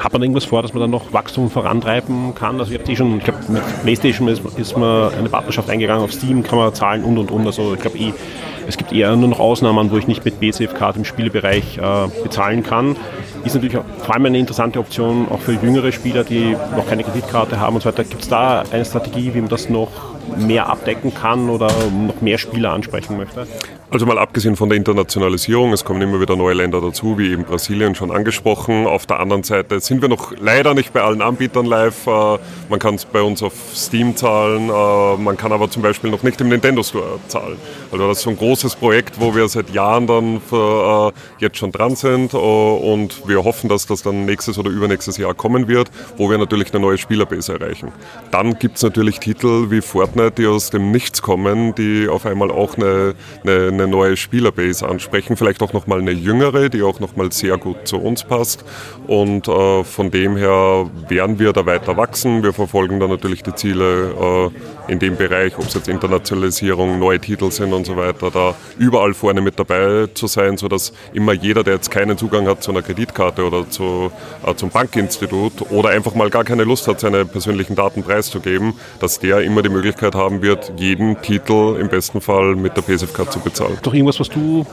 [0.00, 2.58] Hat man irgendwas vor, dass man dann noch Wachstum vorantreiben kann?
[2.58, 6.02] Also ich habe die schon, ich glaube mit PlayStation ist, ist man eine Partnerschaft eingegangen,
[6.02, 7.46] auf Steam kann man zahlen und und und.
[7.46, 8.14] Also ich glaube eh,
[8.66, 12.62] es gibt eher nur noch Ausnahmen, wo ich nicht mit BCF-Card im Spielebereich äh, bezahlen
[12.62, 12.96] kann.
[13.44, 17.04] Ist natürlich auch, vor allem eine interessante Option auch für jüngere Spieler, die noch keine
[17.04, 18.04] Kreditkarte haben und so weiter.
[18.04, 19.90] Gibt es da eine Strategie, wie man das noch
[20.38, 21.70] mehr abdecken kann oder
[22.06, 23.46] noch mehr Spieler ansprechen möchte?
[23.92, 27.42] Also mal abgesehen von der Internationalisierung, es kommen immer wieder neue Länder dazu, wie eben
[27.42, 28.86] Brasilien schon angesprochen.
[28.86, 32.06] Auf der anderen Seite sind wir noch leider nicht bei allen Anbietern live.
[32.06, 32.38] Äh,
[32.68, 36.22] man kann es bei uns auf Steam zahlen, äh, man kann aber zum Beispiel noch
[36.22, 37.56] nicht im Nintendo Store zahlen.
[37.90, 41.72] Also das ist so ein großes Projekt, wo wir seit Jahren dann äh, jetzt schon
[41.72, 46.30] dran sind und wir hoffen, dass das dann nächstes oder übernächstes Jahr kommen wird, wo
[46.30, 47.90] wir natürlich eine neue Spielerbase erreichen.
[48.30, 52.52] Dann gibt es natürlich Titel wie Fortnite, die aus dem Nichts kommen, die auf einmal
[52.52, 57.32] auch eine, eine eine neue Spielerbase ansprechen, vielleicht auch nochmal eine jüngere, die auch nochmal
[57.32, 58.64] sehr gut zu uns passt.
[59.06, 62.42] Und äh, von dem her werden wir da weiter wachsen.
[62.42, 64.50] Wir verfolgen da natürlich die Ziele
[64.88, 68.54] äh, in dem Bereich, ob es jetzt Internationalisierung, neue Titel sind und so weiter, da
[68.78, 72.70] überall vorne mit dabei zu sein, sodass immer jeder, der jetzt keinen Zugang hat zu
[72.70, 74.10] einer Kreditkarte oder zu,
[74.44, 79.20] äh, zum Bankinstitut oder einfach mal gar keine Lust hat, seine persönlichen Daten preiszugeben, dass
[79.20, 83.40] der immer die Möglichkeit haben wird, jeden Titel im besten Fall mit der PSF-Card zu
[83.40, 83.69] bezahlen.
[83.82, 84.66] Doch irgendwas, was du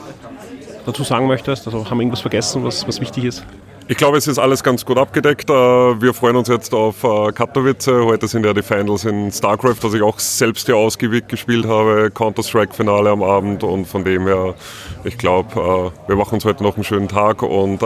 [0.85, 1.67] dazu sagen möchtest?
[1.67, 3.43] Also haben wir irgendwas vergessen, was, was wichtig ist?
[3.89, 5.49] Ich glaube, es ist alles ganz gut abgedeckt.
[5.49, 7.87] Äh, wir freuen uns jetzt auf äh, Katowice.
[7.87, 12.11] Heute sind ja die Finals in StarCraft, was ich auch selbst hier ausgiebig gespielt habe.
[12.13, 14.55] Counter-Strike-Finale am Abend und von dem her,
[15.05, 17.81] ich glaube, äh, wir machen uns heute noch einen schönen Tag und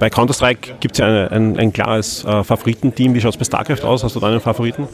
[0.00, 3.14] bei Counter-Strike gibt es ja ein, ein, ein, klares äh, Favoritenteam.
[3.14, 4.02] Wie schaut es bei StarCraft aus?
[4.02, 4.88] Hast du da einen Favoriten?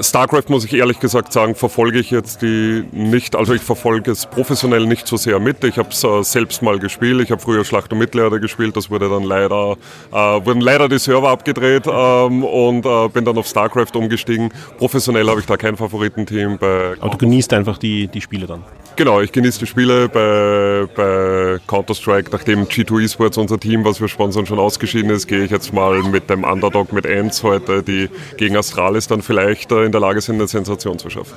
[0.00, 4.26] StarCraft muss ich ehrlich gesagt sagen, verfolge ich jetzt die nicht, also ich verfolge es
[4.26, 5.62] professionell nicht so sehr mit.
[5.64, 7.20] Ich habe es äh, selbst mal gespielt.
[7.22, 8.76] Ich habe früher Schlacht um Mittelerde gespielt.
[8.76, 9.76] Das wurde dann leider,
[10.12, 14.52] äh, wurden leider die Server abgedreht ähm, und äh, bin dann auf StarCraft umgestiegen.
[14.78, 16.58] Professionell habe ich da kein Favoritenteam.
[16.58, 18.64] Bei Aber du genießt einfach die, die Spiele dann.
[18.96, 22.30] Genau, ich genieße die Spiele bei, bei Counter-Strike.
[22.30, 26.00] Nachdem G2 Esports, unser Team, was wir sponsern, schon ausgeschieden ist, gehe ich jetzt mal
[26.04, 30.20] mit dem Underdog, mit Ants heute, die gegen Astralis dann vielleicht äh, in der Lage
[30.20, 31.34] sind, eine Sensation zu schaffen.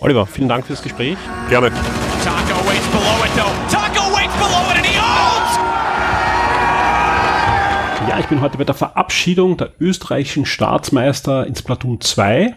[0.00, 1.18] Oliver, vielen Dank fürs Gespräch.
[1.48, 1.70] Gerne.
[1.70, 3.52] Taco waits below it though.
[3.70, 5.58] Taco waits below it and he owns!
[8.08, 12.56] Ja, ich bin heute bei der Verabschiedung der österreichischen Staatsmeister ins Platoon 2.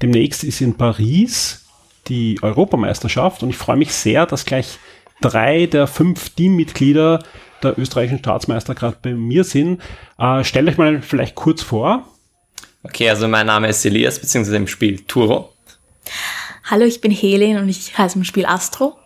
[0.00, 1.66] Demnächst ist in Paris
[2.06, 4.78] die Europameisterschaft und ich freue mich sehr, dass gleich
[5.20, 7.22] drei der fünf Teammitglieder
[7.62, 9.82] der österreichischen Staatsmeister gerade bei mir sind.
[10.18, 12.04] Äh, stellt euch mal vielleicht kurz vor.
[12.82, 15.52] Okay, also mein Name ist Elias, beziehungsweise im Spiel Turo.
[16.64, 18.96] Hallo, ich bin Helen und ich heiße im Spiel Astro.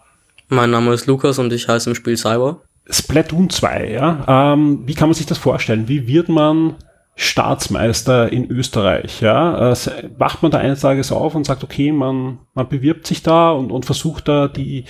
[0.49, 2.61] Mein Name ist Lukas und ich heiße im Spiel Cyber.
[2.91, 4.53] Splatoon 2, ja.
[4.53, 5.89] Ähm, wie kann man sich das vorstellen?
[5.89, 6.77] Wie wird man
[7.15, 9.21] Staatsmeister in Österreich?
[9.21, 9.73] Ja?
[9.73, 9.77] Äh,
[10.19, 13.71] wacht man da eines Tages auf und sagt, okay, man, man bewirbt sich da und,
[13.71, 14.85] und versucht da die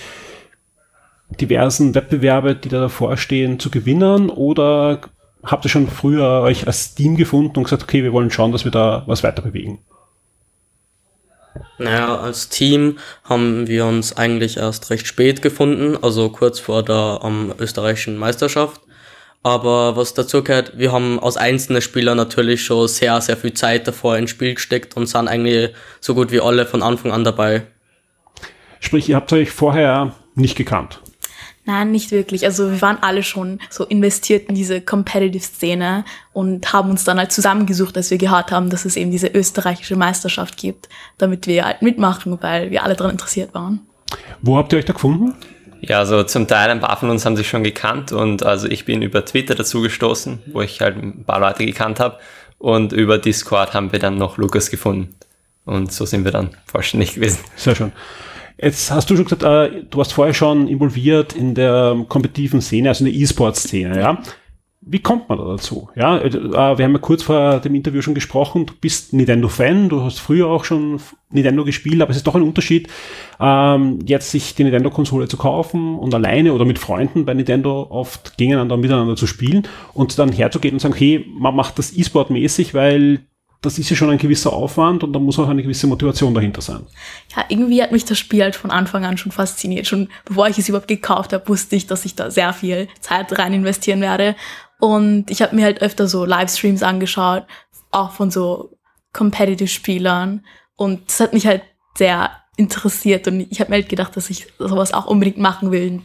[1.39, 4.29] diversen Wettbewerbe, die da davor stehen, zu gewinnen?
[4.29, 4.99] Oder
[5.43, 8.63] habt ihr schon früher euch als Team gefunden und gesagt, okay, wir wollen schauen, dass
[8.63, 9.79] wir da was weiter bewegen?
[11.77, 17.19] Naja, als Team haben wir uns eigentlich erst recht spät gefunden, also kurz vor der
[17.23, 18.81] ähm, österreichischen Meisterschaft.
[19.43, 23.87] Aber was dazu gehört, wir haben aus einzelnen Spielern natürlich schon sehr, sehr viel Zeit
[23.87, 27.63] davor ins Spiel gesteckt und sind eigentlich so gut wie alle von Anfang an dabei.
[28.79, 31.01] Sprich, ihr habt euch vorher nicht gekannt.
[31.65, 32.45] Nein, nicht wirklich.
[32.45, 36.03] Also wir waren alle schon so investiert in diese Competitive-Szene
[36.33, 39.95] und haben uns dann halt zusammengesucht, als wir gehört haben, dass es eben diese österreichische
[39.95, 43.79] Meisterschaft gibt, damit wir halt mitmachen, weil wir alle daran interessiert waren.
[44.41, 45.35] Wo habt ihr euch da gefunden?
[45.79, 48.85] Ja, also zum Teil ein paar von uns haben sich schon gekannt und also ich
[48.85, 52.19] bin über Twitter dazu gestoßen, wo ich halt ein paar Leute gekannt habe
[52.57, 55.15] und über Discord haben wir dann noch Lukas gefunden
[55.65, 57.39] und so sind wir dann vollständig gewesen.
[57.57, 57.91] Sehr schön.
[58.61, 62.89] Jetzt hast du schon gesagt, äh, du warst vorher schon involviert in der kompetitiven Szene,
[62.89, 64.21] also in der E-Sport-Szene, ja.
[64.85, 65.89] Wie kommt man da dazu?
[65.95, 70.01] Ja, äh, wir haben ja kurz vor dem Interview schon gesprochen, du bist Nintendo-Fan, du
[70.01, 70.99] hast früher auch schon
[71.29, 72.89] Nintendo gespielt, aber es ist doch ein Unterschied,
[73.39, 78.37] ähm, jetzt sich die Nintendo-Konsole zu kaufen und alleine oder mit Freunden bei Nintendo oft
[78.37, 79.63] gegeneinander und miteinander zu spielen
[79.93, 83.21] und dann herzugehen und sagen, okay, man macht das E-Sport mäßig, weil
[83.63, 86.61] das ist ja schon ein gewisser Aufwand und da muss auch eine gewisse Motivation dahinter
[86.61, 86.85] sein.
[87.35, 89.87] Ja, irgendwie hat mich das Spiel halt von Anfang an schon fasziniert.
[89.87, 93.37] Schon bevor ich es überhaupt gekauft habe, wusste ich, dass ich da sehr viel Zeit
[93.39, 94.35] rein investieren werde.
[94.79, 97.45] Und ich habe mir halt öfter so Livestreams angeschaut,
[97.91, 98.77] auch von so
[99.13, 100.45] Competitive-Spielern.
[100.75, 101.63] Und das hat mich halt
[101.97, 106.01] sehr interessiert und ich habe mir halt gedacht, dass ich sowas auch unbedingt machen will,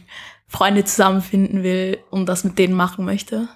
[0.47, 3.47] Freunde zusammenfinden will und das mit denen machen möchte.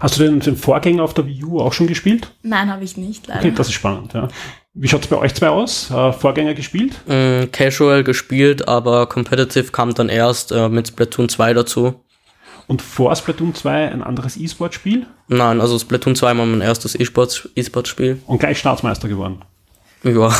[0.00, 2.32] Hast du den, den Vorgänger auf der Wii U auch schon gespielt?
[2.42, 3.40] Nein, habe ich nicht, leider.
[3.40, 4.28] Okay, das ist spannend, ja.
[4.72, 5.90] Wie schaut es bei euch zwei aus?
[5.90, 7.00] Äh, Vorgänger gespielt?
[7.06, 12.04] Mm, casual gespielt, aber Competitive kam dann erst äh, mit Splatoon 2 dazu.
[12.68, 15.06] Und vor Splatoon 2 ein anderes E-Sport-Spiel?
[15.26, 18.22] Nein, also Splatoon 2 war mein erstes E-Sport-Spiel.
[18.26, 19.42] Und gleich Staatsmeister geworden?
[20.04, 20.32] Ja.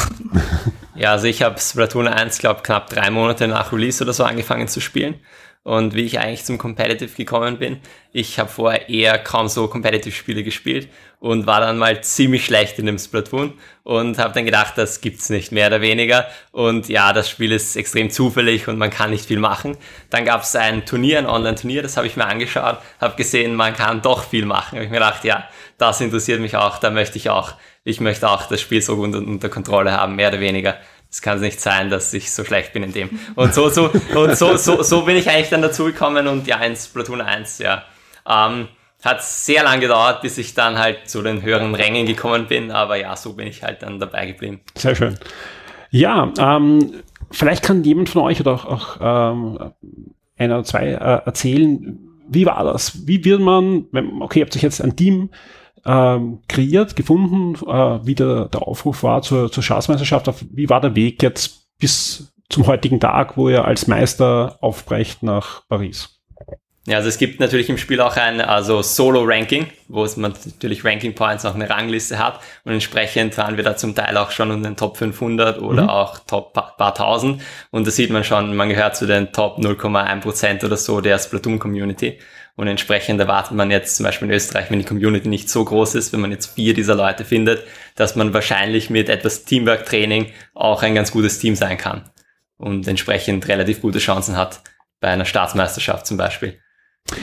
[0.95, 4.69] ja, also ich habe Splatoon 1, glaube knapp drei Monate nach Release oder so angefangen
[4.69, 5.17] zu spielen.
[5.63, 7.81] Und wie ich eigentlich zum Competitive gekommen bin,
[8.13, 10.89] ich habe vorher eher kaum so Competitive-Spiele gespielt
[11.19, 15.29] und war dann mal ziemlich schlecht in dem Splatoon und habe dann gedacht, das gibt's
[15.29, 16.27] nicht mehr oder weniger.
[16.51, 19.77] Und ja, das Spiel ist extrem zufällig und man kann nicht viel machen.
[20.09, 23.75] Dann gab es ein Turnier, ein Online-Turnier, das habe ich mir angeschaut, habe gesehen, man
[23.75, 24.77] kann doch viel machen.
[24.77, 25.47] Habe ich mir gedacht, ja,
[25.77, 27.53] das interessiert mich auch, da möchte ich auch,
[27.85, 30.79] ich möchte auch das Spiel so unter, unter Kontrolle haben, mehr oder weniger
[31.11, 33.19] es kann nicht sein, dass ich so schlecht bin in dem.
[33.35, 36.59] Und so, so, und so, so, so bin ich eigentlich dann dazu gekommen und ja,
[36.59, 37.83] ins Platoon 1, ja.
[38.29, 38.69] Ähm,
[39.03, 42.97] hat sehr lang gedauert, bis ich dann halt zu den höheren Rängen gekommen bin, aber
[42.97, 44.61] ja, so bin ich halt dann dabei geblieben.
[44.77, 45.19] Sehr schön.
[45.91, 49.73] Ja, ähm, vielleicht kann jemand von euch oder auch, auch ähm,
[50.37, 53.07] einer oder zwei äh, erzählen, wie war das?
[53.07, 53.87] Wie wird man,
[54.21, 55.31] okay, ihr habt euch jetzt ein Team
[55.85, 60.33] ähm, kreiert, gefunden, äh, wie der, der Aufruf war zur, zur Staatsmeisterschaft.
[60.53, 65.67] Wie war der Weg jetzt bis zum heutigen Tag, wo ihr als Meister aufbrecht nach
[65.69, 66.20] Paris?
[66.87, 71.15] Ja, also es gibt natürlich im Spiel auch ein also Solo-Ranking, wo man natürlich Ranking
[71.15, 74.63] Points auch eine Rangliste hat und entsprechend waren wir da zum Teil auch schon in
[74.63, 75.89] den Top 500 oder mhm.
[75.91, 80.65] auch Top paar tausend und da sieht man schon, man gehört zu den Top 0,1%
[80.65, 82.19] oder so der Splatoon-Community
[82.57, 85.95] und entsprechend erwartet man jetzt zum Beispiel in Österreich, wenn die Community nicht so groß
[85.97, 87.63] ist, wenn man jetzt vier dieser Leute findet,
[87.95, 92.09] dass man wahrscheinlich mit etwas Teamwork-Training auch ein ganz gutes Team sein kann
[92.57, 94.63] und entsprechend relativ gute Chancen hat
[94.99, 96.59] bei einer Staatsmeisterschaft zum Beispiel.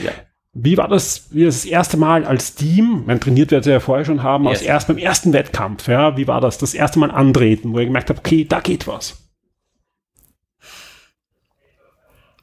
[0.02, 0.12] Ja.
[0.54, 4.22] Wie war das, wie das erste Mal als Team, man trainiert wird ja vorher schon
[4.22, 4.58] haben, yes.
[4.58, 7.84] als erst beim ersten Wettkampf, ja, wie war das, das erste Mal antreten, wo ihr
[7.84, 9.28] gemerkt habt, okay, da geht was?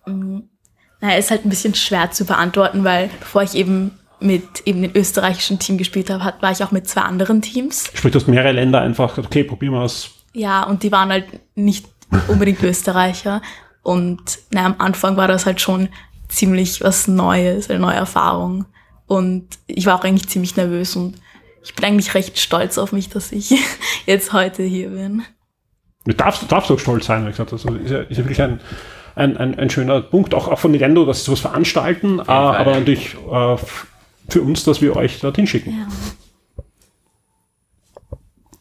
[0.05, 0.49] Mhm.
[1.01, 4.91] Naja, ist halt ein bisschen schwer zu beantworten, weil bevor ich eben mit eben dem
[4.95, 7.91] österreichischen Team gespielt habe, war ich auch mit zwei anderen Teams.
[7.93, 10.11] Sprich, du hast mehrere Länder einfach, okay, probieren wir es.
[10.34, 11.85] Ja, und die waren halt nicht
[12.27, 13.41] unbedingt Österreicher.
[13.84, 15.89] Und na, am Anfang war das halt schon
[16.36, 18.66] ziemlich was Neues, eine neue Erfahrung.
[19.07, 21.16] Und ich war auch eigentlich ziemlich nervös und
[21.64, 23.53] ich bin eigentlich recht stolz auf mich, dass ich
[24.06, 25.24] jetzt heute hier bin.
[26.06, 27.52] Du darfst, darfst auch stolz sein, wie gesagt.
[27.52, 28.60] Also ist ja, ist ja wirklich ein,
[29.16, 32.80] ein, ein, ein, schöner Punkt, auch, auch von Nintendo, dass sie sowas veranstalten, äh, aber
[32.80, 33.57] natürlich äh,
[34.30, 35.72] für uns, dass wir euch dorthin schicken.
[35.72, 35.88] Ja.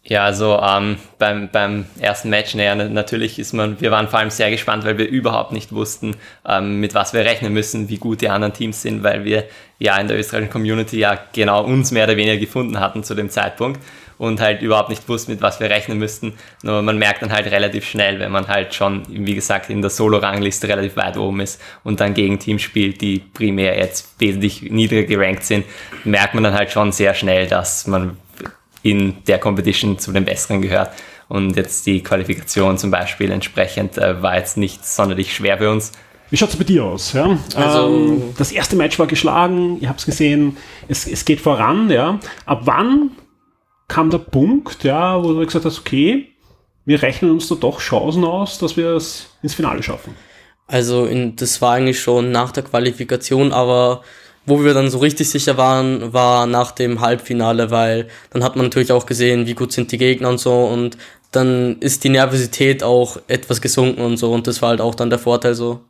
[0.06, 4.28] Ja, also ähm, beim, beim ersten Match, naja, natürlich ist man, wir waren vor allem
[4.28, 6.16] sehr gespannt, weil wir überhaupt nicht wussten,
[6.46, 9.44] ähm, mit was wir rechnen müssen, wie gut die anderen Teams sind, weil wir
[9.78, 13.30] ja in der österreichischen Community ja genau uns mehr oder weniger gefunden hatten zu dem
[13.30, 13.80] Zeitpunkt
[14.18, 16.34] und halt überhaupt nicht wussten, mit was wir rechnen müssten.
[16.62, 19.90] Nur man merkt dann halt relativ schnell, wenn man halt schon, wie gesagt, in der
[19.90, 25.06] Solo-Rangliste relativ weit oben ist und dann gegen Teams spielt, die primär jetzt wesentlich niedriger
[25.06, 25.64] gerankt sind,
[26.04, 28.18] merkt man dann halt schon sehr schnell, dass man
[28.84, 30.90] in der Competition zu den Besseren gehört.
[31.26, 35.90] Und jetzt die Qualifikation zum Beispiel entsprechend äh, war jetzt nicht sonderlich schwer für uns.
[36.30, 37.14] Wie schaut es bei dir aus?
[37.14, 37.38] Ja?
[37.56, 41.90] Also, ähm, das erste Match war geschlagen, ihr habt es gesehen, es geht voran.
[41.90, 42.20] Ja?
[42.44, 43.12] Ab wann
[43.88, 46.28] kam der Punkt, ja, wo du gesagt hast, okay,
[46.84, 50.14] wir rechnen uns da doch Chancen aus, dass wir es ins Finale schaffen?
[50.66, 54.02] Also in, das war eigentlich schon nach der Qualifikation, aber
[54.46, 58.66] wo wir dann so richtig sicher waren, war nach dem Halbfinale, weil dann hat man
[58.66, 60.98] natürlich auch gesehen, wie gut sind die Gegner und so und
[61.30, 65.10] dann ist die Nervosität auch etwas gesunken und so und das war halt auch dann
[65.10, 65.80] der Vorteil so.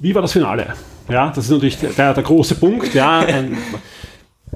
[0.00, 0.74] Wie war das Finale?
[1.08, 2.94] Ja, das ist natürlich der, der große Punkt.
[2.94, 3.58] Ja, ein,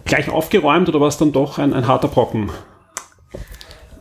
[0.05, 2.51] gleich aufgeräumt oder war es dann doch ein, ein harter Brocken?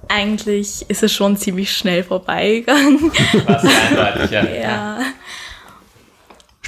[0.07, 3.11] Eigentlich ist es schon ziemlich schnell vorbeigegangen.
[3.45, 4.43] Was eindeutig, ja.
[4.61, 4.99] ja.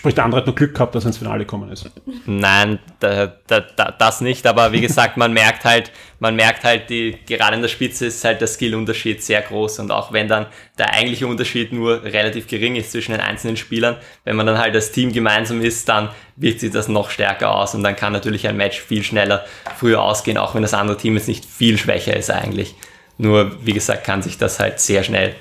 [0.05, 1.89] Sprich, der andere hat nur Glück gehabt, dass er ins Finale gekommen ist.
[2.27, 6.91] Nein, da, da, da, das nicht, aber wie gesagt, man merkt halt, man merkt halt,
[6.91, 10.45] die, gerade in der Spitze ist halt der Skillunterschied sehr groß und auch wenn dann
[10.77, 13.95] der eigentliche Unterschied nur relativ gering ist zwischen den einzelnen Spielern,
[14.25, 17.73] wenn man dann halt als Team gemeinsam ist, dann wirkt sich das noch stärker aus
[17.73, 19.43] und dann kann natürlich ein Match viel schneller
[19.75, 22.75] früher ausgehen, auch wenn das andere Team jetzt nicht viel schwächer ist eigentlich.
[23.17, 25.33] Nur, wie gesagt, kann sich das halt sehr schnell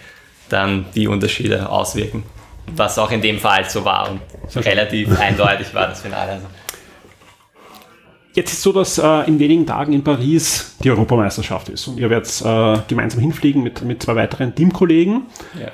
[0.48, 2.22] dann die Unterschiede auswirken
[2.74, 4.20] was auch in dem Fall so war und
[4.64, 6.32] relativ eindeutig war das Finale.
[6.32, 6.46] Also.
[8.34, 11.98] Jetzt ist es so, dass äh, in wenigen Tagen in Paris die Europameisterschaft ist und
[11.98, 15.26] ihr werdet äh, gemeinsam hinfliegen mit, mit zwei weiteren Teamkollegen.
[15.58, 15.68] Ja.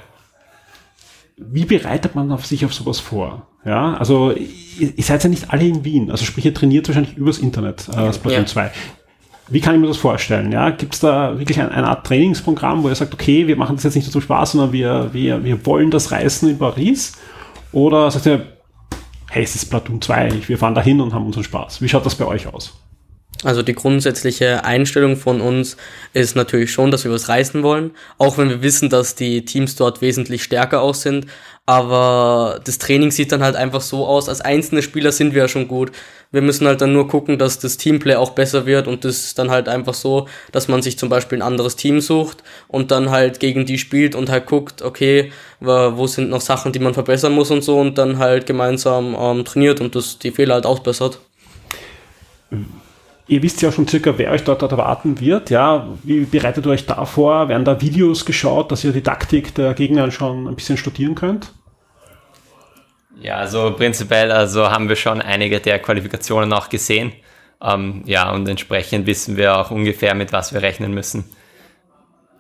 [1.38, 3.46] Wie bereitet man auf sich auf sowas vor?
[3.64, 7.16] Ja, also ihr, ihr, seid ja nicht alle in Wien, also sprich ihr trainiert wahrscheinlich
[7.16, 8.46] übers Internet, äh, Splatoon ja.
[8.46, 8.70] 2.
[9.50, 10.52] Wie kann ich mir das vorstellen?
[10.52, 13.76] Ja, gibt es da wirklich ein, eine Art Trainingsprogramm, wo ihr sagt, okay, wir machen
[13.76, 17.14] das jetzt nicht nur zum Spaß, sondern wir, wir, wir wollen das reißen in Paris?
[17.72, 18.46] Oder sagt ihr,
[19.28, 21.82] hey, es ist Platoon 2, wir fahren da hin und haben unseren Spaß.
[21.82, 22.74] Wie schaut das bei euch aus?
[23.42, 25.76] Also die grundsätzliche Einstellung von uns
[26.12, 29.76] ist natürlich schon, dass wir was reißen wollen, auch wenn wir wissen, dass die Teams
[29.76, 31.26] dort wesentlich stärker aus sind.
[31.70, 35.48] Aber das Training sieht dann halt einfach so aus, als einzelne Spieler sind wir ja
[35.48, 35.92] schon gut.
[36.32, 39.38] Wir müssen halt dann nur gucken, dass das Teamplay auch besser wird und das ist
[39.38, 43.10] dann halt einfach so, dass man sich zum Beispiel ein anderes Team sucht und dann
[43.10, 45.30] halt gegen die spielt und halt guckt, okay,
[45.60, 49.44] wo sind noch Sachen, die man verbessern muss und so und dann halt gemeinsam ähm,
[49.44, 51.20] trainiert und das die Fehler halt ausbessert.
[53.28, 55.50] Ihr wisst ja schon circa, wer euch dort erwarten wird.
[55.50, 57.48] Ja, wie bereitet ihr euch da vor?
[57.48, 61.52] Werden da Videos geschaut, dass ihr die Taktik der Gegner schon ein bisschen studieren könnt?
[63.20, 67.12] Ja, also prinzipiell also haben wir schon einige der Qualifikationen auch gesehen.
[67.62, 71.24] Ähm, ja, und entsprechend wissen wir auch ungefähr, mit was wir rechnen müssen.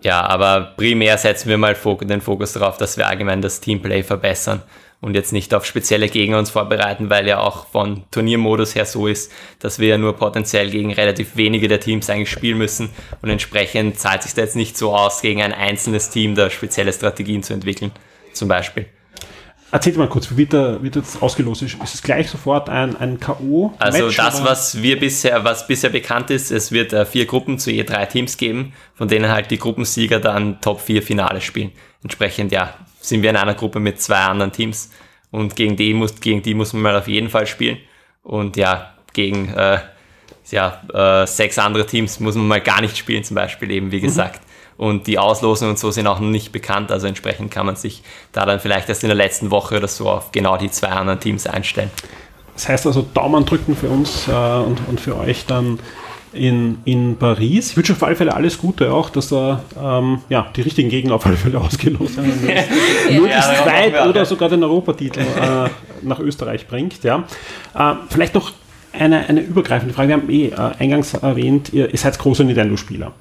[0.02, 4.62] Ja, aber primär setzen wir mal den Fokus darauf, dass wir allgemein das Teamplay verbessern
[5.02, 9.06] und jetzt nicht auf spezielle Gegner uns vorbereiten, weil ja auch von Turniermodus her so
[9.06, 12.88] ist, dass wir ja nur potenziell gegen relativ wenige der Teams eigentlich spielen müssen
[13.20, 16.94] und entsprechend zahlt sich da jetzt nicht so aus, gegen ein einzelnes Team da spezielle
[16.94, 17.92] Strategien zu entwickeln,
[18.32, 18.86] zum Beispiel.
[19.72, 21.62] Erzählt mal kurz, wie wird, da, wird das ausgelost?
[21.62, 23.72] Ist es gleich sofort ein, ein K.O.?
[23.78, 24.50] Also das, oder?
[24.50, 28.06] was wir bisher, was bisher bekannt ist, es wird äh, vier Gruppen zu je drei
[28.06, 31.70] Teams geben, von denen halt die Gruppensieger dann Top 4 Finale spielen.
[32.02, 34.90] Entsprechend, ja, sind wir in einer Gruppe mit zwei anderen Teams
[35.30, 37.78] und gegen die muss, gegen die muss man mal auf jeden Fall spielen.
[38.24, 39.78] Und ja, gegen äh,
[40.50, 43.98] ja, äh, sechs andere Teams muss man mal gar nicht spielen, zum Beispiel eben, wie
[43.98, 44.02] mhm.
[44.02, 44.40] gesagt.
[44.42, 44.49] Mhm.
[44.80, 48.02] Und die Auslosungen und so sind auch noch nicht bekannt, also entsprechend kann man sich
[48.32, 51.20] da dann vielleicht erst in der letzten Woche oder so auf genau die zwei anderen
[51.20, 51.90] Teams einstellen.
[52.54, 55.80] Das heißt also Daumen drücken für uns äh, und, und für euch dann
[56.32, 57.72] in, in Paris.
[57.72, 61.16] Ich wünsche auf alle Fälle alles Gute auch, dass da ähm, ja, die richtigen Gegner
[61.16, 63.18] auf alle Fälle ausgelost werden.
[63.18, 65.68] Nur ja, das Zweit- oder sogar den Europatitel äh,
[66.00, 67.04] nach Österreich bringt.
[67.04, 67.24] Ja.
[67.74, 68.52] Äh, vielleicht noch
[68.94, 70.08] eine, eine übergreifende Frage.
[70.08, 73.12] Wir haben eh äh, eingangs erwähnt, ihr, ihr seid große Nintendo-Spieler.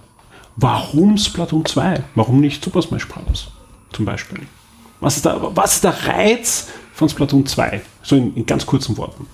[0.55, 2.03] Warum Splatoon 2?
[2.15, 3.51] Warum nicht Super Smash Bros.
[3.91, 4.41] zum Beispiel?
[4.99, 7.81] Was ist, der, was ist der Reiz von Splatoon 2?
[8.03, 9.27] So in, in ganz kurzen Worten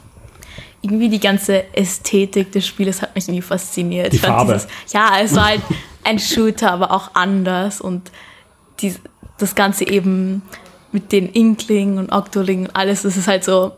[0.86, 4.14] irgendwie die ganze Ästhetik des Spieles hat mich irgendwie fasziniert.
[4.14, 4.54] Die Farbe.
[4.54, 5.62] Dieses, ja, es war halt
[6.04, 8.12] ein Shooter, aber auch anders und
[8.80, 8.94] die,
[9.40, 10.44] das Ganze eben
[10.92, 13.72] mit den Inkling und Octoling und alles, das ist halt so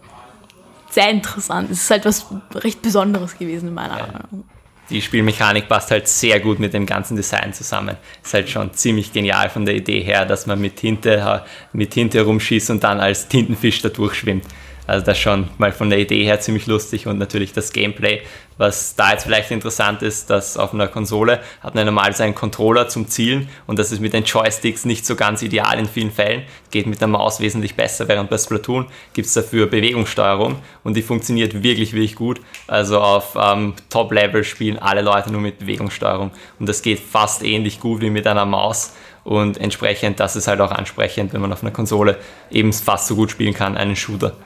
[0.90, 1.72] sehr interessant.
[1.72, 4.08] Es ist halt was recht Besonderes gewesen in meiner ja.
[4.08, 4.44] Meinung.
[4.90, 7.98] Die Spielmechanik passt halt sehr gut mit dem ganzen Design zusammen.
[8.24, 11.44] Ist halt schon ziemlich genial von der Idee her, dass man mit Tinte,
[11.74, 14.46] mit Tinte herumschießt und dann als Tintenfisch da durchschwimmt.
[14.88, 18.22] Also das schon mal von der Idee her ziemlich lustig und natürlich das Gameplay.
[18.58, 22.90] Was da jetzt vielleicht interessant ist, dass auf einer Konsole hat man normalerweise einen Controller
[22.90, 26.44] zum Zielen und das ist mit den Joysticks nicht so ganz ideal in vielen Fällen.
[26.72, 31.04] Geht mit der Maus wesentlich besser, während bei Splatoon gibt es dafür Bewegungssteuerung und die
[31.04, 32.42] funktioniert wirklich, wirklich gut.
[32.68, 37.80] Also auf ähm, Top-Level spielen alle Leute nur mit Bewegungssteuerung und das geht fast ähnlich
[37.80, 38.94] gut wie mit einer Maus
[39.24, 42.18] und entsprechend, das ist halt auch ansprechend, wenn man auf einer Konsole
[42.50, 44.38] eben fast so gut spielen kann, einen Shooter.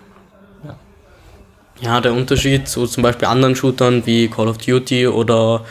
[1.81, 5.65] Ja, der Unterschied zu zum Beispiel anderen Shootern wie Call of Duty oder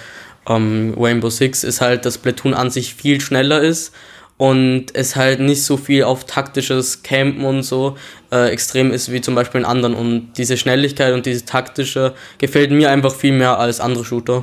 [0.48, 3.94] ähm, Rainbow Six ist halt, dass Platoon an sich viel schneller ist
[4.36, 7.96] und es halt nicht so viel auf taktisches Campen und so
[8.32, 9.94] äh, extrem ist wie zum Beispiel in anderen.
[9.94, 14.42] Und diese Schnelligkeit und diese taktische gefällt mir einfach viel mehr als andere Shooter.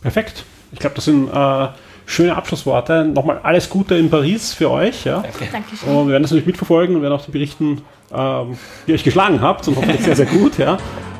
[0.00, 0.44] Perfekt.
[0.72, 1.68] Ich glaube, das sind äh,
[2.06, 3.04] schöne Abschlussworte.
[3.04, 5.04] Nochmal alles Gute in Paris für euch.
[5.04, 5.22] Ja?
[5.22, 5.48] Danke.
[5.50, 5.88] Dankeschön.
[5.88, 7.82] Und wir werden das natürlich mitverfolgen und werden auch berichten,
[8.12, 10.58] ähm, die ihr euch geschlagen habt und hoffentlich sehr, sehr gut.
[10.58, 10.76] Ja?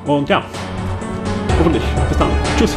[0.06, 0.44] Und ja,
[1.58, 1.82] hoffentlich.
[2.08, 2.30] Bis dann.
[2.58, 2.76] Tschüss.